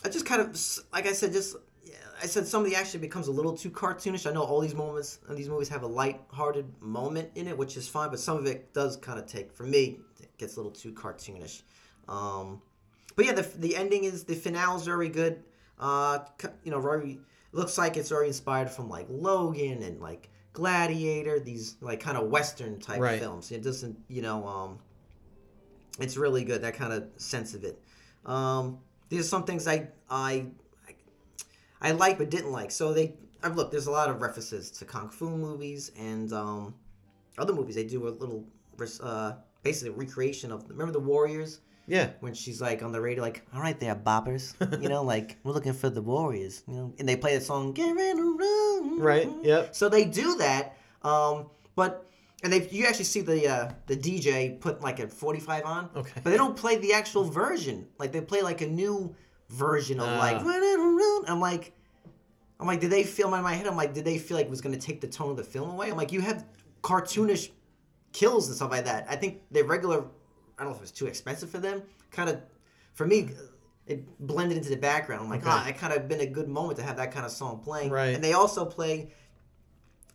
I 0.06 0.10
just 0.10 0.26
kind 0.28 0.42
of, 0.42 0.56
like 0.94 1.08
I 1.08 1.14
said, 1.14 1.32
just 1.34 1.56
yeah, 1.56 1.62
I 2.22 2.28
said 2.28 2.46
some 2.48 2.64
of 2.64 2.70
the 2.70 2.76
action 2.76 3.02
becomes 3.02 3.28
a 3.28 3.32
little 3.32 3.56
too 3.58 3.72
cartoonish. 3.72 4.30
I 4.30 4.34
know 4.34 4.44
all 4.44 4.60
these 4.60 4.76
moments 4.76 5.20
and 5.28 5.38
these 5.38 5.50
movies 5.50 5.70
have 5.70 5.84
a 5.84 5.88
light-hearted 5.88 6.66
moment 6.80 7.30
in 7.36 7.48
it, 7.48 7.58
which 7.58 7.78
is 7.78 7.88
fine, 7.88 8.10
but 8.10 8.20
some 8.20 8.38
of 8.38 8.46
it 8.46 8.74
does 8.74 8.96
kind 8.98 9.18
of 9.18 9.26
take, 9.26 9.52
for 9.52 9.64
me, 9.64 10.00
it 10.20 10.38
gets 10.38 10.56
a 10.56 10.60
little 10.60 10.72
too 10.72 10.92
cartoonish. 10.94 11.64
Um, 12.08 12.62
but 13.16 13.26
yeah, 13.26 13.34
the, 13.34 13.42
the 13.58 13.76
ending 13.76 14.04
is 14.04 14.24
the 14.24 14.36
finale 14.36 14.78
is 14.78 14.86
very 14.86 15.10
good. 15.10 15.44
Uh, 15.80 16.20
you 16.64 16.72
know, 16.72 16.80
very 16.80 17.20
looks 17.54 17.78
like 17.78 17.98
it's 17.98 18.10
very 18.10 18.28
inspired 18.28 18.70
from 18.70 18.88
like 18.88 19.08
Logan 19.10 19.82
and 19.82 20.00
like 20.00 20.30
Gladiator, 20.54 21.40
these 21.40 21.78
like 21.82 22.00
kind 22.00 22.18
of 22.18 22.30
Western 22.30 22.80
type 22.80 23.00
Right. 23.00 23.20
films. 23.20 23.52
It 23.52 23.64
doesn't, 23.64 23.98
you 24.08 24.22
know, 24.22 24.46
um, 24.48 24.80
it's 26.00 26.18
really 26.18 26.44
good 26.44 26.62
that 26.62 26.76
kind 26.76 26.94
of 26.94 27.08
sense 27.18 27.54
of 27.56 27.64
it. 27.64 27.82
Um, 28.26 28.80
these 29.10 29.22
are 29.22 29.24
some 29.30 29.44
things 29.44 29.68
I 29.68 29.88
I 30.10 30.46
I, 31.82 31.92
like 31.92 32.18
but 32.18 32.30
didn't 32.30 32.52
like. 32.52 32.72
So 32.72 32.94
they 32.94 33.16
I've 33.44 33.56
looked. 33.56 33.72
There's 33.72 33.88
a 33.88 33.92
lot 33.92 34.10
of 34.10 34.22
references 34.22 34.70
to 34.72 34.86
kung 34.86 35.10
fu 35.10 35.30
movies 35.30 35.92
and 35.98 36.32
um, 36.34 36.76
other 37.38 37.54
movies. 37.54 37.76
They 37.76 37.84
do 37.86 38.08
a 38.08 38.10
little 38.10 38.46
uh, 39.02 39.34
basically 39.64 39.90
a 39.90 39.98
recreation 39.98 40.52
of. 40.52 40.70
Remember 40.70 40.94
the 40.94 41.00
Warriors? 41.00 41.60
yeah, 41.88 42.12
when 42.20 42.34
she's 42.34 42.62
like 42.62 42.84
on 42.84 42.92
the 42.92 43.02
radio, 43.02 43.24
like, 43.24 43.42
"All 43.54 43.60
right, 43.62 43.78
they're 43.80 43.96
boppers," 43.96 44.54
you 44.82 44.90
know, 44.90 45.02
like 45.16 45.38
we're 45.44 45.52
looking 45.54 45.74
for 45.74 45.90
the 45.90 46.02
Warriors, 46.02 46.64
you 46.68 46.76
know, 46.76 46.94
and 47.00 47.10
they 47.10 47.16
play 47.16 47.36
the 47.36 47.44
song 47.44 47.74
"Get 47.74 47.96
Ready 47.96 48.18
to 48.18 48.38
Run." 48.38 49.00
Right, 49.00 49.30
yep. 49.42 49.76
So 49.76 49.90
they 49.90 50.06
do 50.06 50.36
that, 50.38 50.78
um, 51.02 51.50
but 51.76 52.06
and 52.44 52.54
they 52.54 52.68
you 52.70 52.86
actually 52.86 53.06
see 53.06 53.22
the 53.22 53.48
uh, 53.48 53.72
the 53.88 53.98
DJ 53.98 54.60
put 54.60 54.82
like 54.82 55.00
a 55.00 55.08
forty 55.08 55.40
five 55.40 55.66
on, 55.66 55.90
Okay. 55.96 56.12
but 56.24 56.30
they 56.30 56.38
don't 56.38 56.56
play 56.56 56.78
the 56.78 56.94
actual 56.94 57.24
version. 57.24 57.88
Like 57.98 58.12
they 58.12 58.22
play 58.22 58.44
like 58.44 58.62
a 58.62 58.68
new 58.68 59.16
version 59.52 60.00
of 60.00 60.08
like 60.18 60.38
Ah. 60.38 60.44
"Ready 60.48 60.76
to 60.76 60.98
Run." 60.98 61.26
I'm 61.28 61.40
like. 61.40 61.74
I'm 62.60 62.68
like, 62.68 62.80
did 62.80 62.92
they 62.92 63.02
feel 63.04 63.34
in 63.34 63.42
my 63.42 63.54
head? 63.56 63.66
I'm 63.66 63.76
like, 63.76 63.92
did 63.96 64.06
they 64.06 64.20
feel 64.20 64.38
like 64.38 64.46
it 64.46 64.50
was 64.52 64.62
going 64.62 64.76
to 64.76 64.80
take 64.80 65.02
the 65.02 65.08
tone 65.08 65.32
of 65.32 65.36
the 65.36 65.44
film 65.44 65.72
away? 65.72 65.90
I'm 65.90 65.98
like, 65.98 66.12
you 66.12 66.22
have 66.22 66.46
cartoonish 66.84 67.50
kills 68.14 68.46
and 68.50 68.56
stuff 68.56 68.70
like 68.70 68.86
that. 68.86 69.08
I 69.10 69.16
think 69.16 69.42
the 69.50 69.64
regular, 69.64 70.02
I 70.60 70.64
don't 70.64 70.66
know 70.68 70.70
if 70.70 70.78
it 70.78 70.82
was 70.82 70.92
too 70.92 71.08
expensive 71.08 71.50
for 71.50 71.58
them. 71.58 71.82
Kind 72.12 72.30
of, 72.30 72.40
for 72.94 73.08
me, 73.08 73.32
it 73.88 74.06
blended 74.28 74.60
into 74.60 74.70
the 74.70 74.76
background. 74.78 75.24
I'm 75.24 75.30
like, 75.32 75.42
Okay. 75.42 75.50
ah, 75.50 75.68
it 75.70 75.80
kind 75.80 75.92
of 75.92 76.08
been 76.08 76.20
a 76.20 76.28
good 76.28 76.48
moment 76.48 76.78
to 76.78 76.84
have 76.86 76.98
that 76.98 77.12
kind 77.12 77.26
of 77.26 77.32
song 77.32 77.62
playing. 77.64 77.90
Right. 77.90 78.14
And 78.14 78.24
they 78.24 78.34
also 78.34 78.64
play 78.64 79.10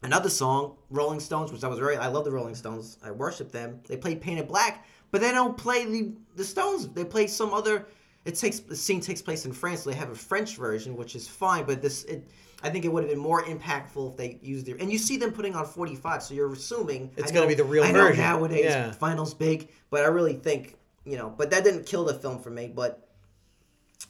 another 0.04 0.30
song, 0.30 0.76
Rolling 0.88 1.18
Stones, 1.18 1.50
which 1.50 1.64
I 1.64 1.68
was 1.68 1.80
very, 1.80 1.96
I 1.96 2.06
love 2.06 2.24
the 2.24 2.30
Rolling 2.30 2.54
Stones. 2.54 2.96
I 3.04 3.10
worship 3.10 3.50
them. 3.50 3.80
They 3.88 3.96
play 3.96 4.14
Paint 4.14 4.38
It 4.38 4.46
Black, 4.46 4.86
but 5.10 5.20
they 5.20 5.32
don't 5.32 5.56
play 5.56 5.84
the 5.84 6.12
the 6.36 6.44
Stones. 6.44 6.86
They 6.86 7.04
play 7.04 7.26
some 7.26 7.52
other. 7.52 7.86
It 8.26 8.34
takes 8.34 8.58
the 8.58 8.76
scene 8.76 9.00
takes 9.00 9.22
place 9.22 9.46
in 9.46 9.52
France. 9.52 9.84
So 9.84 9.90
they 9.90 9.96
have 9.96 10.10
a 10.10 10.14
French 10.14 10.56
version, 10.56 10.96
which 10.96 11.14
is 11.14 11.28
fine, 11.28 11.64
but 11.64 11.80
this 11.80 12.04
it. 12.04 12.28
I 12.62 12.70
think 12.70 12.84
it 12.86 12.88
would 12.88 13.04
have 13.04 13.10
been 13.10 13.20
more 13.20 13.42
impactful 13.44 14.12
if 14.12 14.16
they 14.16 14.38
used 14.42 14.66
their 14.66 14.76
and 14.76 14.90
you 14.90 14.98
see 14.98 15.18
them 15.18 15.30
putting 15.30 15.54
on 15.54 15.66
45, 15.66 16.22
so 16.22 16.34
you're 16.34 16.52
assuming 16.52 17.10
It's 17.16 17.30
gonna 17.30 17.46
be 17.46 17.54
the 17.54 17.62
real 17.62 17.84
I 17.84 17.92
know 17.92 18.06
version. 18.08 18.24
nowadays 18.24 18.64
Yeah. 18.64 18.92
finals 18.92 19.34
big, 19.34 19.68
but 19.90 20.02
I 20.02 20.06
really 20.08 20.34
think 20.34 20.76
you 21.04 21.16
know, 21.16 21.32
but 21.36 21.50
that 21.50 21.62
didn't 21.64 21.84
kill 21.86 22.04
the 22.04 22.14
film 22.14 22.40
for 22.40 22.50
me. 22.50 22.72
But 22.74 23.06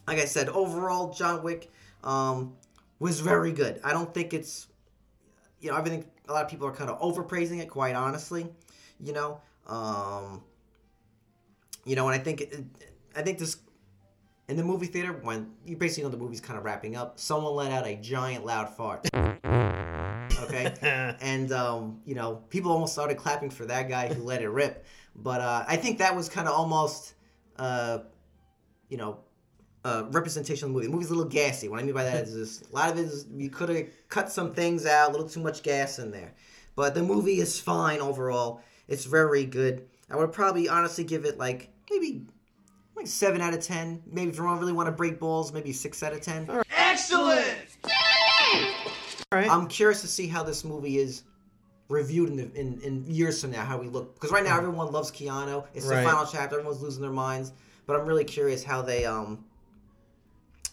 like 0.06 0.18
I 0.18 0.24
said, 0.24 0.48
overall, 0.48 1.12
John 1.12 1.42
Wick 1.42 1.70
um, 2.04 2.54
was 3.00 3.20
very 3.20 3.52
good. 3.52 3.80
I 3.84 3.92
don't 3.92 4.14
think 4.14 4.32
it's 4.32 4.68
you 5.60 5.70
know, 5.70 5.76
I 5.76 5.82
think 5.82 6.06
a 6.28 6.32
lot 6.32 6.44
of 6.44 6.50
people 6.50 6.66
are 6.68 6.72
kind 6.72 6.88
of 6.88 7.00
overpraising 7.00 7.60
it, 7.60 7.68
quite 7.68 7.94
honestly. 7.94 8.46
You 9.00 9.12
know, 9.12 9.40
um, 9.66 10.42
you 11.84 11.96
know, 11.96 12.08
and 12.08 12.18
I 12.18 12.22
think 12.22 12.40
it, 12.40 12.64
I 13.14 13.22
think 13.22 13.38
this 13.38 13.56
in 14.48 14.56
the 14.56 14.64
movie 14.64 14.86
theater 14.86 15.12
when 15.12 15.52
you 15.64 15.76
basically 15.76 16.04
know 16.04 16.10
the 16.10 16.16
movie's 16.16 16.40
kind 16.40 16.58
of 16.58 16.64
wrapping 16.64 16.96
up. 16.96 17.18
Someone 17.18 17.54
let 17.54 17.72
out 17.72 17.86
a 17.86 17.96
giant 17.96 18.44
loud 18.44 18.68
fart. 18.76 19.08
Okay, 20.42 20.74
and 21.20 21.50
um, 21.50 22.00
you 22.04 22.14
know, 22.14 22.42
people 22.50 22.70
almost 22.70 22.92
started 22.92 23.16
clapping 23.16 23.50
for 23.50 23.64
that 23.66 23.88
guy 23.88 24.12
who 24.12 24.22
let 24.22 24.42
it 24.42 24.48
rip. 24.48 24.84
But 25.14 25.40
uh, 25.40 25.64
I 25.66 25.76
think 25.76 25.98
that 25.98 26.14
was 26.14 26.28
kind 26.28 26.46
of 26.46 26.54
almost, 26.54 27.14
uh, 27.56 28.00
you 28.88 28.96
know, 28.96 29.20
uh, 29.84 30.04
representation 30.10 30.66
of 30.66 30.70
the 30.70 30.74
movie. 30.74 30.86
The 30.86 30.92
movie's 30.92 31.10
a 31.10 31.14
little 31.14 31.30
gassy. 31.30 31.68
What 31.68 31.80
I 31.80 31.84
mean 31.84 31.94
by 31.94 32.04
that 32.04 32.24
is 32.24 32.34
this, 32.34 32.70
a 32.70 32.74
lot 32.74 32.90
of 32.90 32.98
it 32.98 33.06
is 33.06 33.26
you 33.34 33.48
could 33.48 33.68
have 33.70 33.86
cut 34.08 34.30
some 34.30 34.52
things 34.52 34.84
out, 34.84 35.08
a 35.08 35.12
little 35.12 35.28
too 35.28 35.40
much 35.40 35.62
gas 35.62 35.98
in 35.98 36.10
there. 36.10 36.34
But 36.74 36.94
the 36.94 37.02
movie 37.02 37.40
is 37.40 37.58
fine 37.58 38.00
overall. 38.00 38.60
It's 38.88 39.04
very 39.04 39.46
good. 39.46 39.88
I 40.10 40.16
would 40.16 40.32
probably 40.32 40.68
honestly 40.68 41.04
give 41.04 41.24
it 41.24 41.38
like 41.38 41.70
maybe 41.90 42.26
like 42.96 43.06
seven 43.06 43.40
out 43.40 43.54
of 43.54 43.60
ten. 43.60 44.02
Maybe 44.10 44.30
if 44.30 44.36
you 44.36 44.42
don't 44.42 44.58
really 44.58 44.72
want 44.72 44.86
to 44.88 44.92
break 44.92 45.20
balls, 45.20 45.52
maybe 45.52 45.72
six 45.72 46.02
out 46.02 46.12
of 46.12 46.20
ten. 46.22 46.48
All 46.48 46.56
right. 46.56 46.66
excellent 46.70 47.46
I'm 49.32 49.66
curious 49.66 50.00
to 50.00 50.06
see 50.06 50.26
how 50.28 50.42
this 50.42 50.64
movie 50.64 50.98
is 50.98 51.24
reviewed 51.88 52.30
in, 52.30 52.36
the, 52.36 52.54
in 52.58 52.80
in 52.80 53.04
years 53.06 53.40
from 53.40 53.50
now. 53.50 53.64
How 53.64 53.78
we 53.78 53.88
look 53.88 54.14
because 54.14 54.30
right 54.30 54.44
now 54.44 54.56
everyone 54.56 54.92
loves 54.92 55.10
Keanu. 55.10 55.64
It's 55.74 55.86
Right. 55.86 56.02
the 56.02 56.08
final 56.08 56.26
chapter. 56.26 56.56
Everyone's 56.58 56.80
losing 56.82 57.02
their 57.02 57.10
minds. 57.12 57.52
But 57.86 58.00
I'm 58.00 58.06
really 58.06 58.24
curious 58.24 58.64
how 58.64 58.82
they 58.82 59.04
um. 59.04 59.44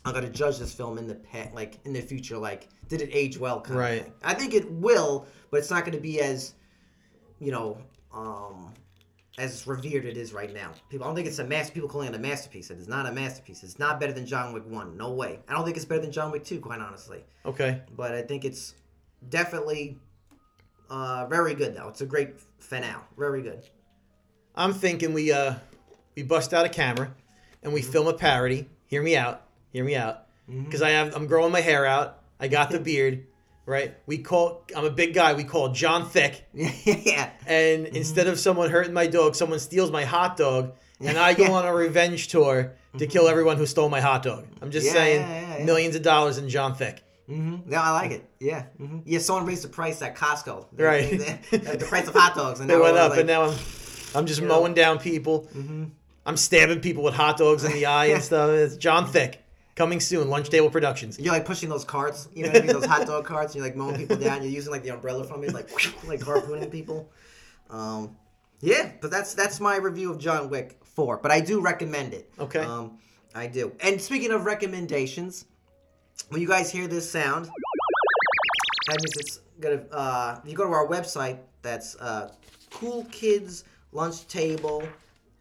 I'm 0.06 0.14
gonna 0.14 0.30
judge 0.30 0.58
this 0.60 0.74
film 0.74 0.98
in 0.98 1.08
the 1.08 1.16
past, 1.16 1.54
like 1.54 1.80
in 1.86 1.94
the 1.94 2.02
future. 2.02 2.38
Like, 2.38 2.68
did 2.90 3.02
it 3.02 3.10
age 3.14 3.38
well? 3.38 3.62
Kind 3.62 3.80
Right. 3.80 4.08
Of. 4.08 4.14
I 4.24 4.34
think 4.34 4.54
it 4.54 4.70
will, 4.70 5.28
but 5.50 5.58
it's 5.58 5.70
not 5.70 5.86
gonna 5.86 5.98
be 6.00 6.20
as, 6.20 6.54
you 7.40 7.52
know, 7.52 7.78
um, 8.14 8.74
as 9.38 9.66
revered 9.66 10.06
it 10.06 10.18
is 10.18 10.32
right 10.34 10.54
now. 10.54 10.72
People, 10.90 11.06
I 11.06 11.10
don't 11.10 11.16
think 11.16 11.28
it's 11.28 11.40
a 11.40 11.44
master. 11.44 11.74
People 11.74 11.90
calling 11.90 12.08
it 12.10 12.16
a 12.16 12.20
masterpiece. 12.20 12.70
It 12.70 12.78
is 12.78 12.88
not 12.88 13.08
a 13.08 13.12
masterpiece. 13.12 13.64
It's 13.64 13.80
not 13.80 14.00
better 14.00 14.14
than 14.14 14.26
John 14.26 14.54
Wick 14.54 14.64
One. 14.68 14.96
No 14.96 15.12
way. 15.12 15.40
I 15.48 15.54
don't 15.54 15.66
think 15.66 15.76
it's 15.76 15.86
better 15.86 16.02
than 16.02 16.12
John 16.12 16.32
Wick 16.32 16.44
Two. 16.44 16.60
Quite 16.60 16.80
honestly 16.80 17.24
okay. 17.46 17.82
but 17.96 18.14
I 18.14 18.22
think 18.22 18.46
it's 18.46 18.76
definitely 19.30 19.98
uh, 20.90 21.26
very 21.28 21.56
good 21.56 21.76
though. 21.76 21.90
It's 21.90 22.02
a 22.02 22.06
great 22.06 22.36
finale. 22.60 23.02
Very 23.18 23.42
good. 23.42 23.64
I'm 24.56 24.74
thinking 24.74 25.14
we 25.14 25.32
uh 25.32 25.56
we 26.16 26.24
bust 26.24 26.54
out 26.54 26.66
a 26.66 26.70
camera 26.70 27.14
and 27.64 27.74
we 27.74 27.82
film 27.82 28.08
a 28.08 28.14
parody. 28.14 28.70
Hear 28.86 29.02
me 29.02 29.16
out. 29.18 29.48
Hear 29.72 29.84
me 29.84 29.96
out. 29.96 30.28
Because 30.48 30.82
I 30.82 30.92
have 30.92 31.16
I'm 31.16 31.26
growing 31.26 31.52
my 31.52 31.62
hair 31.62 31.86
out. 31.86 32.20
I 32.40 32.48
got 32.48 32.70
the 32.70 32.80
beard. 32.92 33.26
Right. 33.66 33.96
We 34.06 34.18
call 34.18 34.66
I'm 34.76 34.86
a 34.86 34.90
big 34.90 35.14
guy. 35.14 35.34
We 35.34 35.44
call 35.46 35.70
John 35.70 36.10
Thick. 36.10 36.46
yeah. 36.54 37.30
And 37.48 37.88
instead 37.88 38.28
of 38.28 38.40
someone 38.40 38.70
hurting 38.70 38.94
my 38.94 39.08
dog, 39.08 39.36
someone 39.36 39.60
steals 39.60 39.90
my 39.92 40.04
hot 40.04 40.36
dog, 40.38 40.74
and 41.00 41.18
I 41.18 41.34
go 41.34 41.54
on 41.54 41.66
a 41.66 41.74
revenge 41.74 42.28
tour 42.28 42.74
to 42.98 43.08
kill 43.08 43.28
everyone 43.28 43.58
who 43.58 43.66
stole 43.66 43.90
my 43.90 44.02
hot 44.02 44.22
dog. 44.24 44.46
I'm 44.62 44.70
just 44.72 44.86
Yeah, 44.88 44.92
saying, 44.94 45.22
yeah, 45.22 45.58
yeah, 45.60 45.66
millions 45.66 45.96
of 45.96 46.02
dollars 46.02 46.38
in 46.38 46.50
John 46.50 46.76
Thick. 46.76 47.04
Mm-hmm. 47.30 47.72
Yeah, 47.72 47.82
I 47.82 47.92
like 47.92 48.12
it. 48.12 48.30
Yeah. 48.42 48.64
hmm 48.78 49.00
Yeah. 49.06 49.20
Someone 49.20 49.46
raised 49.46 49.64
the 49.64 49.70
price 49.70 50.02
at 50.02 50.16
Costco. 50.16 50.68
They- 50.74 50.84
Right. 50.84 51.10
they- 51.10 51.58
they- 51.58 51.76
the 51.78 51.86
price 51.86 52.08
of 52.08 52.14
hot 52.14 52.36
dogs, 52.36 52.60
and 52.60 52.70
They 52.70 52.76
now 52.76 52.84
went 52.84 52.98
up, 52.98 53.12
like, 53.12 53.20
and 53.20 53.28
now 53.28 53.44
I'm, 53.44 53.58
I'm 54.14 54.26
just 54.26 54.42
you 54.42 54.48
know. 54.48 54.60
mowing 54.60 54.74
down 54.74 55.00
people. 55.00 55.48
I'm 56.26 56.38
stabbing 56.38 56.80
people 56.82 57.04
with 57.04 57.14
hot 57.14 57.38
dogs 57.38 57.64
in 57.64 57.72
the 57.74 57.86
eye 57.86 58.06
and 58.08 58.22
stuff. 58.24 58.50
It's 58.52 58.76
John 58.78 59.08
Thick 59.08 59.43
coming 59.76 60.00
soon. 60.00 60.30
Lunch 60.30 60.50
Table 60.50 60.70
Productions. 60.70 61.20
You're 61.20 61.34
like 61.34 61.46
pushing 61.46 61.70
those 61.70 61.86
carts, 61.86 62.28
you 62.34 62.44
know, 62.44 62.50
what 62.50 62.62
I 62.62 62.66
mean? 62.66 62.74
those 62.74 62.86
hot 62.86 63.08
dog 63.08 63.26
carts. 63.34 63.54
And 63.54 63.56
you're 63.56 63.66
like 63.66 63.76
mowing 63.76 63.98
people 63.98 64.18
down. 64.18 64.42
You're 64.42 64.52
using 64.52 64.72
like 64.72 64.84
the 64.84 64.90
umbrella 64.90 65.24
from 65.24 65.44
it, 65.44 65.54
like 65.54 65.70
like 66.08 66.22
harpooning 66.22 66.70
people. 66.70 67.10
Um, 67.70 68.16
yeah, 68.62 68.92
but 69.02 69.12
that's 69.12 69.34
that's 69.34 69.60
my 69.60 69.78
review 69.78 70.12
of 70.12 70.20
John 70.20 70.50
Wick 70.50 70.80
Four. 70.84 71.18
But 71.18 71.32
I 71.32 71.42
do 71.42 71.60
recommend 71.60 72.14
it. 72.14 72.32
Okay. 72.40 72.60
Um, 72.60 73.00
I 73.36 73.48
do. 73.48 73.72
And 73.82 74.00
speaking 74.00 74.32
of 74.32 74.46
recommendations, 74.46 75.46
when 76.30 76.42
you 76.42 76.48
guys 76.48 76.72
hear 76.72 76.88
this 76.88 77.10
sound, 77.10 77.46
that 78.88 78.98
means 79.00 79.18
it's 79.18 79.40
gonna. 79.60 79.84
Uh, 79.92 80.40
you 80.46 80.56
go 80.56 80.64
to 80.64 80.72
our 80.72 80.88
website, 80.88 81.40
that's 81.62 81.96
uh, 81.96 82.32
Cool 82.72 83.06
Kids 83.12 83.64
Lunch 83.92 84.28
Table. 84.28 84.84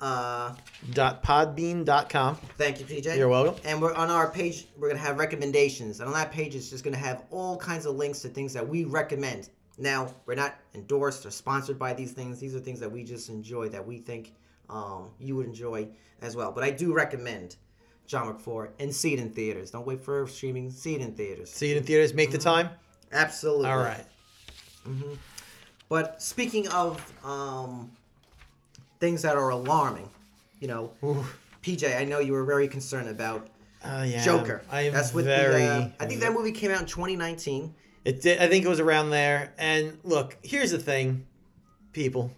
Uh, 0.03 0.53
Dot 0.91 1.23
podbean.com. 1.23 2.35
Thank 2.59 2.81
you, 2.81 2.87
PJ. 2.87 3.17
You're 3.17 3.29
welcome. 3.29 3.55
And 3.65 3.81
we're 3.81 3.95
on 3.95 4.11
our 4.11 4.29
page. 4.29 4.67
We're 4.77 4.89
gonna 4.89 4.99
have 4.99 5.17
recommendations, 5.17 6.01
and 6.01 6.09
on 6.09 6.15
that 6.15 6.33
page, 6.33 6.57
it's 6.57 6.69
just 6.69 6.83
gonna 6.83 6.97
have 6.97 7.23
all 7.31 7.57
kinds 7.57 7.87
of 7.87 7.95
links 7.95 8.19
to 8.23 8.29
things 8.29 8.53
that 8.53 8.69
we 8.69 8.83
recommend. 8.83 9.51
Now, 9.79 10.13
we're 10.27 10.35
not 10.35 10.57
endorsed 10.75 11.25
or 11.25 11.31
sponsored 11.31 11.79
by 11.79 11.95
these 11.95 12.11
things. 12.11 12.41
These 12.41 12.55
are 12.57 12.59
things 12.59 12.81
that 12.81 12.91
we 12.91 13.05
just 13.05 13.29
enjoy, 13.29 13.69
that 13.69 13.87
we 13.87 13.99
think 13.99 14.35
um, 14.69 15.11
you 15.21 15.37
would 15.37 15.47
enjoy 15.47 15.87
as 16.21 16.35
well. 16.35 16.51
But 16.51 16.65
I 16.65 16.71
do 16.73 16.93
recommend 16.93 17.55
John 18.09 18.27
Wick 18.27 18.41
Four 18.41 18.73
and 18.81 18.93
see 18.93 19.15
it 19.15 19.21
in 19.21 19.31
theaters. 19.31 19.71
Don't 19.71 19.87
wait 19.87 20.01
for 20.01 20.27
streaming. 20.27 20.73
See 20.73 20.97
it 20.97 21.01
in 21.01 21.15
theaters. 21.15 21.49
See 21.51 21.71
it 21.71 21.77
in 21.77 21.85
theaters. 21.85 22.13
Make 22.13 22.33
the 22.33 22.39
time. 22.39 22.71
Absolutely. 23.13 23.71
All 23.71 23.79
right. 23.79 24.05
But 25.89 26.21
speaking 26.21 26.67
of 26.69 27.01
um, 27.25 27.93
things 29.03 29.23
that 29.23 29.37
are 29.37 29.49
alarming, 29.51 30.09
you 30.61 30.69
know, 30.69 30.93
PJ, 31.65 31.99
I 32.01 32.05
know 32.05 32.21
you 32.21 32.33
were 32.33 32.45
very 32.45 32.69
concerned 32.69 33.09
about 33.09 33.49
Uh, 33.85 34.05
yeah. 34.07 34.25
Joker. 34.25 34.63
I 34.71 34.83
am 34.83 34.93
That's 34.93 35.13
with 35.13 35.25
very. 35.25 35.63
the. 35.65 35.69
Uh, 35.69 35.89
I 35.99 36.07
think 36.07 36.21
that 36.21 36.33
movie 36.33 36.53
came 36.53 36.71
out 36.71 36.81
in 36.83 36.87
2019. 36.87 37.75
It 38.05 38.23
did, 38.23 38.39
I 38.41 38.47
think 38.49 38.65
it 38.65 38.69
was 38.69 38.79
around 38.79 39.11
there. 39.11 39.53
And 39.59 39.99
look, 40.05 40.37
here's 40.45 40.71
the 40.71 40.79
thing, 40.79 41.27
people. 41.93 42.31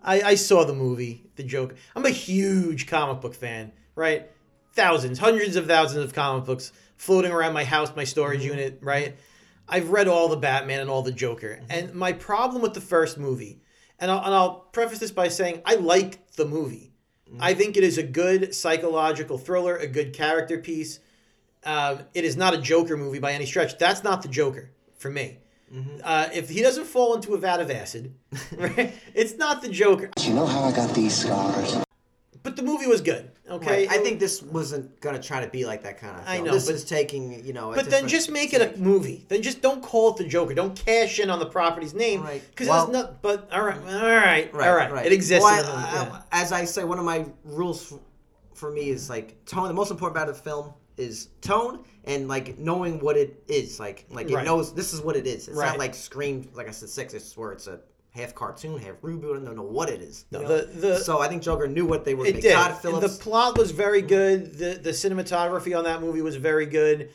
I, 0.00 0.22
I 0.22 0.34
saw 0.36 0.64
the 0.64 0.72
movie, 0.72 1.24
The 1.34 1.42
Joker. 1.42 1.74
I'm 1.96 2.06
a 2.06 2.10
huge 2.10 2.86
comic 2.86 3.20
book 3.20 3.34
fan, 3.34 3.72
right? 3.96 4.30
Thousands, 4.74 5.18
hundreds 5.18 5.56
of 5.56 5.66
thousands 5.66 6.04
of 6.04 6.12
comic 6.14 6.44
books 6.44 6.72
floating 6.96 7.32
around 7.32 7.52
my 7.52 7.64
house, 7.64 7.90
my 7.96 8.04
storage 8.04 8.44
unit, 8.44 8.78
right? 8.80 9.16
I've 9.68 9.90
read 9.90 10.06
all 10.06 10.28
the 10.28 10.36
Batman 10.36 10.78
and 10.80 10.88
all 10.90 11.02
the 11.02 11.10
Joker. 11.12 11.60
And 11.68 11.94
my 11.94 12.12
problem 12.12 12.62
with 12.62 12.74
the 12.74 12.80
first 12.80 13.18
movie, 13.18 13.60
and 14.02 14.10
I'll, 14.10 14.24
and 14.24 14.34
I'll 14.34 14.54
preface 14.72 14.98
this 14.98 15.12
by 15.12 15.28
saying 15.28 15.62
I 15.64 15.76
like 15.76 16.26
the 16.32 16.44
movie. 16.44 16.90
I 17.40 17.54
think 17.54 17.78
it 17.78 17.82
is 17.82 17.96
a 17.96 18.02
good 18.02 18.54
psychological 18.54 19.38
thriller, 19.38 19.76
a 19.78 19.86
good 19.86 20.12
character 20.12 20.58
piece. 20.58 21.00
Um, 21.64 22.00
it 22.12 22.26
is 22.26 22.36
not 22.36 22.52
a 22.52 22.58
Joker 22.58 22.94
movie 22.94 23.20
by 23.20 23.32
any 23.32 23.46
stretch. 23.46 23.78
That's 23.78 24.04
not 24.04 24.20
the 24.20 24.28
Joker 24.28 24.70
for 24.98 25.10
me. 25.10 25.38
Uh, 26.04 26.28
if 26.34 26.50
he 26.50 26.60
doesn't 26.60 26.84
fall 26.84 27.14
into 27.14 27.32
a 27.32 27.38
vat 27.38 27.58
of 27.58 27.70
acid, 27.70 28.12
right, 28.58 28.92
it's 29.14 29.38
not 29.38 29.62
the 29.62 29.70
Joker. 29.70 30.10
You 30.20 30.34
know 30.34 30.44
how 30.44 30.64
I 30.64 30.72
got 30.72 30.94
these 30.94 31.16
scars? 31.16 31.78
But 32.42 32.56
the 32.56 32.62
movie 32.62 32.86
was 32.86 33.00
good. 33.00 33.30
Okay, 33.48 33.86
I 33.88 33.98
think 33.98 34.18
this 34.18 34.42
wasn't 34.42 34.98
gonna 35.00 35.20
try 35.22 35.44
to 35.44 35.50
be 35.50 35.64
like 35.66 35.82
that 35.82 35.98
kind 35.98 36.16
of. 36.16 36.24
Thing. 36.26 36.40
I 36.42 36.44
know, 36.44 36.52
This 36.52 36.66
but- 36.66 36.74
is 36.74 36.84
taking 36.84 37.44
you 37.44 37.52
know. 37.52 37.72
But 37.74 37.90
then 37.90 38.08
just 38.08 38.30
make 38.30 38.52
it 38.54 38.62
a 38.62 38.78
movie. 38.78 39.26
Then 39.28 39.42
just 39.42 39.60
don't 39.60 39.82
call 39.82 40.10
it 40.10 40.16
the 40.16 40.24
Joker. 40.24 40.54
Don't 40.54 40.74
cash 40.76 41.18
in 41.20 41.28
on 41.30 41.38
the 41.38 41.46
property's 41.46 41.94
name 41.94 42.22
Right. 42.22 42.42
because 42.50 42.68
Well- 42.68 42.84
it's 42.84 42.92
not. 42.92 43.22
But 43.22 43.48
all 43.52 43.62
right, 43.62 43.78
all 43.86 43.92
right, 43.92 44.52
right, 44.54 44.90
all 44.90 44.98
It 44.98 45.12
exists. 45.12 45.44
Well, 45.44 45.66
I- 45.66 45.92
yeah. 45.94 46.22
As 46.32 46.50
I 46.52 46.64
say, 46.64 46.84
one 46.84 46.98
of 46.98 47.04
my 47.04 47.26
rules 47.44 47.92
f- 47.92 47.98
for 48.54 48.70
me 48.70 48.90
is 48.90 49.08
like 49.10 49.44
tone. 49.44 49.68
The 49.68 49.74
most 49.74 49.90
important 49.90 50.16
part 50.16 50.28
of 50.28 50.36
the 50.36 50.42
film 50.42 50.72
is 50.96 51.28
tone 51.40 51.84
and 52.04 52.28
like 52.28 52.58
knowing 52.58 53.00
what 53.00 53.16
it 53.16 53.42
is. 53.48 53.78
Like 53.80 54.06
like 54.10 54.30
it 54.30 54.34
Right. 54.34 54.44
knows 54.44 54.72
this 54.74 54.92
is 54.92 55.00
what 55.00 55.16
it 55.16 55.26
is. 55.26 55.48
It's 55.48 55.56
Right. 55.56 55.66
not 55.68 55.78
like 55.78 55.94
Scream. 55.94 56.48
Like 56.54 56.68
I 56.68 56.70
said, 56.72 56.88
six. 56.88 57.12
It's 57.14 57.36
where 57.36 57.52
it's 57.52 57.66
a 57.66 57.80
half 58.12 58.34
cartoon, 58.34 58.78
half 58.78 59.00
reboot. 59.02 59.40
I 59.42 59.44
don't 59.44 59.56
know 59.56 59.62
what 59.62 59.88
it 59.88 60.00
is. 60.00 60.24
No, 60.30 60.46
the- 60.46 60.64
the- 60.66 60.98
so 61.00 61.20
I 61.20 61.28
think 61.28 61.42
Joker 61.42 61.66
knew 61.66 61.84
what 61.86 62.04
they 62.04 62.14
were. 62.14 62.24
It 62.26 62.34
making. 62.36 62.50
did. 62.50 62.54
Todd 62.54 62.78
Phillips. 62.80 63.16
the 63.18 63.22
plot 63.22 63.58
was 63.58 63.70
very 63.70 64.02
good. 64.02 64.58
The 64.58 64.74
the 64.82 64.90
cinematography 64.90 65.76
on 65.76 65.84
that 65.84 66.00
movie 66.00 66.22
was 66.22 66.36
very 66.36 66.66
good. 66.66 67.10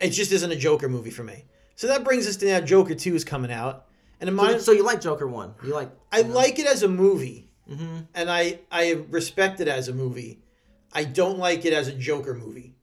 It 0.00 0.10
just 0.10 0.32
isn't 0.32 0.50
a 0.50 0.56
Joker 0.56 0.88
movie 0.88 1.10
for 1.10 1.24
me. 1.24 1.44
So 1.74 1.86
that 1.88 2.04
brings 2.04 2.26
us 2.26 2.36
to 2.36 2.46
now 2.46 2.60
Joker 2.60 2.94
Two 2.94 3.14
is 3.14 3.24
coming 3.24 3.50
out, 3.52 3.86
and 4.20 4.28
in 4.28 4.36
so, 4.36 4.42
my 4.42 4.58
so 4.58 4.72
you 4.72 4.82
like 4.84 5.00
Joker 5.00 5.26
one? 5.26 5.54
You 5.64 5.74
like? 5.74 5.90
I 6.12 6.20
like 6.22 6.58
it 6.58 6.66
as 6.66 6.82
a 6.82 6.88
movie, 6.88 7.48
Mm-hmm. 7.70 7.96
and 8.14 8.30
I 8.30 8.60
I 8.70 9.04
respect 9.10 9.60
it 9.60 9.68
as 9.68 9.88
a 9.88 9.92
movie. 9.94 10.40
I 10.92 11.04
don't 11.04 11.38
like 11.38 11.64
it 11.64 11.72
as 11.72 11.88
a 11.88 11.92
Joker 11.92 12.32
movie. 12.34 12.74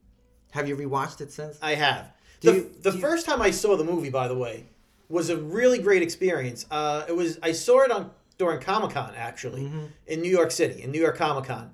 Have 0.52 0.68
you 0.68 0.76
rewatched 0.76 1.20
it 1.20 1.32
since? 1.32 1.58
I 1.62 1.74
have. 1.74 2.12
Do 2.40 2.50
The, 2.50 2.56
you- 2.56 2.70
the 2.82 2.90
do 2.90 2.96
you- 2.96 3.00
first 3.02 3.26
time 3.26 3.40
I 3.42 3.50
saw 3.50 3.76
the 3.76 3.82
movie, 3.84 4.10
by 4.10 4.28
the 4.28 4.36
way, 4.36 4.66
was 5.08 5.30
a 5.30 5.36
really 5.36 5.78
great 5.78 6.02
experience. 6.02 6.66
Uh, 6.70 7.04
it 7.08 7.14
was 7.14 7.38
I 7.42 7.52
saw 7.52 7.82
it 7.82 7.90
on 7.90 8.10
during 8.38 8.60
Comic 8.60 8.90
Con 8.90 9.12
actually 9.16 9.62
Mm-hmm. 9.62 9.84
in 10.06 10.20
New 10.22 10.30
York 10.30 10.50
City, 10.50 10.82
in 10.82 10.90
New 10.90 11.00
York 11.00 11.16
Comic 11.16 11.44
Con. 11.44 11.70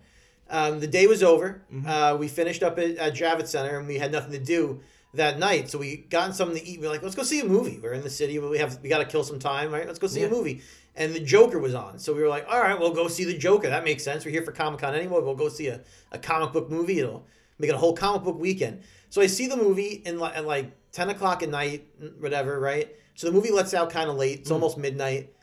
Um, 0.51 0.81
the 0.81 0.87
day 0.89 1.07
was 1.07 1.23
over. 1.23 1.63
Mm-hmm. 1.73 1.89
Uh, 1.89 2.17
we 2.17 2.27
finished 2.29 2.63
up 2.63 2.79
at, 2.79 2.97
at 2.97 3.15
Javits 3.15 3.49
Center, 3.49 3.79
and 3.79 3.87
we 3.87 3.99
had 3.99 4.11
nothing 4.11 4.33
to 4.33 4.39
do 4.39 4.81
that 5.15 5.39
night. 5.39 5.71
So 5.71 5.79
we 5.79 5.99
got 5.99 6.35
something 6.35 6.59
to 6.59 6.65
eat. 6.67 6.81
We 6.81 6.87
are 6.87 6.91
like, 6.91 7.03
let's 7.03 7.15
go 7.15 7.23
see 7.23 7.41
a 7.41 7.45
movie. 7.45 7.79
We're 7.81 7.93
in 7.93 8.03
the 8.03 8.11
city. 8.11 8.39
We 8.39 8.59
have 8.59 8.81
we 8.83 8.89
got 8.89 8.99
to 8.99 9.05
kill 9.05 9.23
some 9.25 9.39
time, 9.39 9.71
right? 9.73 9.87
Let's 9.87 9.99
go 10.01 10.07
see 10.09 10.21
Yeah. 10.21 10.27
a 10.27 10.31
movie. 10.31 10.63
And 10.97 11.15
the 11.15 11.21
Joker 11.21 11.61
was 11.61 11.73
on, 11.75 12.01
so 12.01 12.13
we 12.13 12.21
were 12.21 12.29
like, 12.29 12.47
all 12.51 12.61
right, 12.61 12.79
we'll 12.79 12.93
go 12.93 13.07
see 13.07 13.25
the 13.25 13.39
Joker. 13.39 13.69
That 13.71 13.85
makes 13.85 14.03
sense. 14.03 14.25
We're 14.25 14.33
here 14.33 14.43
for 14.43 14.51
Comic 14.53 14.81
Con 14.81 14.93
anyway. 14.93 15.21
We'll 15.23 15.37
go 15.37 15.49
see 15.49 15.69
a, 15.69 15.81
a 16.11 16.19
comic 16.19 16.53
book 16.53 16.69
movie. 16.69 16.99
It'll 16.99 17.25
make 17.61 17.71
it 17.71 17.75
a 17.75 17.79
whole 17.79 17.95
comic 17.95 18.25
book 18.25 18.39
weekend. 18.39 18.83
So 19.09 19.23
I 19.23 19.27
see 19.29 19.47
the 19.47 19.57
movie 19.57 20.03
in 20.05 20.19
like, 20.19 20.37
at 20.37 20.45
like 20.47 20.73
ten 20.91 21.09
o'clock 21.09 21.45
at 21.45 21.49
night, 21.49 21.87
whatever, 22.19 22.59
right? 22.59 22.89
So 23.21 23.27
the 23.27 23.35
movie 23.35 23.51
lets 23.51 23.75
out 23.75 23.91
kind 23.91 24.09
of 24.09 24.17
late. 24.17 24.39
It's 24.39 24.49
hmm. 24.49 24.55
almost 24.55 24.79
midnight, 24.79 25.35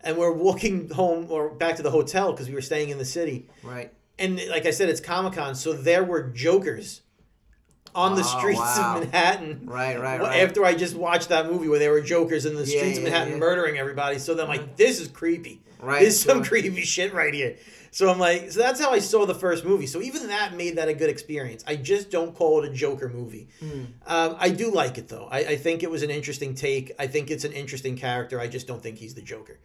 and 0.00 0.16
we're 0.16 0.32
walking 0.32 0.90
home 0.90 1.28
or 1.30 1.50
back 1.50 1.76
to 1.76 1.82
the 1.82 1.90
hotel 1.90 2.32
because 2.32 2.48
we 2.48 2.54
were 2.56 2.60
staying 2.60 2.88
in 2.88 2.98
the 2.98 3.04
city 3.04 3.48
Right. 3.62 3.92
and 4.18 4.40
like 4.50 4.66
I 4.66 4.72
said, 4.72 4.88
it's 4.88 5.00
Comic 5.00 5.34
Con, 5.34 5.54
so 5.54 5.72
there 5.72 6.02
were 6.02 6.24
jokers 6.30 7.02
on 7.94 8.14
the 8.16 8.22
Oh, 8.22 8.38
streets 8.38 8.58
wow. 8.60 8.94
of 8.96 9.00
Manhattan. 9.04 9.60
Right, 9.64 10.00
right, 10.00 10.20
right. 10.20 10.40
After 10.42 10.64
I 10.64 10.74
just 10.74 10.94
watched 10.94 11.28
that 11.28 11.50
movie 11.50 11.68
where 11.68 11.78
there 11.78 11.90
were 11.92 12.00
jokers 12.00 12.46
in 12.46 12.54
the 12.54 12.64
Yeah, 12.64 12.78
streets 12.78 12.98
of 12.98 13.04
Manhattan 13.04 13.34
yeah. 13.34 13.38
murdering 13.38 13.78
everybody, 13.78 14.18
so 14.18 14.34
then 14.34 14.44
I'm 14.46 14.50
like, 14.50 14.76
this 14.76 15.00
is 15.00 15.08
creepy. 15.08 15.60
Right, 15.80 16.00
This 16.00 16.14
is 16.14 16.20
some 16.22 16.38
sure. 16.44 16.48
creepy 16.60 16.82
shit 16.82 17.12
right 17.12 17.34
here. 17.34 17.56
So 17.90 18.08
I'm 18.08 18.18
like, 18.18 18.52
so 18.52 18.60
that's 18.60 18.80
how 18.80 18.92
I 18.92 19.00
saw 19.00 19.26
the 19.26 19.34
first 19.34 19.64
movie. 19.64 19.86
So 19.86 20.00
even 20.00 20.28
that 20.28 20.54
made 20.56 20.76
that 20.76 20.88
a 20.88 20.94
good 20.94 21.10
experience. 21.10 21.62
I 21.66 21.76
just 21.76 22.10
don't 22.10 22.34
call 22.34 22.62
it 22.62 22.70
a 22.70 22.72
Joker 22.72 23.08
movie. 23.08 23.48
Hmm. 23.60 23.84
Um, 24.06 24.36
I 24.38 24.48
do 24.50 24.70
like 24.70 24.96
it 24.96 25.08
though. 25.08 25.28
I, 25.30 25.38
I 25.40 25.56
think 25.56 25.82
it 25.82 25.90
was 25.90 26.02
an 26.02 26.08
interesting 26.10 26.54
take. 26.54 26.92
I 26.98 27.06
think 27.08 27.30
it's 27.30 27.44
an 27.44 27.52
interesting 27.52 27.96
character. 27.96 28.40
I 28.40 28.46
just 28.46 28.66
don't 28.66 28.82
think 28.82 28.96
he's 28.96 29.12
the 29.14 29.20
Joker. 29.22 29.58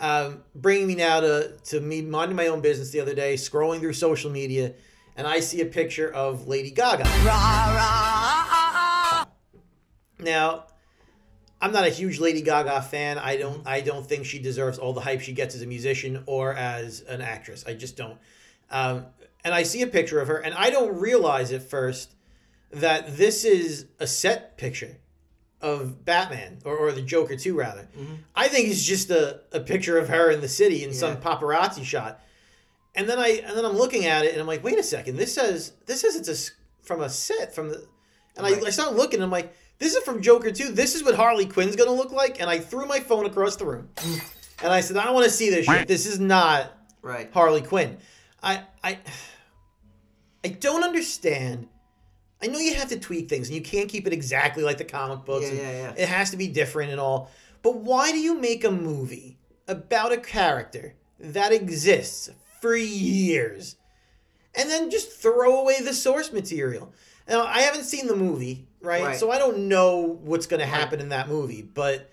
Um, 0.00 0.42
bringing 0.54 0.86
me 0.86 0.94
now 0.96 1.20
to 1.20 1.52
to 1.66 1.80
me 1.80 2.02
minding 2.02 2.36
my 2.36 2.48
own 2.48 2.60
business 2.60 2.90
the 2.90 3.00
other 3.00 3.14
day, 3.14 3.34
scrolling 3.34 3.80
through 3.80 3.94
social 3.94 4.30
media, 4.30 4.74
and 5.16 5.26
I 5.26 5.40
see 5.40 5.60
a 5.60 5.66
picture 5.66 6.12
of 6.12 6.46
Lady 6.46 6.70
Gaga. 6.70 7.04
Now, 10.18 10.64
I'm 11.60 11.72
not 11.72 11.86
a 11.86 11.90
huge 11.90 12.18
Lady 12.18 12.42
Gaga 12.42 12.82
fan. 12.82 13.18
I 13.18 13.36
don't 13.36 13.66
I 13.66 13.80
don't 13.80 14.06
think 14.06 14.24
she 14.26 14.38
deserves 14.38 14.78
all 14.78 14.92
the 14.92 15.00
hype 15.00 15.20
she 15.20 15.32
gets 15.32 15.54
as 15.54 15.62
a 15.62 15.66
musician 15.66 16.22
or 16.26 16.52
as 16.54 17.00
an 17.02 17.20
actress. 17.20 17.64
I 17.66 17.74
just 17.74 17.96
don't. 17.96 18.18
Um, 18.70 19.06
and 19.44 19.54
I 19.54 19.62
see 19.62 19.82
a 19.82 19.86
picture 19.86 20.20
of 20.20 20.28
her, 20.28 20.38
and 20.38 20.54
I 20.54 20.70
don't 20.70 20.98
realize 20.98 21.52
at 21.52 21.62
first 21.62 22.14
that 22.72 23.16
this 23.16 23.44
is 23.44 23.86
a 24.00 24.06
set 24.06 24.56
picture 24.56 24.96
of 25.60 26.04
Batman 26.04 26.58
or, 26.64 26.76
or 26.76 26.92
the 26.92 27.02
Joker 27.02 27.36
too, 27.36 27.54
rather. 27.54 27.88
I 28.34 28.48
think 28.48 28.68
it's 28.68 28.84
just 28.84 29.10
a, 29.10 29.40
a 29.52 29.60
picture 29.60 29.98
of 29.98 30.08
her 30.08 30.30
in 30.30 30.40
the 30.40 30.48
city 30.48 30.82
in 30.84 30.92
some 30.92 31.16
paparazzi 31.18 31.84
shot. 31.84 32.20
And 32.94 33.08
then 33.08 33.18
I 33.18 33.42
and 33.44 33.56
then 33.56 33.64
I'm 33.64 33.76
looking 33.76 34.06
at 34.06 34.24
it 34.24 34.32
and 34.32 34.40
I'm 34.40 34.46
like, 34.46 34.62
wait 34.62 34.78
a 34.78 34.82
second, 34.82 35.16
this 35.16 35.34
says 35.34 35.72
this 35.86 36.00
says 36.02 36.14
it's 36.16 36.28
a 36.28 36.84
from 36.86 37.00
a 37.00 37.08
set 37.08 37.54
from 37.54 37.68
the, 37.70 37.86
and 38.36 38.46
I, 38.46 38.52
Right. 38.52 38.66
I 38.66 38.70
start 38.70 38.94
looking. 38.94 39.14
and 39.18 39.24
I'm 39.24 39.30
like, 39.30 39.54
this 39.78 39.94
is 39.94 40.02
from 40.04 40.20
Joker 40.22 40.50
2. 40.52 40.70
This 40.72 40.94
is 40.94 41.02
what 41.02 41.14
Harley 41.14 41.46
Quinn's 41.46 41.76
gonna 41.76 41.90
look 41.92 42.12
like. 42.12 42.40
And 42.40 42.48
I 42.50 42.58
threw 42.58 42.86
my 42.86 43.00
phone 43.00 43.26
across 43.26 43.56
the 43.56 43.64
room, 43.66 43.88
and 44.62 44.72
I 44.72 44.80
said, 44.80 44.96
I 44.96 45.04
don't 45.04 45.14
want 45.14 45.24
to 45.24 45.30
see 45.30 45.50
this 45.50 45.66
shit. 45.66 45.88
This 45.88 46.06
is 46.06 46.20
not 46.20 46.72
Right. 47.02 47.30
Harley 47.32 47.62
Quinn. 47.62 47.98
I 48.42 48.62
I 48.82 48.98
I 50.44 50.48
don't 50.48 50.84
understand. 50.84 51.68
I 52.42 52.46
know 52.46 52.58
you 52.58 52.74
have 52.74 52.88
to 52.90 52.98
tweak 52.98 53.28
things 53.30 53.48
and 53.48 53.56
you 53.56 53.62
can't 53.62 53.88
keep 53.88 54.06
it 54.06 54.12
exactly 54.12 54.62
like 54.62 54.76
the 54.78 54.84
comic 54.84 55.24
books. 55.24 55.46
Yeah, 55.50 55.54
yeah, 55.62 55.70
yeah. 55.70 55.94
It 55.96 56.08
has 56.08 56.30
to 56.30 56.36
be 56.36 56.46
different 56.48 56.90
and 56.92 57.00
all. 57.00 57.30
But 57.62 57.76
why 57.76 58.12
do 58.12 58.18
you 58.18 58.38
make 58.38 58.64
a 58.64 58.70
movie 58.70 59.38
about 59.66 60.12
a 60.12 60.18
character 60.18 60.94
that 61.18 61.52
exists 61.52 62.28
for 62.64 62.74
years 62.74 63.76
and 64.54 64.70
then 64.70 64.90
just 64.90 65.12
throw 65.12 65.60
away 65.60 65.82
the 65.82 65.92
source 65.92 66.32
material? 66.32 66.94
Now, 67.28 67.44
I 67.44 67.60
haven't 67.60 67.84
seen 67.84 68.06
the 68.06 68.16
movie, 68.16 68.66
right? 68.80 69.02
Right. 69.02 69.16
So 69.16 69.30
I 69.30 69.38
don't 69.38 69.68
know 69.68 70.18
what's 70.22 70.46
going 70.46 70.60
to 70.60 70.66
happen 70.66 70.98
in 70.98 71.10
that 71.10 71.28
movie, 71.28 71.60
but 71.60 72.10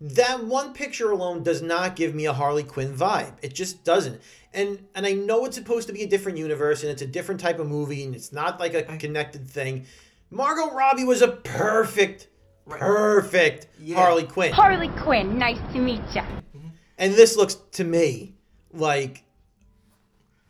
that 0.00 0.44
one 0.44 0.72
picture 0.72 1.10
alone 1.10 1.42
does 1.42 1.62
not 1.62 1.96
give 1.96 2.14
me 2.14 2.26
a 2.26 2.32
Harley 2.32 2.62
Quinn 2.62 2.94
vibe. 2.94 3.32
It 3.42 3.54
just 3.54 3.82
doesn't. 3.82 4.20
And 4.54 4.86
and 4.94 5.04
I 5.04 5.14
know 5.14 5.44
it's 5.46 5.56
supposed 5.56 5.88
to 5.88 5.92
be 5.92 6.04
a 6.04 6.06
different 6.06 6.38
universe 6.38 6.82
and 6.82 6.92
it's 6.92 7.02
a 7.02 7.06
different 7.06 7.40
type 7.40 7.58
of 7.58 7.66
movie 7.66 8.04
and 8.04 8.14
it's 8.14 8.32
not 8.32 8.60
like 8.60 8.74
a 8.74 8.84
connected 8.98 9.50
thing. 9.50 9.86
Margot 10.30 10.72
Robbie 10.72 11.04
was 11.04 11.22
a 11.22 11.28
perfect, 11.28 12.28
perfect 12.68 13.66
Yeah. 13.80 13.96
Harley 13.96 14.24
Quinn. 14.24 14.52
Harley 14.52 14.88
Quinn, 15.00 15.38
nice 15.38 15.58
to 15.72 15.80
meet 15.80 16.02
ya. 16.14 16.22
Mm-hmm. 16.22 16.68
And 16.98 17.14
this 17.14 17.36
looks 17.36 17.56
to 17.72 17.82
me 17.82 18.36
like 18.72 19.24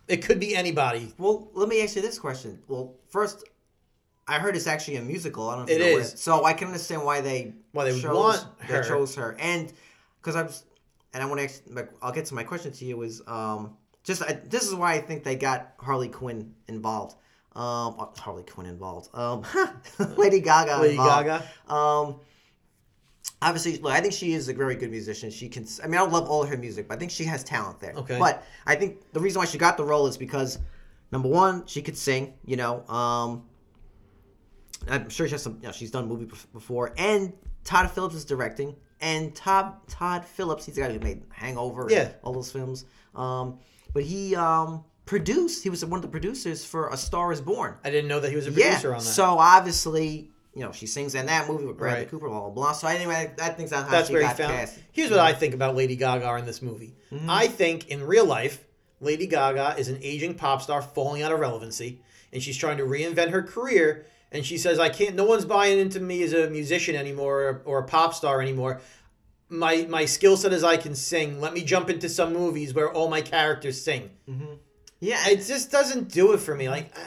it 0.08 0.18
could 0.18 0.40
be 0.40 0.56
anybody. 0.56 1.12
Well, 1.18 1.48
let 1.54 1.68
me 1.68 1.82
ask 1.82 1.96
you 1.96 2.02
this 2.02 2.18
question. 2.18 2.60
Well, 2.68 2.94
first, 3.08 3.44
I 4.26 4.38
heard 4.38 4.56
it's 4.56 4.66
actually 4.66 4.96
a 4.96 5.02
musical. 5.02 5.48
I 5.48 5.56
don't 5.56 5.66
know 5.66 5.72
if 5.74 5.80
It 5.80 5.84
you 5.86 5.92
know 5.94 5.98
is. 6.00 6.14
It. 6.14 6.18
So 6.18 6.44
I 6.44 6.52
can 6.52 6.68
understand 6.68 7.04
why 7.04 7.20
they 7.20 7.54
Why 7.72 7.84
they 7.90 8.00
chose, 8.00 8.14
want 8.14 8.46
they 8.60 8.74
her. 8.74 8.82
chose 8.82 9.14
her, 9.16 9.36
and 9.38 9.72
because 10.20 10.36
I 10.36 10.42
was, 10.42 10.64
and 11.14 11.22
I 11.22 11.26
want 11.26 11.38
to. 11.40 11.44
Ask, 11.44 11.62
I'll 12.02 12.12
get 12.12 12.26
to 12.26 12.34
my 12.34 12.44
question 12.44 12.72
to 12.72 12.84
you. 12.84 13.02
Is 13.02 13.22
um 13.26 13.76
just 14.04 14.22
I, 14.22 14.32
this 14.32 14.66
is 14.66 14.74
why 14.74 14.94
I 14.94 15.00
think 15.00 15.24
they 15.24 15.36
got 15.36 15.74
Harley 15.78 16.08
Quinn 16.08 16.54
involved. 16.68 17.16
Um, 17.54 17.96
uh, 17.98 18.06
Harley 18.18 18.44
Quinn 18.44 18.66
involved. 18.66 19.08
Um, 19.14 19.42
Lady 20.16 20.40
Gaga. 20.40 20.78
Lady 20.80 20.90
involved. 20.96 21.26
Gaga. 21.26 21.74
Um, 21.74 22.20
obviously, 23.42 23.78
look, 23.78 23.92
I 23.92 24.00
think 24.00 24.12
she 24.14 24.32
is 24.32 24.48
a 24.48 24.52
very 24.54 24.74
good 24.76 24.90
musician. 24.90 25.30
She 25.30 25.48
can. 25.48 25.66
I 25.82 25.86
mean, 25.86 25.94
I 25.94 25.98
don't 25.98 26.12
love 26.12 26.28
all 26.28 26.44
her 26.44 26.56
music, 26.56 26.88
but 26.88 26.94
I 26.96 26.98
think 26.98 27.10
she 27.10 27.24
has 27.24 27.44
talent 27.44 27.80
there. 27.80 27.92
Okay. 27.94 28.18
But 28.18 28.44
I 28.66 28.74
think 28.74 29.12
the 29.12 29.20
reason 29.20 29.38
why 29.40 29.46
she 29.46 29.58
got 29.58 29.76
the 29.76 29.84
role 29.84 30.06
is 30.06 30.16
because 30.16 30.58
number 31.12 31.28
one, 31.28 31.66
she 31.66 31.82
could 31.82 31.96
sing. 31.96 32.34
You 32.44 32.56
know, 32.56 32.86
um, 32.88 33.44
I'm 34.88 35.08
sure 35.08 35.26
she 35.26 35.32
has 35.32 35.42
some. 35.42 35.58
You 35.60 35.68
know, 35.68 35.72
she's 35.72 35.90
done 35.90 36.08
movie 36.08 36.26
before, 36.52 36.94
and 36.96 37.32
Todd 37.64 37.90
Phillips 37.90 38.14
is 38.14 38.24
directing. 38.24 38.74
And 39.00 39.34
Todd 39.34 39.74
Todd 39.88 40.24
Phillips, 40.24 40.66
he's 40.66 40.74
the 40.74 40.80
guy 40.82 40.92
who 40.92 40.98
made 40.98 41.22
Hangover, 41.30 41.82
and 41.82 41.90
Yeah. 41.92 42.08
all 42.22 42.32
those 42.32 42.50
films. 42.50 42.84
Um, 43.14 43.58
but 43.94 44.02
he 44.02 44.34
um 44.34 44.84
produced. 45.06 45.62
He 45.62 45.70
was 45.70 45.84
one 45.84 45.98
of 45.98 46.02
the 46.02 46.08
producers 46.08 46.64
for 46.64 46.88
A 46.88 46.96
Star 46.96 47.30
Is 47.32 47.40
Born. 47.40 47.76
I 47.84 47.90
didn't 47.90 48.08
know 48.08 48.18
that 48.20 48.30
he 48.30 48.36
was 48.36 48.46
a 48.46 48.50
Yeah. 48.50 48.66
producer 48.70 48.92
on 48.94 48.98
that. 48.98 49.04
So 49.10 49.24
obviously, 49.38 50.30
you 50.58 50.64
know, 50.64 50.72
she 50.72 50.86
sings 50.86 51.14
in 51.14 51.26
that 51.26 51.48
movie 51.48 51.64
with 51.64 51.78
Bradley 51.78 52.00
Right. 52.00 52.10
Cooper, 52.10 52.28
blah 52.28 52.40
blah 52.40 52.50
blah. 52.50 52.72
So 52.72 52.88
anyway, 52.88 53.32
I 53.40 53.48
think 53.50 53.70
that's 53.70 53.84
how 53.84 53.90
That's 53.90 54.08
she 54.08 54.14
where 54.14 54.22
he 54.22 54.28
got 54.28 54.36
found. 54.36 54.52
cast. 54.52 54.78
Here's 54.92 55.10
what 55.10 55.20
I 55.20 55.32
think 55.32 55.54
about 55.54 55.76
Lady 55.76 55.94
Gaga 55.96 56.34
in 56.36 56.46
this 56.46 56.60
movie. 56.62 56.94
Mm-hmm. 57.12 57.30
I 57.30 57.46
think 57.46 57.88
in 57.88 58.02
real 58.04 58.24
life, 58.26 58.64
Lady 59.00 59.26
Gaga 59.26 59.76
is 59.78 59.88
an 59.88 59.98
aging 60.02 60.34
pop 60.34 60.60
star 60.62 60.82
falling 60.82 61.22
out 61.22 61.30
of 61.32 61.38
relevancy, 61.38 62.00
and 62.32 62.42
she's 62.42 62.56
trying 62.56 62.78
to 62.78 62.84
reinvent 62.84 63.30
her 63.30 63.42
career. 63.42 64.06
And 64.32 64.44
she 64.44 64.58
says, 64.58 64.78
"I 64.78 64.88
can't. 64.90 65.14
No 65.14 65.24
one's 65.24 65.44
buying 65.46 65.78
into 65.78 66.00
me 66.00 66.22
as 66.22 66.32
a 66.34 66.50
musician 66.50 66.96
anymore, 66.96 67.40
or, 67.42 67.62
or 67.64 67.78
a 67.78 67.84
pop 67.84 68.12
star 68.12 68.42
anymore. 68.42 68.80
My 69.48 69.86
my 69.88 70.04
skill 70.04 70.36
set 70.36 70.52
is 70.52 70.62
I 70.62 70.76
can 70.76 70.94
sing. 70.94 71.40
Let 71.40 71.54
me 71.54 71.62
jump 71.64 71.88
into 71.88 72.08
some 72.10 72.34
movies 72.34 72.74
where 72.74 72.92
all 72.92 73.08
my 73.08 73.22
characters 73.22 73.80
sing. 73.82 74.10
Yeah, 75.00 75.28
It 75.28 75.46
just 75.46 75.70
doesn't 75.70 76.10
do 76.10 76.32
it 76.32 76.38
for 76.40 76.54
me. 76.56 76.68
Like, 76.68 76.92
I 76.98 77.02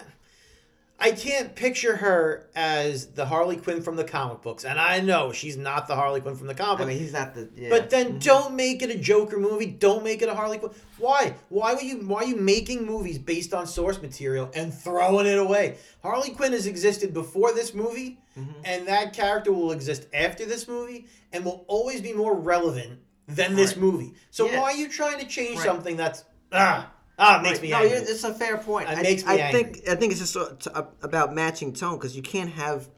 can't 1.09 1.55
picture 1.55 1.95
her 1.95 2.47
as 2.53 3.07
the 3.07 3.25
Harley 3.25 3.57
Quinn 3.57 3.81
from 3.81 3.95
the 3.95 4.03
comic 4.03 4.43
books, 4.43 4.63
and 4.65 4.79
I 4.79 4.99
know 4.99 5.31
she's 5.31 5.57
not 5.57 5.87
the 5.87 5.95
Harley 5.95 6.21
Quinn 6.21 6.35
from 6.35 6.45
the 6.45 6.53
comic 6.53 6.81
I 6.81 6.85
mean, 6.85 6.99
he's 6.99 7.13
not 7.13 7.33
the. 7.33 7.49
Yeah. 7.55 7.69
But 7.69 7.89
then 7.89 8.19
don't 8.19 8.53
make 8.55 8.83
it 8.83 8.91
a 8.91 8.97
Joker 8.99 9.39
movie. 9.39 9.65
Don't 9.65 10.03
make 10.03 10.21
it 10.21 10.29
a 10.29 10.35
Harley 10.35 10.59
Quinn. 10.59 10.71
Why? 10.99 11.33
Why 11.49 11.73
were 11.73 11.81
you 11.81 11.97
why 12.05 12.19
are 12.19 12.25
you 12.25 12.35
making 12.35 12.85
movies 12.85 13.17
based 13.17 13.51
on 13.55 13.65
source 13.65 13.99
material 13.99 14.51
and 14.53 14.71
throwing 14.71 15.25
it 15.25 15.39
away? 15.39 15.77
Harley 16.03 16.29
Quinn 16.29 16.51
has 16.51 16.67
existed 16.67 17.15
before 17.15 17.51
this 17.53 17.73
movie, 17.73 18.19
and 18.63 18.87
that 18.87 19.13
character 19.13 19.51
will 19.51 19.71
exist 19.71 20.05
after 20.13 20.45
this 20.45 20.67
movie 20.67 21.07
and 21.33 21.43
will 21.43 21.65
always 21.67 22.01
be 22.01 22.13
more 22.13 22.35
relevant 22.35 22.99
than 23.27 23.55
this 23.55 23.71
Right. 23.71 23.81
movie. 23.81 24.13
So 24.29 24.45
Yeah. 24.45 24.59
why 24.59 24.71
are 24.73 24.75
you 24.75 24.87
trying 24.89 25.17
to 25.19 25.25
change 25.25 25.57
Right. 25.57 25.65
something 25.65 25.95
that's 25.97 26.25
ah 26.51 26.91
ah 27.21 27.39
it 27.39 27.43
makes 27.43 27.53
Right. 27.59 27.61
me 27.61 27.69
no, 27.69 27.77
angry. 27.77 27.97
it's 27.99 28.23
a 28.25 28.33
fair 28.33 28.57
point. 28.57 28.89
It 28.89 28.97
I, 28.97 29.01
makes 29.01 29.23
me 29.25 29.31
I 29.31 29.35
angry. 29.37 29.63
think 29.63 29.87
I 29.89 29.95
think 29.95 30.11
it's 30.11 30.19
just 30.21 30.33
sort 30.33 30.51
of 30.51 30.59
t- 30.59 30.71
about 31.03 31.33
matching 31.33 31.71
tone 31.71 31.95
because 31.97 32.15
you 32.15 32.21
can't 32.21 32.49
have 32.51 32.89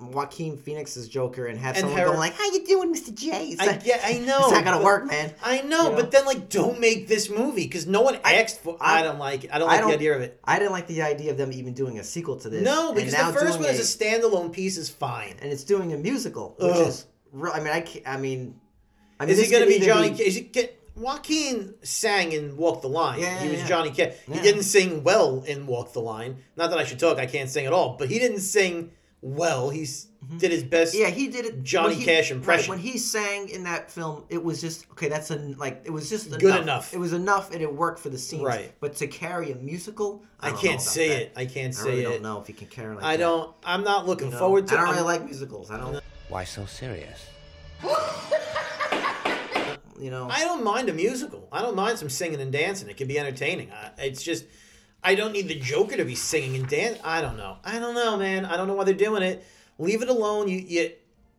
Joaquin 0.00 0.56
Phoenix's 0.56 1.08
Joker 1.08 1.46
and 1.46 1.56
have 1.58 1.76
And 1.76 1.82
someone 1.82 1.98
her- 2.00 2.06
going 2.06 2.18
like, 2.18 2.34
"How 2.34 2.50
you 2.50 2.66
doing, 2.66 2.92
Mr. 2.92 3.14
J?" 3.14 3.48
It's 3.50 3.60
I 3.62 3.66
like- 3.66 3.84
get, 3.84 4.00
I 4.04 4.14
know. 4.14 4.40
It's 4.44 4.50
not 4.52 4.64
gonna 4.64 4.78
but- 4.78 4.84
work, 4.84 5.06
man. 5.06 5.32
I 5.42 5.60
know, 5.60 5.84
You 5.84 5.90
know? 5.90 5.94
but 5.94 6.10
then 6.10 6.24
like, 6.26 6.48
don't 6.48 6.80
make 6.80 7.06
this 7.06 7.30
movie 7.30 7.62
because 7.64 7.86
no 7.86 8.00
one 8.02 8.18
asked 8.24 8.60
for. 8.62 8.76
I, 8.80 9.02
don't 9.02 9.18
like 9.20 9.44
it. 9.44 9.50
I 9.52 9.58
don't 9.58 9.68
I 9.68 9.72
like 9.72 9.80
don't- 9.82 9.88
the 9.90 9.94
idea 9.96 10.16
of 10.16 10.22
it. 10.22 10.40
I 10.44 10.58
didn't 10.58 10.72
like 10.72 10.88
the 10.88 11.02
idea 11.02 11.30
of 11.30 11.36
them 11.38 11.52
even 11.52 11.74
doing 11.74 11.98
a 12.00 12.04
sequel 12.04 12.36
to 12.38 12.48
this. 12.48 12.62
No, 12.64 12.92
because 12.92 13.12
now 13.12 13.30
the 13.30 13.38
first 13.38 13.60
one 13.60 13.68
as 13.68 13.78
a- 13.78 13.82
a 13.82 13.84
standalone 14.20 14.50
piece 14.52 14.76
is 14.78 14.88
fine. 14.88 15.36
and 15.40 15.52
it's 15.52 15.62
doing 15.64 15.92
a 15.92 15.96
musical, 15.96 16.56
which 16.58 16.72
Ugh. 16.74 16.88
is. 16.88 17.04
I 17.52 17.60
mean, 17.60 17.72
I, 17.72 17.84
I 18.06 18.16
mean, 18.16 18.58
I 19.20 19.26
mean, 19.26 19.34
Is 19.34 19.44
he 19.44 19.50
going 19.50 19.62
to 19.64 19.68
be 19.68 19.84
Johnny? 19.84 20.10
Is 20.20 20.34
he 20.36 20.40
get? 20.42 20.77
Joaquin 20.98 21.74
sang 21.82 22.32
in 22.32 22.56
Walk 22.56 22.82
the 22.82 22.88
Line. 22.88 23.20
Yeah, 23.20 23.38
he 23.40 23.48
was 23.50 23.60
yeah. 23.60 23.66
Johnny 23.66 23.90
Cash. 23.90 24.14
He 24.30 24.40
didn't 24.40 24.62
sing 24.64 25.02
well 25.04 25.42
in 25.46 25.66
Walk 25.66 25.92
the 25.92 26.00
Line. 26.00 26.36
Not 26.56 26.70
that 26.70 26.78
I 26.78 26.84
should 26.84 26.98
talk. 26.98 27.18
I 27.18 27.26
can't 27.26 27.48
sing 27.50 27.66
at 27.66 27.72
all. 27.72 27.96
But 27.98 28.08
he 28.10 28.18
didn't 28.18 28.40
sing 28.40 28.90
well. 29.20 29.70
He 29.70 29.82
s 29.82 30.06
did 30.38 30.50
his 30.50 30.62
best. 30.64 30.94
Mm-hmm. 30.94 31.02
Yeah, 31.04 31.10
he 31.10 31.28
did 31.28 31.44
it. 31.46 31.62
Johnny 31.62 31.94
he- 31.94 32.04
Cash 32.04 32.30
impression. 32.30 32.70
Right, 32.72 32.78
when 32.78 32.78
he 32.78 32.98
sang 32.98 33.48
in 33.48 33.62
that 33.64 33.90
film, 33.90 34.24
it 34.28 34.42
was 34.42 34.60
just 34.60 34.90
okay. 34.92 35.08
That's 35.08 35.30
a 35.30 35.36
like 35.36 35.82
it 35.84 35.90
was 35.90 36.08
just 36.10 36.30
Good 36.38 36.60
enough. 36.60 36.92
It 36.92 36.98
was 36.98 37.12
enough, 37.12 37.52
and 37.52 37.62
it 37.62 37.72
worked 37.72 38.00
for 38.00 38.08
the 38.10 38.18
scene. 38.18 38.42
Right. 38.42 38.72
But 38.80 38.96
to 38.96 39.06
carry 39.06 39.52
a 39.52 39.56
musical, 39.56 40.22
I, 40.40 40.48
I 40.48 40.50
don't 40.50 40.56
know 40.56 40.62
can't 40.62 40.80
about 40.82 40.92
say 40.92 41.08
that. 41.08 41.22
it. 41.22 41.32
I 41.36 41.46
can't 41.46 41.74
I 41.74 41.78
say 41.78 41.90
really 41.90 42.00
it. 42.02 42.08
don't 42.08 42.22
know 42.22 42.40
if 42.40 42.46
he 42.48 42.52
can 42.52 42.66
carry 42.68 42.94
like 42.96 43.04
I 43.04 43.16
that. 43.16 43.22
don't. 43.22 43.54
I'm 43.64 43.84
not 43.84 44.06
looking 44.06 44.26
you 44.28 44.32
know? 44.34 44.38
forward 44.38 44.66
to. 44.68 44.74
It. 44.74 44.78
I 44.78 44.80
don't 44.80 44.90
really 44.96 44.98
I'm- 44.98 45.20
like 45.20 45.24
musicals. 45.24 45.70
I 45.70 45.78
don't. 45.78 46.02
Why 46.28 46.44
so 46.44 46.66
serious? 46.66 47.26
You 49.98 50.10
know. 50.10 50.28
I 50.30 50.44
don't 50.44 50.64
mind 50.64 50.88
a 50.88 50.92
musical. 50.92 51.48
I 51.50 51.62
don't 51.62 51.76
mind 51.76 51.98
some 51.98 52.08
singing 52.08 52.40
and 52.40 52.52
dancing. 52.52 52.88
It 52.88 52.96
can 52.96 53.08
be 53.08 53.18
entertaining. 53.18 53.70
I, 53.72 53.90
it's 53.98 54.22
just 54.22 54.44
I 55.02 55.14
don't 55.14 55.32
need 55.32 55.48
the 55.48 55.58
Joker 55.58 55.96
to 55.96 56.04
be 56.04 56.14
singing 56.14 56.56
and 56.56 56.68
dance. 56.68 56.98
I 57.04 57.20
don't 57.20 57.36
know. 57.36 57.58
I 57.64 57.78
don't 57.78 57.94
know, 57.94 58.16
man. 58.16 58.44
I 58.44 58.56
don't 58.56 58.66
know 58.66 58.74
why 58.74 58.84
they're 58.84 58.94
doing 58.94 59.22
it. 59.22 59.44
Leave 59.78 60.02
it 60.02 60.08
alone. 60.08 60.48
You 60.48 60.58
you 60.58 60.90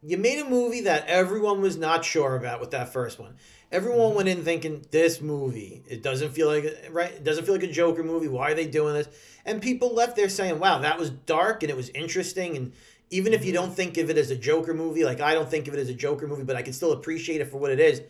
you 0.02 0.18
made 0.18 0.40
a 0.40 0.50
movie 0.50 0.82
that 0.82 1.08
everyone 1.08 1.62
was 1.62 1.78
not 1.78 2.06
sure 2.06 2.36
about 2.36 2.62
with 2.62 2.72
that 2.72 2.94
first 2.94 3.20
one. 3.20 3.36
Everyone 3.72 4.08
mm-hmm. 4.08 4.16
went 4.16 4.30
in 4.30 4.44
thinking 4.44 4.86
this 4.92 5.22
movie. 5.22 5.84
It 5.88 6.02
doesn't 6.02 6.32
feel 6.32 6.48
like 6.48 6.90
right. 6.92 7.12
It 7.12 7.24
doesn't 7.24 7.46
feel 7.46 7.54
like 7.54 7.64
a 7.64 7.72
Joker 7.72 8.04
movie. 8.04 8.28
Why 8.28 8.52
are 8.52 8.56
they 8.56 8.66
doing 8.66 8.94
this? 8.94 9.10
And 9.46 9.62
people 9.62 9.94
left 9.94 10.16
there 10.16 10.30
saying, 10.30 10.60
"Wow, 10.60 10.80
that 10.80 10.98
was 10.98 11.10
dark 11.10 11.64
and 11.64 11.70
it 11.70 11.76
was 11.76 11.90
interesting." 11.90 12.56
And 12.56 12.72
even 13.10 13.34
if 13.34 13.44
you 13.44 13.52
mm-hmm. 13.54 13.64
don't 13.64 13.76
think 13.76 13.98
of 13.98 14.10
it 14.10 14.18
as 14.18 14.32
a 14.32 14.36
Joker 14.36 14.74
movie, 14.74 15.04
like 15.04 15.20
I 15.20 15.34
don't 15.34 15.50
think 15.50 15.68
of 15.68 15.74
it 15.74 15.80
as 15.80 15.90
a 15.90 15.94
Joker 15.94 16.28
movie, 16.28 16.44
but 16.44 16.56
I 16.56 16.62
can 16.62 16.74
still 16.74 16.94
appreciate 16.94 17.42
it 17.42 17.52
for 17.52 17.58
what 17.58 17.72
it 17.72 17.80
is. 17.80 18.02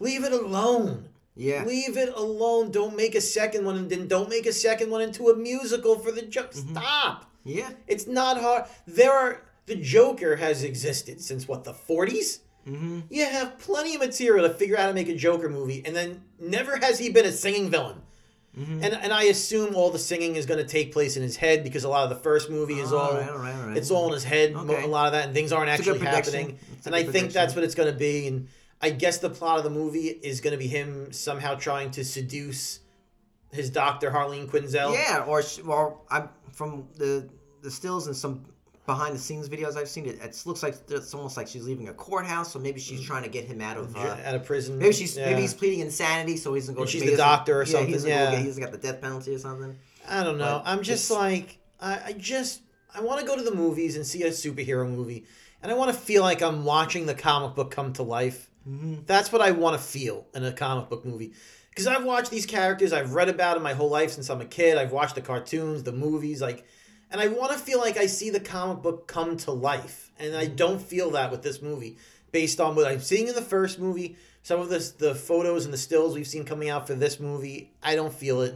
Leave 0.00 0.24
it 0.24 0.32
alone. 0.32 1.08
Yeah. 1.36 1.64
Leave 1.64 1.96
it 1.96 2.14
alone. 2.14 2.70
Don't 2.70 2.96
make 2.96 3.14
a 3.14 3.20
second 3.20 3.64
one, 3.64 3.76
and 3.76 3.90
then 3.90 4.06
don't 4.06 4.28
make 4.28 4.46
a 4.46 4.52
second 4.52 4.90
one 4.90 5.02
into 5.02 5.28
a 5.28 5.36
musical 5.36 5.98
for 5.98 6.12
the 6.12 6.22
joke. 6.22 6.52
Stop. 6.52 7.30
yeah. 7.44 7.70
It's 7.86 8.06
not 8.06 8.40
hard. 8.40 8.64
There 8.86 9.12
are 9.12 9.42
the 9.66 9.76
Joker 9.76 10.36
has 10.36 10.62
existed 10.62 11.20
since 11.20 11.48
what 11.48 11.64
the 11.64 11.72
40s. 11.72 12.40
Mm-hmm. 12.68 13.00
You 13.10 13.24
have 13.24 13.58
plenty 13.58 13.94
of 13.94 14.00
material 14.00 14.46
to 14.48 14.54
figure 14.54 14.76
out 14.76 14.82
how 14.82 14.88
to 14.88 14.94
make 14.94 15.08
a 15.08 15.14
Joker 15.14 15.48
movie, 15.48 15.82
and 15.84 15.94
then 15.94 16.22
never 16.38 16.76
has 16.76 16.98
he 16.98 17.10
been 17.10 17.26
a 17.26 17.32
singing 17.32 17.70
villain. 17.70 18.00
Mm-hmm. 18.58 18.84
And 18.84 18.94
and 18.94 19.12
I 19.12 19.24
assume 19.24 19.74
all 19.74 19.90
the 19.90 19.98
singing 19.98 20.36
is 20.36 20.46
going 20.46 20.60
to 20.64 20.66
take 20.66 20.92
place 20.92 21.16
in 21.16 21.22
his 21.24 21.36
head 21.36 21.64
because 21.64 21.82
a 21.82 21.88
lot 21.88 22.04
of 22.04 22.10
the 22.10 22.22
first 22.22 22.50
movie 22.50 22.74
is 22.78 22.92
all, 22.92 23.00
All 23.00 23.14
right, 23.14 23.28
all 23.28 23.38
right, 23.38 23.54
all 23.54 23.66
right. 23.66 23.76
it's 23.76 23.90
all 23.90 24.06
in 24.06 24.12
his 24.14 24.22
head. 24.22 24.54
Okay. 24.54 24.84
A 24.84 24.86
lot 24.86 25.06
of 25.06 25.12
that, 25.12 25.24
and 25.26 25.34
things 25.34 25.50
aren't 25.50 25.70
It's 25.70 25.80
actually 25.80 25.98
happening. 25.98 26.58
It's 26.76 26.86
And 26.86 26.94
I 26.94 27.02
good 27.02 27.12
think 27.12 27.32
that's 27.32 27.54
what 27.56 27.64
it's 27.64 27.74
going 27.74 27.92
to 27.92 27.98
be. 27.98 28.28
And 28.28 28.48
I 28.84 28.90
guess 28.90 29.16
the 29.18 29.30
plot 29.30 29.56
of 29.58 29.64
the 29.64 29.70
movie 29.70 30.08
is 30.08 30.42
going 30.42 30.52
to 30.52 30.58
be 30.58 30.66
him 30.66 31.10
somehow 31.10 31.54
trying 31.54 31.90
to 31.92 32.04
seduce 32.04 32.80
his 33.50 33.70
doctor 33.70 34.10
Harleen 34.10 34.46
Quinzel. 34.46 34.92
Yeah, 34.92 35.24
or 35.26 35.42
or 35.66 35.98
I'm 36.10 36.28
from 36.52 36.86
the 36.96 37.28
the 37.62 37.70
stills 37.70 38.06
and 38.08 38.14
some 38.14 38.44
behind 38.84 39.14
the 39.14 39.18
scenes 39.18 39.48
videos 39.48 39.76
I've 39.78 39.88
seen. 39.88 40.04
It 40.04 40.18
it 40.22 40.42
looks 40.44 40.62
like 40.62 40.74
it's 40.90 41.14
almost 41.14 41.38
like 41.38 41.48
she's 41.48 41.64
leaving 41.64 41.88
a 41.88 41.94
courthouse, 41.94 42.52
so 42.52 42.58
maybe 42.58 42.78
she's 42.78 43.02
trying 43.02 43.22
to 43.22 43.30
get 43.30 43.44
him 43.46 43.62
out 43.62 43.78
of. 43.78 43.96
Uh, 43.96 44.16
out 44.22 44.34
of 44.34 44.44
prison. 44.44 44.78
maybe 44.78 44.92
she's 44.92 45.16
Yeah. 45.16 45.30
maybe 45.30 45.40
he's 45.40 45.54
pleading 45.54 45.80
insanity, 45.80 46.36
so 46.36 46.52
he's 46.52 46.66
going. 46.66 46.76
go. 46.76 46.84
She's 46.84 47.04
the 47.04 47.16
doctor 47.16 47.58
or 47.58 47.64
something, 47.64 47.88
He 47.88 47.94
doesn't 47.94 48.10
go 48.10 48.14
yeah. 48.14 48.30
get, 48.32 48.40
he 48.40 48.46
doesn't 48.46 48.62
got 48.62 48.72
the 48.72 48.78
death 48.78 49.00
penalty 49.00 49.34
or 49.34 49.38
something. 49.38 49.78
I 50.06 50.22
don't 50.22 50.36
know. 50.36 50.60
But 50.62 50.70
I'm 50.70 50.82
just 50.82 51.10
like 51.10 51.56
I, 51.80 52.00
I 52.08 52.12
just 52.12 52.60
I 52.94 53.00
want 53.00 53.20
to 53.20 53.26
go 53.26 53.34
to 53.34 53.42
the 53.42 53.54
movies 53.54 53.96
and 53.96 54.06
see 54.06 54.22
a 54.24 54.28
superhero 54.30 54.86
movie, 54.86 55.24
and 55.62 55.72
I 55.72 55.74
want 55.74 55.90
to 55.90 55.98
feel 55.98 56.22
like 56.22 56.42
I'm 56.42 56.64
watching 56.66 57.06
the 57.06 57.14
comic 57.14 57.54
book 57.54 57.70
come 57.70 57.94
to 57.94 58.02
life. 58.02 58.50
Mm-hmm. 58.68 59.02
That's 59.06 59.32
what 59.32 59.42
I 59.42 59.50
want 59.50 59.78
to 59.78 59.82
feel 59.82 60.26
in 60.34 60.44
a 60.44 60.52
comic 60.52 60.88
book 60.88 61.04
movie. 61.04 61.32
Because 61.70 61.86
I've 61.86 62.04
watched 62.04 62.30
these 62.30 62.46
characters, 62.46 62.92
I've 62.92 63.14
read 63.14 63.28
about 63.28 63.54
them 63.54 63.62
my 63.62 63.72
whole 63.74 63.90
life 63.90 64.12
since 64.12 64.30
I'm 64.30 64.40
a 64.40 64.46
kid. 64.46 64.78
I've 64.78 64.92
watched 64.92 65.16
the 65.16 65.20
cartoons, 65.20 65.82
the 65.82 65.92
movies, 65.92 66.40
like, 66.40 66.64
and 67.10 67.20
I 67.20 67.28
want 67.28 67.52
to 67.52 67.58
feel 67.58 67.80
like 67.80 67.96
I 67.96 68.06
see 68.06 68.30
the 68.30 68.40
comic 68.40 68.82
book 68.82 69.06
come 69.06 69.36
to 69.38 69.50
life, 69.50 70.12
and 70.18 70.36
I 70.36 70.46
don't 70.46 70.80
feel 70.80 71.10
that 71.10 71.30
with 71.30 71.42
this 71.42 71.60
movie, 71.60 71.96
based 72.30 72.60
on 72.60 72.76
what 72.76 72.86
I'm 72.86 73.00
seeing 73.00 73.28
in 73.28 73.34
the 73.34 73.42
first 73.42 73.78
movie. 73.78 74.16
Some 74.42 74.60
of 74.60 74.68
the 74.68 74.92
the 74.98 75.14
photos 75.14 75.64
and 75.64 75.72
the 75.72 75.78
stills 75.78 76.14
we've 76.14 76.26
seen 76.26 76.44
coming 76.44 76.68
out 76.68 76.86
for 76.86 76.94
this 76.94 77.18
movie, 77.18 77.72
I 77.82 77.94
don't 77.96 78.12
feel 78.12 78.42
it. 78.42 78.54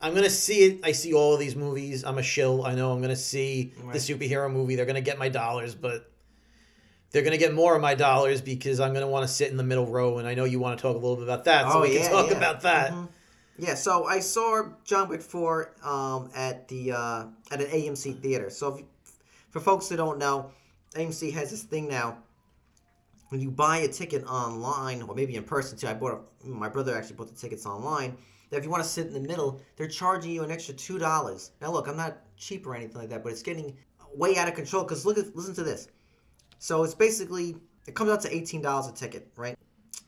I'm 0.00 0.14
gonna 0.14 0.30
see 0.30 0.64
it. 0.64 0.80
I 0.82 0.92
see 0.92 1.12
all 1.12 1.34
of 1.34 1.40
these 1.40 1.54
movies. 1.54 2.04
I'm 2.04 2.18
a 2.18 2.22
shill. 2.22 2.64
I 2.64 2.74
know 2.74 2.90
I'm 2.90 3.02
gonna 3.02 3.14
see 3.14 3.74
the 3.92 3.98
superhero 3.98 4.50
movie. 4.50 4.74
They're 4.74 4.86
gonna 4.86 5.02
get 5.02 5.18
my 5.18 5.28
dollars, 5.28 5.74
but 5.74 6.09
they're 7.10 7.22
gonna 7.22 7.36
get 7.38 7.52
more 7.54 7.74
of 7.74 7.82
my 7.82 7.94
dollars 7.94 8.40
because 8.40 8.80
I'm 8.80 8.92
gonna 8.94 9.08
want 9.08 9.26
to 9.26 9.32
sit 9.32 9.50
in 9.50 9.56
the 9.56 9.64
middle 9.64 9.86
row. 9.86 10.18
And 10.18 10.28
I 10.28 10.34
know 10.34 10.44
you 10.44 10.60
want 10.60 10.78
to 10.78 10.82
talk 10.82 10.94
a 10.94 10.98
little 10.98 11.16
bit 11.16 11.24
about 11.24 11.44
that, 11.44 11.70
so 11.70 11.78
Oh, 11.78 11.82
we 11.82 11.94
yeah, 11.94 12.02
can 12.02 12.10
talk 12.12 12.30
yeah. 12.30 12.36
about 12.36 12.60
that. 12.62 12.94
Yeah, 13.58 13.74
so 13.74 14.04
I 14.06 14.20
saw 14.20 14.68
John 14.84 15.08
Wick 15.10 15.20
4 15.20 15.72
um, 15.82 16.30
at 16.34 16.66
the 16.68 16.92
uh, 16.92 17.24
at 17.50 17.60
an 17.60 17.66
AMC 17.66 18.20
theater. 18.22 18.48
So 18.48 18.76
if, 18.76 18.84
for 19.50 19.60
folks 19.60 19.88
that 19.88 19.96
don't 19.96 20.18
know, 20.18 20.50
AMC 20.94 21.32
has 21.34 21.50
this 21.50 21.62
thing 21.62 21.88
now. 21.88 22.18
When 23.28 23.40
you 23.40 23.50
buy 23.50 23.78
a 23.78 23.88
ticket 23.88 24.24
online, 24.26 25.02
or 25.02 25.14
maybe 25.14 25.36
in 25.36 25.44
person 25.44 25.78
too, 25.78 25.86
I 25.86 25.94
bought 25.94 26.26
a, 26.44 26.48
my 26.48 26.68
brother 26.68 26.96
actually 26.96 27.14
bought 27.16 27.28
the 27.28 27.36
tickets 27.36 27.64
online. 27.66 28.16
That 28.50 28.56
if 28.56 28.64
you 28.64 28.70
want 28.70 28.82
to 28.82 28.88
sit 28.88 29.06
in 29.06 29.12
the 29.12 29.20
middle, 29.20 29.60
they're 29.76 29.86
charging 29.86 30.32
you 30.32 30.42
an 30.42 30.50
extra 30.50 30.74
two 30.74 30.98
dollars. 30.98 31.52
Now 31.60 31.70
look, 31.70 31.86
I'm 31.86 31.96
not 31.96 32.18
cheap 32.36 32.66
or 32.66 32.74
anything 32.74 32.96
like 32.96 33.10
that, 33.10 33.22
but 33.22 33.30
it's 33.30 33.42
getting 33.42 33.76
way 34.16 34.36
out 34.36 34.48
of 34.48 34.54
control. 34.54 34.82
Cause 34.84 35.06
look 35.06 35.16
at 35.18 35.36
listen 35.36 35.54
to 35.54 35.62
this. 35.62 35.86
So 36.60 36.84
it's 36.84 36.94
basically 36.94 37.56
it 37.88 37.94
comes 37.94 38.10
out 38.10 38.20
to 38.20 38.34
eighteen 38.34 38.62
dollars 38.62 38.86
a 38.86 38.92
ticket, 38.92 39.32
right? 39.34 39.58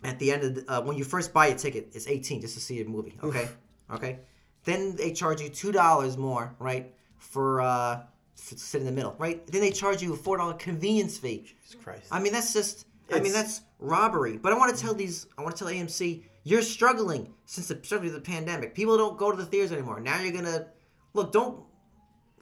At 0.05 0.19
the 0.19 0.31
end 0.31 0.45
of 0.45 0.55
the, 0.55 0.73
uh, 0.73 0.83
when 0.83 0.97
you 0.97 1.05
first 1.05 1.33
buy 1.33 1.47
a 1.47 1.55
ticket, 1.55 1.89
it's 1.95 2.07
eighteen 2.07 2.41
just 2.43 2.55
to 2.55 2.61
see 2.61 2.81
a 2.81 2.85
movie. 2.85 3.19
Okay, 3.23 3.49
okay. 3.91 4.19
Then 4.65 4.95
they 4.95 5.13
charge 5.13 5.41
you 5.41 5.49
two 5.49 5.73
dollars 5.73 6.17
more, 6.17 6.55
right, 6.59 6.95
for 7.17 7.63
uh, 7.63 8.03
sit 8.35 8.81
in 8.81 8.87
the 8.87 8.93
middle, 8.93 9.17
right? 9.19 9.45
Then 9.47 9.63
they 9.63 9.71
charge 9.71 10.03
you 10.03 10.13
a 10.13 10.17
four 10.17 10.37
dollar 10.37 10.53
convenience 10.55 11.17
fee. 11.17 11.55
Jesus 11.63 11.83
Christ. 11.83 12.09
I 12.13 12.21
mean, 12.21 12.33
that's 12.33 12.53
just. 12.53 12.87
I 13.11 13.21
mean, 13.21 13.33
that's 13.33 13.63
robbery. 13.79 14.37
But 14.39 14.53
I 14.53 14.59
want 14.59 14.75
to 14.77 14.81
tell 14.81 14.95
these. 14.95 15.27
I 15.39 15.43
want 15.43 15.57
to 15.57 15.65
tell 15.65 15.73
AMC, 15.73 16.23
you're 16.45 16.63
struggling 16.63 17.33
since 17.47 17.69
the, 17.69 17.77
especially 17.77 18.11
the 18.11 18.21
pandemic. 18.21 18.75
People 18.75 18.99
don't 18.99 19.17
go 19.19 19.31
to 19.31 19.37
the 19.37 19.47
theaters 19.47 19.73
anymore. 19.73 20.01
Now 20.01 20.21
you're 20.21 20.33
gonna 20.33 20.67
look. 21.15 21.33
Don't 21.33 21.65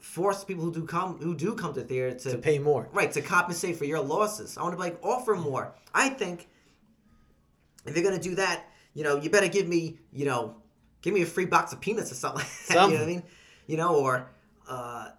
force 0.01 0.43
people 0.43 0.63
who 0.63 0.71
do 0.73 0.85
come 0.85 1.17
who 1.19 1.35
do 1.35 1.53
come 1.55 1.73
to 1.73 1.81
theater 1.81 2.17
to, 2.17 2.31
To 2.31 2.37
pay 2.37 2.59
more. 2.59 2.89
right 2.91 3.11
to 3.13 3.21
compensate 3.21 3.77
for 3.77 3.85
your 3.85 4.01
losses. 4.01 4.57
I 4.57 4.63
want 4.63 4.73
to 4.75 4.79
like 4.79 4.97
offer 5.03 5.35
more. 5.35 5.73
I 5.93 6.09
think 6.09 6.47
if 7.85 7.95
you're 7.95 8.03
gonna 8.03 8.19
do 8.19 8.35
that, 8.35 8.65
you 8.93 9.03
know, 9.03 9.17
you 9.17 9.29
better 9.29 9.47
give 9.47 9.67
me, 9.67 9.99
you 10.11 10.25
know, 10.25 10.55
give 11.01 11.13
me 11.13 11.21
a 11.21 11.25
free 11.25 11.45
box 11.45 11.71
of 11.73 11.79
peanuts 11.81 12.11
or 12.11 12.15
something. 12.15 12.43
Like 12.43 12.67
that, 12.67 12.73
you 12.89 12.93
know 12.93 12.99
what 12.99 13.03
I 13.03 13.05
mean? 13.05 13.23
You 13.67 13.77
know, 13.77 13.95
or 13.95 14.29
uh, 14.67 15.09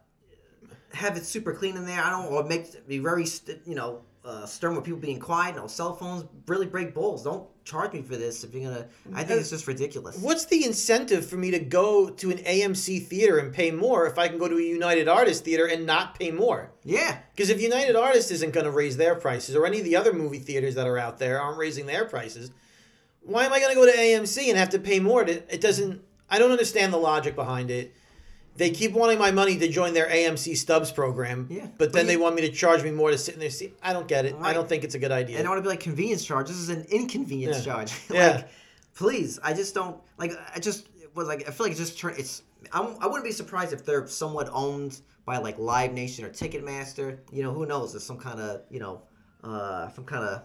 have 0.93 1.17
it 1.17 1.25
super 1.25 1.53
clean 1.55 1.77
in 1.77 1.87
there. 1.87 2.03
I 2.03 2.11
don't, 2.11 2.27
or 2.33 2.45
make 2.45 2.87
be 2.87 2.99
very, 2.99 3.25
you 3.65 3.75
know, 3.75 4.03
uh, 4.25 4.47
stern 4.47 4.77
with 4.77 4.85
people 4.85 5.01
being 5.01 5.19
quiet. 5.19 5.57
No 5.57 5.67
cell 5.67 5.95
phones. 5.95 6.25
Really 6.47 6.67
break 6.67 6.95
balls. 6.95 7.25
Don't 7.25 7.49
charge 7.65 7.93
me 7.93 8.03
for 8.03 8.17
this 8.17 8.45
if 8.45 8.55
you're 8.55 8.71
gonna. 8.71 8.87
I 9.15 9.25
think 9.25 9.41
it's 9.41 9.51
just 9.51 9.67
ridiculous. 9.67 10.19
What's 10.19 10.45
the 10.45 10.65
incentive 10.65 11.27
for 11.27 11.37
me 11.37 11.51
to 11.51 11.59
go 11.59 12.09
to 12.09 12.31
an 12.31 12.39
AMC 12.39 13.07
theater 13.07 13.39
and 13.39 13.53
pay 13.53 13.71
more 13.73 14.07
if 14.07 14.19
I 14.19 14.29
can 14.29 14.39
go 14.39 14.49
to 14.49 14.57
a 14.57 14.63
United 14.63 15.09
Artists 15.09 15.43
theater 15.43 15.67
and 15.67 15.87
not 15.87 16.19
pay 16.19 16.31
more? 16.31 16.71
Yeah, 16.85 17.19
Because 17.35 17.51
if 17.51 17.61
United 17.61 17.97
Artists 17.97 18.31
isn't 18.31 18.53
going 18.53 18.67
to 18.67 18.71
raise 18.71 18.97
their 18.97 19.15
prices, 19.17 19.57
or 19.57 19.67
any 19.67 19.79
of 19.79 19.85
the 19.85 19.97
other 19.97 20.13
movie 20.13 20.39
theaters 20.39 20.77
that 20.77 20.87
are 20.87 20.99
out 20.99 21.19
there 21.19 21.41
aren't 21.41 21.59
raising 21.59 21.87
their 21.87 22.05
prices, 22.05 22.51
why 23.23 23.45
am 23.45 23.53
I 23.53 23.61
going 23.61 23.75
to 23.75 23.81
go 23.81 23.87
to 23.87 23.97
AMC 23.97 24.49
and 24.49 24.57
have 24.57 24.71
to 24.71 24.79
pay 24.79 25.01
more? 25.01 25.25
To, 25.25 25.33
it 25.53 25.61
doesn't. 25.61 26.03
I 26.31 26.39
don't 26.39 26.51
understand 26.53 26.93
the 26.93 26.99
logic 26.99 27.35
behind 27.35 27.71
it. 27.71 27.95
They 28.57 28.71
keep 28.71 28.93
wanting 28.93 29.19
my 29.19 29.31
money 29.31 29.57
to 29.59 29.69
join 29.69 29.95
their 29.95 30.09
AMC 30.09 30.57
Stubs 30.59 30.93
program, 30.93 31.47
Yeah, 31.51 31.63
but 31.63 31.79
but 31.79 31.93
then 31.95 32.07
they 32.07 32.19
want 32.19 32.35
me 32.35 32.43
to 32.43 32.51
charge 32.51 32.83
me 32.83 32.91
more 32.91 33.11
to 33.11 33.17
sit 33.17 33.33
in 33.35 33.41
their 33.41 33.49
seat. 33.51 33.79
I 33.83 33.93
don't 33.95 34.07
get 34.07 34.27
it. 34.27 34.35
I 34.43 34.53
don't 34.53 34.69
think 34.69 34.85
it's 34.85 34.95
a 34.95 34.99
good 34.99 35.11
idea. 35.13 35.39
and 35.39 35.47
I 35.47 35.49
don't 35.49 35.53
want 35.53 35.65
to 35.65 35.69
be 35.69 35.73
like 35.73 35.81
convenience 35.81 36.23
charge. 36.25 36.49
This 36.49 36.59
is 36.59 36.69
an 36.69 36.85
inconvenience 36.91 37.59
Yeah. 37.59 37.73
charge. 37.73 37.93
Yeah. 38.11 38.29
like, 38.37 38.49
please, 38.95 39.39
I 39.43 39.55
just 39.55 39.75
don't 39.75 39.97
like. 40.19 40.33
I 40.55 40.59
just 40.61 40.89
was 41.15 41.29
like. 41.29 41.49
I 41.49 41.51
feel 41.51 41.65
like 41.65 41.71
it's 41.73 41.81
just 41.81 41.99
turn. 41.99 42.15
It's. 42.19 42.43
I, 42.73 42.81
I 42.83 43.07
wouldn't 43.07 43.25
be 43.25 43.33
surprised 43.33 43.73
if 43.73 43.85
they're 43.87 44.07
somewhat 44.07 44.49
owned 44.53 45.01
by 45.25 45.39
like 45.39 45.59
Live 45.59 45.93
Nation 45.93 46.25
or 46.27 46.29
Ticketmaster. 46.31 47.19
You 47.33 47.43
know, 47.43 47.53
who 47.55 47.65
knows? 47.65 47.93
There's 47.93 48.05
some 48.05 48.19
kind 48.19 48.39
of 48.39 48.63
you 48.71 48.81
know, 48.81 49.03
uh, 49.43 49.89
some 49.91 50.05
kind 50.05 50.25
of. 50.25 50.43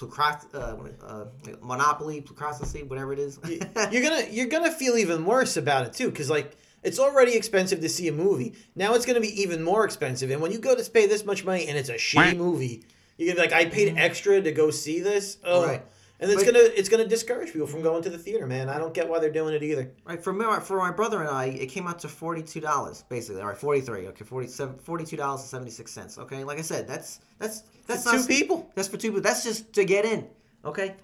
Uh, 0.00 0.76
uh, 1.02 1.24
monopoly, 1.60 2.20
procrastinacy, 2.20 2.84
whatever 2.84 3.12
it 3.12 3.18
is. 3.18 3.40
you're 3.90 4.02
gonna 4.02 4.24
you're 4.30 4.46
gonna 4.46 4.70
feel 4.70 4.96
even 4.96 5.24
worse 5.24 5.56
about 5.56 5.86
it 5.86 5.92
too, 5.92 6.08
because 6.08 6.30
like 6.30 6.56
it's 6.82 6.98
already 6.98 7.34
expensive 7.36 7.80
to 7.80 7.88
see 7.88 8.08
a 8.08 8.12
movie. 8.12 8.54
Now 8.76 8.94
it's 8.94 9.06
gonna 9.06 9.20
be 9.20 9.40
even 9.42 9.62
more 9.62 9.84
expensive, 9.84 10.30
and 10.30 10.40
when 10.40 10.52
you 10.52 10.58
go 10.58 10.74
to 10.74 10.90
pay 10.90 11.06
this 11.06 11.24
much 11.24 11.44
money 11.44 11.66
and 11.68 11.76
it's 11.78 11.88
a 11.88 11.94
shitty 11.94 12.36
movie, 12.36 12.84
you're 13.16 13.34
gonna 13.34 13.48
be 13.48 13.54
like, 13.54 13.66
I 13.66 13.70
paid 13.70 13.96
extra 13.96 14.40
to 14.40 14.52
go 14.52 14.70
see 14.70 15.00
this. 15.00 15.38
Oh, 15.44 15.60
Mm-hmm. 15.62 15.70
Right. 15.70 15.82
and 16.20 16.30
it's 16.30 16.44
But- 16.44 16.52
gonna 16.54 16.64
it's 16.76 16.88
gonna 16.88 17.06
discourage 17.06 17.52
people 17.52 17.66
from 17.66 17.82
going 17.82 18.02
to 18.04 18.10
the 18.10 18.18
theater, 18.18 18.46
man. 18.46 18.68
I 18.68 18.78
don't 18.78 18.92
get 18.94 19.08
why 19.08 19.18
they're 19.18 19.30
doing 19.30 19.54
it 19.54 19.62
either. 19.62 19.90
Right 20.04 20.22
for 20.22 20.32
my 20.32 20.60
for 20.60 20.76
my 20.78 20.90
brother 20.90 21.20
and 21.20 21.28
I, 21.28 21.46
it 21.46 21.66
came 21.66 21.86
out 21.88 21.98
to 22.00 22.08
forty 22.08 22.42
two 22.42 22.60
dollars 22.60 23.04
basically. 23.08 23.40
All 23.42 23.48
right, 23.48 23.56
forty 23.58 23.80
three. 23.80 24.06
Okay, 24.08 24.24
47 24.24 24.78
42 24.78 25.16
dollars 25.16 25.40
and 25.42 25.48
seventy 25.50 25.70
six 25.70 25.90
cents. 25.92 26.16
Okay, 26.18 26.44
like 26.44 26.58
I 26.58 26.62
said, 26.62 26.86
that's 26.88 27.20
that's 27.38 27.62
that's 27.86 28.04
For 28.04 28.12
not 28.16 28.22
two 28.22 28.26
people. 28.28 28.70
That's 28.74 28.88
for 28.88 28.96
two 28.98 29.08
people. 29.08 29.22
That's 29.22 29.42
just 29.44 29.72
to 29.74 29.84
get 29.84 30.04
in. 30.04 30.26
Okay, 30.64 30.94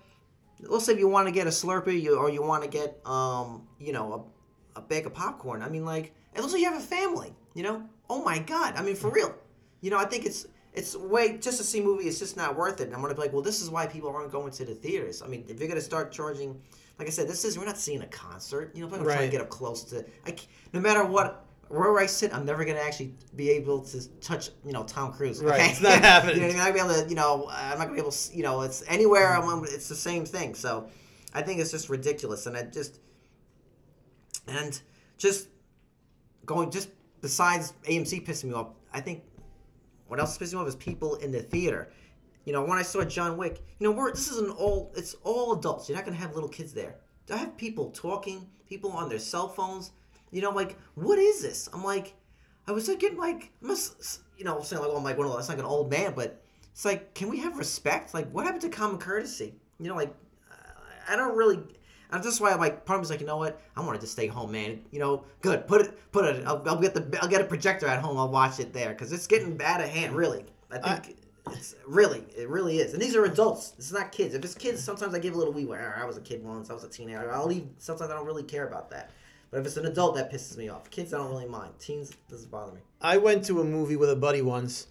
let's 0.61 0.85
say 0.85 0.93
if 0.95 0.99
you 0.99 1.09
want 1.09 1.27
to 1.29 1.33
get 1.33 1.47
a 1.47 1.51
Slurpee, 1.51 2.01
you, 2.03 2.17
or 2.17 2.29
you 2.31 2.43
want 2.43 2.63
to 2.65 2.69
get 2.69 3.01
um 3.07 3.67
you 3.79 3.93
know 3.93 4.27
a, 4.77 4.81
bag 4.81 5.07
of 5.07 5.15
popcorn. 5.15 5.63
I 5.63 5.69
mean 5.69 5.85
like, 5.85 6.15
and 6.35 6.43
also 6.43 6.57
you 6.57 6.65
have 6.67 6.81
a 6.81 6.85
family. 6.85 7.35
You 7.55 7.63
know, 7.63 7.83
oh 8.11 8.25
my 8.25 8.39
god. 8.39 8.75
I 8.77 8.83
mean 8.83 8.97
for 8.97 9.11
real. 9.11 9.35
You 9.81 9.91
know, 9.91 9.99
I 9.99 10.05
think 10.05 10.25
it's 10.25 10.47
it's 10.73 10.97
way 10.97 11.39
just 11.39 11.59
to 11.59 11.65
see 11.65 11.81
a 11.81 11.83
movie. 11.83 12.05
It's 12.05 12.19
just 12.19 12.37
not 12.37 12.57
worth 12.57 12.81
it. 12.81 12.85
And 12.85 12.95
I'm 12.95 13.01
gonna 13.01 13.15
be 13.15 13.21
like, 13.21 13.33
well, 13.33 13.43
this 13.43 13.63
is 13.63 13.71
why 13.71 13.87
people 13.87 14.11
aren't 14.11 14.33
going 14.33 14.53
to 14.53 14.65
the 14.65 14.75
theaters. 14.75 15.23
I 15.23 15.29
mean, 15.29 15.45
if 15.49 15.59
you're 15.61 15.69
gonna 15.69 15.81
start 15.81 16.11
charging, 16.13 16.61
like 16.99 17.07
I 17.07 17.11
said, 17.11 17.29
this 17.29 17.45
is 17.45 17.59
we're 17.59 17.65
not 17.65 17.79
seeing 17.79 18.03
a 18.03 18.07
concert. 18.07 18.73
You 18.75 18.81
know, 18.81 18.89
if 18.89 18.93
I'm 18.95 19.01
gonna 19.01 19.15
try 19.15 19.23
and 19.23 19.31
get 19.31 19.41
up 19.41 19.49
close 19.49 19.85
to, 19.85 20.05
I 20.27 20.37
no 20.73 20.81
matter 20.81 21.05
what. 21.05 21.41
Where 21.69 21.99
I 21.99 22.05
sit, 22.05 22.33
I'm 22.33 22.45
never 22.45 22.63
gonna 22.65 22.79
actually 22.79 23.15
be 23.35 23.51
able 23.51 23.81
to 23.85 24.09
touch, 24.21 24.51
you 24.67 24.73
know, 24.73 24.85
Tom 24.85 25.13
Cruise. 25.13 25.43
Right, 25.43 25.61
okay? 25.61 25.71
it's 25.71 25.81
not 25.81 25.99
happening. 25.99 26.37
you 26.43 26.43
know? 26.43 26.49
I'm 26.49 26.57
not 26.59 26.65
gonna 26.67 26.73
be 26.75 26.93
able 26.93 27.03
to, 27.03 27.09
you 27.09 27.17
know, 27.17 27.49
I'm 27.51 27.79
not 27.79 27.87
gonna 27.87 27.95
be 27.95 28.01
able 28.01 28.13
to, 28.13 28.37
you 28.37 28.43
know, 28.43 28.61
it's 28.61 28.85
anywhere. 28.87 29.35
I'm, 29.35 29.65
it's 29.65 29.89
the 29.89 29.95
same 29.95 30.27
thing. 30.27 30.55
So, 30.55 30.89
I 31.33 31.41
think 31.41 31.61
it's 31.61 31.71
just 31.71 31.89
ridiculous, 31.89 32.47
and 32.47 32.55
I 32.55 32.65
just, 32.65 33.01
and 34.47 34.81
just 35.19 35.49
going 36.45 36.71
just 36.71 36.89
besides 37.21 37.73
AMC 37.85 38.27
pissing 38.27 38.45
me 38.45 38.55
off, 38.55 38.69
I 38.93 39.01
think 39.01 39.23
what 40.09 40.21
else 40.21 40.39
is 40.39 40.39
pissing 40.39 40.55
me 40.55 40.61
off 40.61 40.69
is 40.69 40.77
people 40.77 41.17
in 41.17 41.31
the 41.31 41.43
theater. 41.43 41.91
You 42.45 42.53
know, 42.53 42.63
when 42.63 42.79
I 42.79 42.83
saw 42.83 43.03
John 43.05 43.37
Wick, 43.37 43.63
you 43.79 43.89
know, 43.89 43.97
we're 43.97 44.13
this 44.13 44.31
is 44.31 44.39
an 44.39 44.51
all 44.51 44.93
it's 44.97 45.15
all 45.25 45.55
adults. 45.55 45.89
You're 45.89 45.97
not 45.97 46.05
gonna 46.05 46.17
have 46.17 46.35
little 46.35 46.49
kids 46.49 46.73
there. 46.73 46.97
Do 47.27 47.35
I 47.35 47.39
have 47.39 47.57
people 47.57 47.91
talking, 47.91 48.47
people 48.69 48.93
on 48.93 49.09
their 49.09 49.19
cell 49.19 49.49
phones. 49.49 49.93
You 50.31 50.43
know, 50.43 50.51
like 50.51 50.77
what 50.95 51.19
is 51.19 51.43
this? 51.43 51.69
I'm 51.73 51.85
like, 51.85 52.15
I 52.67 52.73
was 52.73 52.89
like 52.89 53.01
getting 53.01 53.19
like, 53.19 53.53
I'm 53.63 53.69
just, 53.69 54.21
you 54.37 54.45
know, 54.45 54.61
saying 54.61 54.83
like, 54.83 54.91
oh, 54.93 54.97
I'm 54.97 55.05
like 55.05 55.19
of 55.19 55.25
those, 55.25 55.49
like 55.49 55.59
an 55.59 55.65
old 55.65 55.91
man, 55.91 56.13
but 56.15 56.43
it's 56.75 56.85
like, 56.85 57.15
can 57.15 57.29
we 57.29 57.39
have 57.39 57.57
respect? 57.57 58.15
Like, 58.15 58.29
what 58.33 58.45
happened 58.45 58.63
to 58.63 58.69
common 58.69 58.99
courtesy? 58.99 59.55
You 59.79 59.89
know, 59.89 59.95
like, 59.95 60.15
I 61.09 61.17
don't 61.17 61.37
really. 61.37 61.61
And 62.11 62.23
that's 62.23 62.41
why 62.41 62.53
I'm 62.53 62.61
like, 62.61 62.85
part 62.85 62.99
of 62.99 63.03
me's 63.03 63.11
like, 63.11 63.21
you 63.21 63.27
know 63.27 63.39
what? 63.39 63.61
I 63.77 63.81
want 63.81 63.95
to 63.95 64.01
just 64.01 64.13
stay 64.13 64.27
home, 64.27 64.53
man. 64.53 64.81
You 64.91 65.01
know, 65.01 65.25
good. 65.41 65.67
Put 65.67 65.81
it, 65.81 66.13
put 66.13 66.25
it. 66.25 66.47
I'll, 66.47 66.63
I'll 66.67 66.81
get 66.81 66.95
the, 66.95 67.19
I'll 67.21 67.29
get 67.29 67.41
a 67.41 67.45
projector 67.45 67.87
at 67.87 68.01
home. 68.01 68.19
I'll 68.19 68.29
watch 68.29 68.61
it 68.61 68.73
there 68.73 68.91
because 68.91 69.13
it's 69.13 69.27
getting 69.27 69.61
out 69.63 69.81
of 69.81 69.89
hand. 69.89 70.15
Really, 70.15 70.45
I 70.71 70.97
think 70.97 71.19
it's 71.51 71.75
really, 71.87 72.25
it 72.37 72.49
really 72.49 72.79
is. 72.79 72.93
And 72.93 73.03
these 73.03 73.17
are 73.17 73.25
adults. 73.25 73.75
It's 73.79 73.93
not 73.93 74.13
kids. 74.13 74.35
If 74.35 74.45
it's 74.45 74.55
kids, 74.55 74.83
sometimes 74.83 75.15
I 75.15 75.19
give 75.19 75.35
a 75.35 75.39
little 75.39 75.53
wee. 75.53 75.69
"Ah, 75.73 76.01
I 76.01 76.05
was 76.05 76.17
a 76.17 76.21
kid 76.21 76.45
once. 76.45 76.71
I 76.71 76.75
was 76.75 76.85
a 76.85 76.89
teenager. 76.89 77.33
I'll 77.33 77.47
leave. 77.47 77.67
Sometimes 77.79 78.11
I 78.11 78.15
don't 78.15 78.27
really 78.27 78.45
care 78.45 78.67
about 78.67 78.91
that. 78.91 79.11
But 79.51 79.61
if 79.61 79.67
it's 79.67 79.77
an 79.77 79.87
adult, 79.87 80.17
that 80.17 80.33
pisses 80.33 80.57
me 80.57 80.69
off. 80.69 80.91
Kids, 80.91 81.15
I 81.15 81.19
don't 81.19 81.31
really 81.31 81.47
mind. 81.47 81.73
Teens 81.79 82.13
doesn't 82.29 82.51
bother 82.51 82.73
me. 82.73 82.81
I 83.01 83.19
went 83.19 83.45
to 83.47 83.61
a 83.61 83.65
movie 83.65 83.97
with 83.97 84.11
a 84.11 84.17
buddy 84.17 84.43
once. 84.43 84.89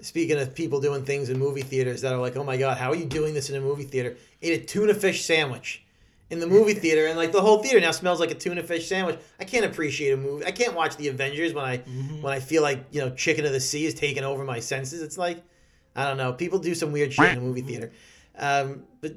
Speaking 0.00 0.38
of 0.38 0.54
people 0.54 0.80
doing 0.80 1.04
things 1.04 1.28
in 1.28 1.38
movie 1.38 1.60
theaters 1.60 2.00
that 2.00 2.14
are 2.14 2.18
like, 2.18 2.36
oh 2.36 2.44
my 2.44 2.56
god, 2.56 2.78
how 2.78 2.90
are 2.90 2.96
you 2.96 3.04
doing 3.04 3.34
this 3.34 3.50
in 3.50 3.56
a 3.56 3.60
movie 3.60 3.84
theater? 3.84 4.16
Ate 4.40 4.62
a 4.62 4.64
tuna 4.64 4.94
fish 4.94 5.24
sandwich 5.24 5.84
in 6.30 6.38
the 6.38 6.46
movie 6.46 6.74
theater, 6.74 7.06
and 7.06 7.16
like 7.16 7.32
the 7.32 7.40
whole 7.40 7.62
theater 7.62 7.80
now 7.80 7.90
smells 7.90 8.20
like 8.20 8.30
a 8.30 8.34
tuna 8.34 8.62
fish 8.62 8.88
sandwich. 8.88 9.18
I 9.38 9.44
can't 9.44 9.64
appreciate 9.64 10.12
a 10.12 10.16
movie. 10.16 10.46
I 10.46 10.52
can't 10.52 10.74
watch 10.74 10.96
the 10.96 11.08
Avengers 11.08 11.52
when 11.52 11.64
I 11.64 11.78
when 12.20 12.32
I 12.32 12.40
feel 12.40 12.62
like 12.62 12.86
you 12.92 13.00
know 13.00 13.10
Chicken 13.10 13.44
of 13.44 13.52
the 13.52 13.60
Sea 13.60 13.86
is 13.86 13.94
taking 13.94 14.22
over 14.24 14.44
my 14.44 14.60
senses. 14.60 15.02
It's 15.02 15.18
like 15.18 15.42
I 15.96 16.06
don't 16.06 16.16
know. 16.16 16.32
People 16.32 16.60
do 16.60 16.74
some 16.74 16.92
weird 16.92 17.12
shit 17.12 17.30
in 17.30 17.34
the 17.34 17.40
movie 17.40 17.62
theater, 17.62 17.92
um, 18.38 18.84
but 19.00 19.16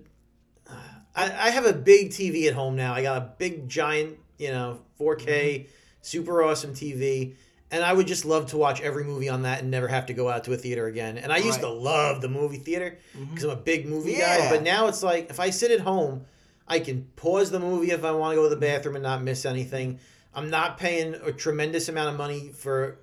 uh, 0.67 0.73
I, 1.15 1.25
I 1.25 1.49
have 1.51 1.65
a 1.65 1.73
big 1.73 2.09
TV 2.09 2.47
at 2.47 2.53
home 2.55 2.75
now. 2.75 2.93
I 2.93 3.03
got 3.03 3.17
a 3.21 3.33
big 3.37 3.69
giant, 3.69 4.17
you 4.39 4.49
know, 4.49 4.79
4K, 4.99 5.67
super 6.01 6.41
awesome 6.43 6.73
TV. 6.73 7.35
And 7.69 7.83
I 7.83 7.91
would 7.91 8.05
just 8.05 8.23
love 8.23 8.47
to 8.51 8.57
watch 8.57 8.81
every 8.81 9.03
movie 9.03 9.29
on 9.29 9.43
that 9.43 9.61
and 9.61 9.71
never 9.71 9.87
have 9.87 10.05
to 10.07 10.13
go 10.13 10.29
out 10.29 10.43
to 10.43 10.53
a 10.53 10.57
theater 10.57 10.85
again. 10.85 11.17
And 11.17 11.33
I 11.33 11.37
used 11.37 11.59
to 11.61 11.69
love 11.69 12.21
the 12.21 12.29
movie 12.29 12.57
theater 12.57 12.99
because 13.31 13.45
I'm 13.45 13.49
a 13.49 13.55
big 13.55 13.87
movie 13.87 14.15
guy. 14.17 14.37
But 14.51 14.61
now 14.63 14.87
it's 14.87 15.01
like 15.01 15.31
if 15.31 15.39
I 15.39 15.49
sit 15.49 15.71
at 15.71 15.79
home, 15.79 16.23
I 16.67 16.79
can 16.79 17.03
pause 17.15 17.51
the 17.51 17.59
movie 17.59 17.91
if 17.91 18.03
I 18.03 18.11
want 18.11 18.31
to 18.31 18.35
go 18.35 18.43
to 18.43 18.49
the 18.49 18.59
bathroom 18.59 18.95
and 18.95 19.03
not 19.03 19.21
miss 19.21 19.45
anything. 19.45 19.99
I'm 20.33 20.49
not 20.49 20.77
paying 20.77 21.15
a 21.15 21.31
tremendous 21.31 21.89
amount 21.89 22.09
of 22.09 22.17
money 22.17 22.49
for 22.49 22.99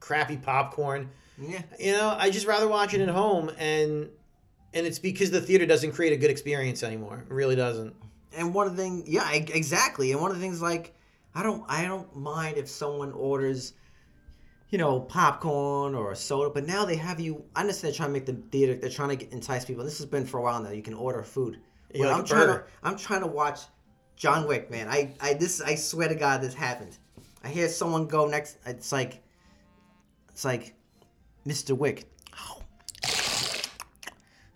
crappy 0.00 0.36
popcorn. 0.36 1.10
Yeah. 1.40 1.62
You 1.78 1.92
know, 1.92 2.16
I 2.18 2.30
just 2.30 2.46
rather 2.46 2.68
watch 2.68 2.94
it 2.94 3.00
at 3.00 3.08
home 3.08 3.50
and 3.58 4.10
and 4.74 4.86
it's 4.86 4.98
because 4.98 5.30
the 5.30 5.40
theater 5.40 5.66
doesn't 5.66 5.92
create 5.92 6.12
a 6.12 6.16
good 6.16 6.30
experience 6.30 6.82
anymore. 6.82 7.24
It 7.28 7.32
really 7.32 7.56
doesn't. 7.56 7.94
And 8.36 8.52
one 8.52 8.66
of 8.66 8.76
the 8.76 8.82
things, 8.82 9.08
yeah, 9.08 9.30
exactly. 9.32 10.12
And 10.12 10.20
one 10.20 10.30
of 10.30 10.36
the 10.36 10.42
things, 10.42 10.60
like, 10.60 10.94
I 11.34 11.42
don't, 11.42 11.64
I 11.68 11.84
don't 11.84 12.14
mind 12.14 12.58
if 12.58 12.68
someone 12.68 13.12
orders, 13.12 13.72
you 14.68 14.78
know, 14.78 15.00
popcorn 15.00 15.94
or 15.94 16.12
a 16.12 16.16
soda. 16.16 16.50
But 16.50 16.66
now 16.66 16.84
they 16.84 16.96
have 16.96 17.18
you. 17.18 17.44
I 17.56 17.62
understand 17.62 17.92
they're 17.92 17.96
trying 17.96 18.08
to 18.10 18.12
make 18.12 18.26
the 18.26 18.34
theater. 18.50 18.74
They're 18.74 18.90
trying 18.90 19.08
to 19.10 19.16
get, 19.16 19.32
entice 19.32 19.64
people. 19.64 19.84
This 19.84 19.98
has 19.98 20.06
been 20.06 20.26
for 20.26 20.38
a 20.38 20.42
while 20.42 20.62
now. 20.62 20.70
You 20.70 20.82
can 20.82 20.94
order 20.94 21.22
food. 21.22 21.58
Yeah, 21.92 22.06
like 22.06 22.16
I'm 22.16 22.24
trying 22.24 22.46
to. 22.48 22.64
I'm 22.82 22.96
trying 22.96 23.20
to 23.20 23.26
watch 23.26 23.60
John 24.18 24.46
Wick, 24.48 24.70
man. 24.70 24.88
I, 24.88 25.14
I, 25.20 25.34
this, 25.34 25.60
I 25.60 25.76
swear 25.76 26.08
to 26.08 26.14
God, 26.16 26.42
this 26.42 26.52
happened. 26.52 26.98
I 27.44 27.48
hear 27.48 27.68
someone 27.68 28.06
go 28.06 28.26
next. 28.26 28.58
It's 28.66 28.90
like, 28.90 29.22
it's 30.30 30.44
like, 30.44 30.74
Mr. 31.46 31.76
Wick. 31.76 32.04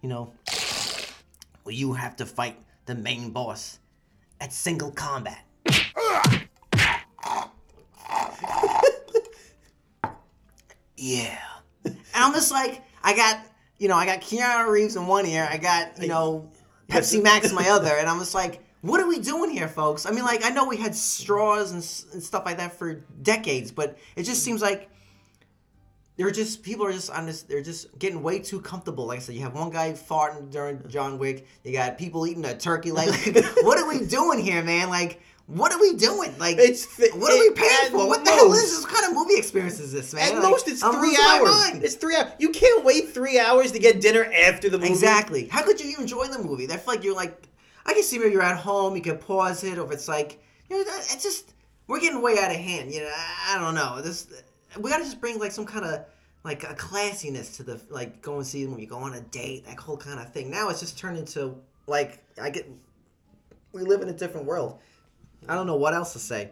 You 0.03 0.09
know, 0.09 0.33
well, 1.65 1.73
you 1.73 1.93
have 1.93 2.17
to 2.17 2.27
fight 2.27 2.59
the 2.87 2.97
main 2.97 3.31
boss 3.31 3.79
at 4.41 4.53
single 4.53 4.91
combat. 4.91 5.45
yeah. 10.97 11.39
And 11.85 11.97
I'm 12.17 12.33
just 12.33 12.51
like, 12.51 12.83
I 13.05 13.15
got, 13.15 13.47
you 13.79 13.87
know, 13.87 13.95
I 13.95 14.07
got 14.07 14.23
Keanu 14.23 14.69
Reeves 14.69 14.97
in 14.97 15.07
one 15.07 15.25
ear, 15.25 15.49
I 15.49 15.57
got, 15.57 16.03
you 16.03 16.09
know, 16.09 16.51
Pepsi 16.89 17.23
Max 17.23 17.53
my 17.53 17.69
other, 17.71 17.97
and 17.97 18.09
I'm 18.09 18.19
just 18.19 18.35
like, 18.35 18.63
what 18.83 19.01
are 19.01 19.07
we 19.07 19.19
doing 19.21 19.51
here, 19.51 19.69
folks? 19.69 20.07
I 20.07 20.11
mean, 20.11 20.25
like, 20.25 20.45
I 20.45 20.51
know 20.51 20.67
we 20.67 20.77
had 20.77 20.95
straws 20.95 21.71
and, 21.71 22.13
and 22.13 22.23
stuff 22.23 22.45
like 22.45 22.57
that 22.59 22.77
for 22.77 22.95
decades, 23.23 23.71
but 23.71 23.97
it 24.17 24.25
just 24.25 24.43
seems 24.43 24.61
like 24.61 24.91
They're 26.17 26.31
just 26.31 26.63
people 26.63 26.85
are 26.87 26.93
just 26.93 27.11
on 27.11 27.25
this. 27.27 27.43
They're 27.43 27.63
just 27.63 27.99
getting 27.99 28.23
way 28.23 28.39
too 28.39 28.61
comfortable. 28.61 29.07
Like 29.07 29.19
I 29.19 29.23
said, 29.23 29.35
you 29.35 29.41
have 29.43 29.55
one 29.55 29.71
guy 29.71 29.93
farting 29.93 30.51
during 30.51 30.87
John 30.89 31.19
Wick. 31.19 31.47
You 31.65 31.73
got 31.73 31.97
people 31.97 32.27
eating 32.27 32.45
a 32.45 32.57
turkey 32.57 32.93
leg. 32.93 33.09
Like, 33.35 33.47
what 33.65 33.79
are 33.79 33.89
we 33.89 34.05
doing 34.07 34.39
here, 34.39 34.63
man? 34.63 34.91
Like, 34.91 35.23
what 35.47 35.73
are 35.73 35.81
we 35.81 35.95
doing? 35.97 36.35
Like, 36.39 36.57
It's 36.59 36.85
fi- 36.85 37.11
what 37.11 37.33
are 37.33 37.39
we 37.39 37.51
paying 37.51 37.91
for? 37.91 38.07
What 38.07 38.25
the 38.25 38.31
hell 38.31 38.53
is 38.53 38.63
this? 38.63 38.83
What 38.83 38.93
kind 38.93 39.07
of 39.07 39.15
movie 39.15 39.35
experience 39.35 39.81
is 39.81 39.93
this, 39.93 40.15
man? 40.15 40.29
At 40.29 40.35
Like, 40.43 40.51
most, 40.51 40.69
it's 40.69 40.83
I'm 40.83 40.95
three 40.95 41.17
hours. 41.23 41.83
It's 41.83 41.95
three 41.95 42.17
hours. 42.17 42.33
You 42.39 42.51
can't 42.51 42.85
wait 42.85 43.13
three 43.13 43.39
hours 43.39 43.73
to 43.73 43.79
get 43.79 44.01
dinner 44.01 44.25
after 44.25 44.71
the 44.71 44.79
movie. 44.79 44.91
Exactly. 44.91 45.49
How 45.49 45.63
could 45.63 45.81
you 45.81 45.91
even 45.91 46.03
enjoy 46.03 46.27
the 46.27 46.39
movie? 46.39 46.67
That's 46.67 46.87
like 46.87 47.05
you're 47.05 47.15
like, 47.17 47.49
I 47.85 47.93
can 47.95 48.03
see 48.03 48.19
where 48.19 48.29
you're 48.29 48.43
at 48.43 48.57
home. 48.59 48.95
You 48.97 49.03
can 49.03 49.19
pause 49.19 49.65
it, 49.65 49.79
or 49.79 49.85
if 49.87 49.91
it's 49.93 50.09
like, 50.09 50.43
you 50.71 50.77
know, 50.77 50.85
it's 50.87 51.23
just 51.23 51.53
we're 51.89 52.01
getting 52.01 52.23
way 52.23 52.39
out 52.39 52.51
of 52.51 52.57
hand. 52.57 52.93
You 52.93 53.01
know, 53.01 53.13
I 53.49 53.59
don't 53.59 53.75
know. 53.75 54.01
This 54.01 54.29
we 54.79 54.91
gotta 54.91 55.05
just 55.05 55.21
bring 55.21 55.39
like 55.39 55.53
some 55.53 55.67
kind 55.67 55.85
of 55.85 56.05
like 56.45 56.65
a 56.65 56.75
classiness 56.75 57.57
to 57.57 57.63
the 57.63 57.81
like 57.91 58.23
go 58.23 58.37
and 58.37 58.47
see 58.47 58.65
the 58.65 58.71
movie, 58.71 58.87
go 58.87 58.99
on 58.99 59.15
a 59.15 59.21
date, 59.21 59.67
that 59.67 59.79
whole 59.79 59.97
kind 59.97 60.19
of 60.21 60.33
thing. 60.33 60.51
Now 60.51 60.69
it's 60.69 60.81
just 60.81 60.99
turned 60.99 61.19
into 61.19 61.57
like 61.87 62.25
I 62.41 62.51
get 62.51 62.69
we 63.73 63.83
live 63.83 64.03
in 64.03 64.09
a 64.09 64.13
different 64.13 64.47
world. 64.47 64.79
I 65.49 65.55
don't 65.55 65.67
know 65.67 65.77
what 65.77 65.95
else 65.95 66.13
to 66.15 66.19
say. 66.19 66.51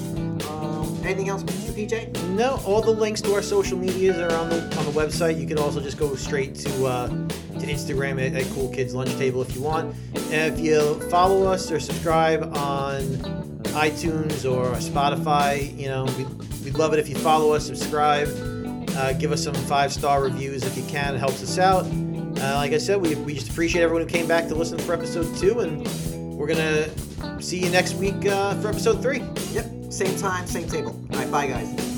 Anything 1.04 1.28
else, 1.28 1.42
Mr. 1.42 1.72
PJ? 1.88 2.28
No, 2.30 2.60
all 2.64 2.82
the 2.82 2.90
links 2.90 3.20
to 3.22 3.34
our 3.34 3.42
social 3.42 3.78
medias 3.78 4.18
are 4.18 4.32
on 4.32 4.50
the 4.50 4.56
on 4.78 4.84
the 4.84 4.92
website. 4.92 5.40
You 5.40 5.46
can 5.46 5.58
also 5.58 5.80
just 5.80 5.98
go 5.98 6.14
straight 6.14 6.54
to 6.56 6.86
uh, 6.86 7.08
to 7.08 7.66
Instagram 7.66 8.24
at, 8.24 8.34
at 8.34 8.46
Cool 8.54 8.68
Kids 8.70 8.94
Lunch 8.94 9.14
Table 9.16 9.42
if 9.42 9.54
you 9.54 9.62
want. 9.62 9.94
And 10.14 10.54
if 10.54 10.60
you 10.60 11.00
follow 11.10 11.46
us 11.46 11.70
or 11.70 11.80
subscribe 11.80 12.42
on 12.56 13.02
iTunes 13.72 14.50
or 14.50 14.72
Spotify, 14.76 15.76
you 15.78 15.88
know 15.88 16.04
we 16.18 16.24
we'd 16.64 16.74
love 16.74 16.92
it 16.92 16.98
if 16.98 17.08
you 17.08 17.16
follow 17.16 17.52
us, 17.52 17.66
subscribe, 17.66 18.28
uh, 18.96 19.12
give 19.14 19.32
us 19.32 19.42
some 19.42 19.54
five 19.54 19.92
star 19.92 20.22
reviews 20.22 20.64
if 20.64 20.76
you 20.76 20.84
can. 20.84 21.14
It 21.14 21.18
helps 21.18 21.42
us 21.42 21.58
out. 21.58 21.86
Uh, 21.86 22.54
like 22.54 22.72
I 22.72 22.78
said, 22.78 23.00
we, 23.00 23.14
we 23.16 23.34
just 23.34 23.50
appreciate 23.50 23.82
everyone 23.82 24.02
who 24.02 24.08
came 24.08 24.26
back 24.26 24.48
to 24.48 24.54
listen 24.54 24.78
for 24.78 24.94
episode 24.94 25.34
two, 25.36 25.60
and 25.60 25.86
we're 26.36 26.46
gonna 26.46 26.88
see 27.40 27.58
you 27.58 27.70
next 27.70 27.94
week 27.94 28.26
uh, 28.26 28.54
for 28.60 28.68
episode 28.68 29.02
three. 29.02 29.22
Yep, 29.52 29.66
same 29.90 30.16
time, 30.18 30.46
same 30.46 30.68
table. 30.68 30.98
All 31.12 31.18
right, 31.18 31.30
bye, 31.30 31.46
guys. 31.46 31.89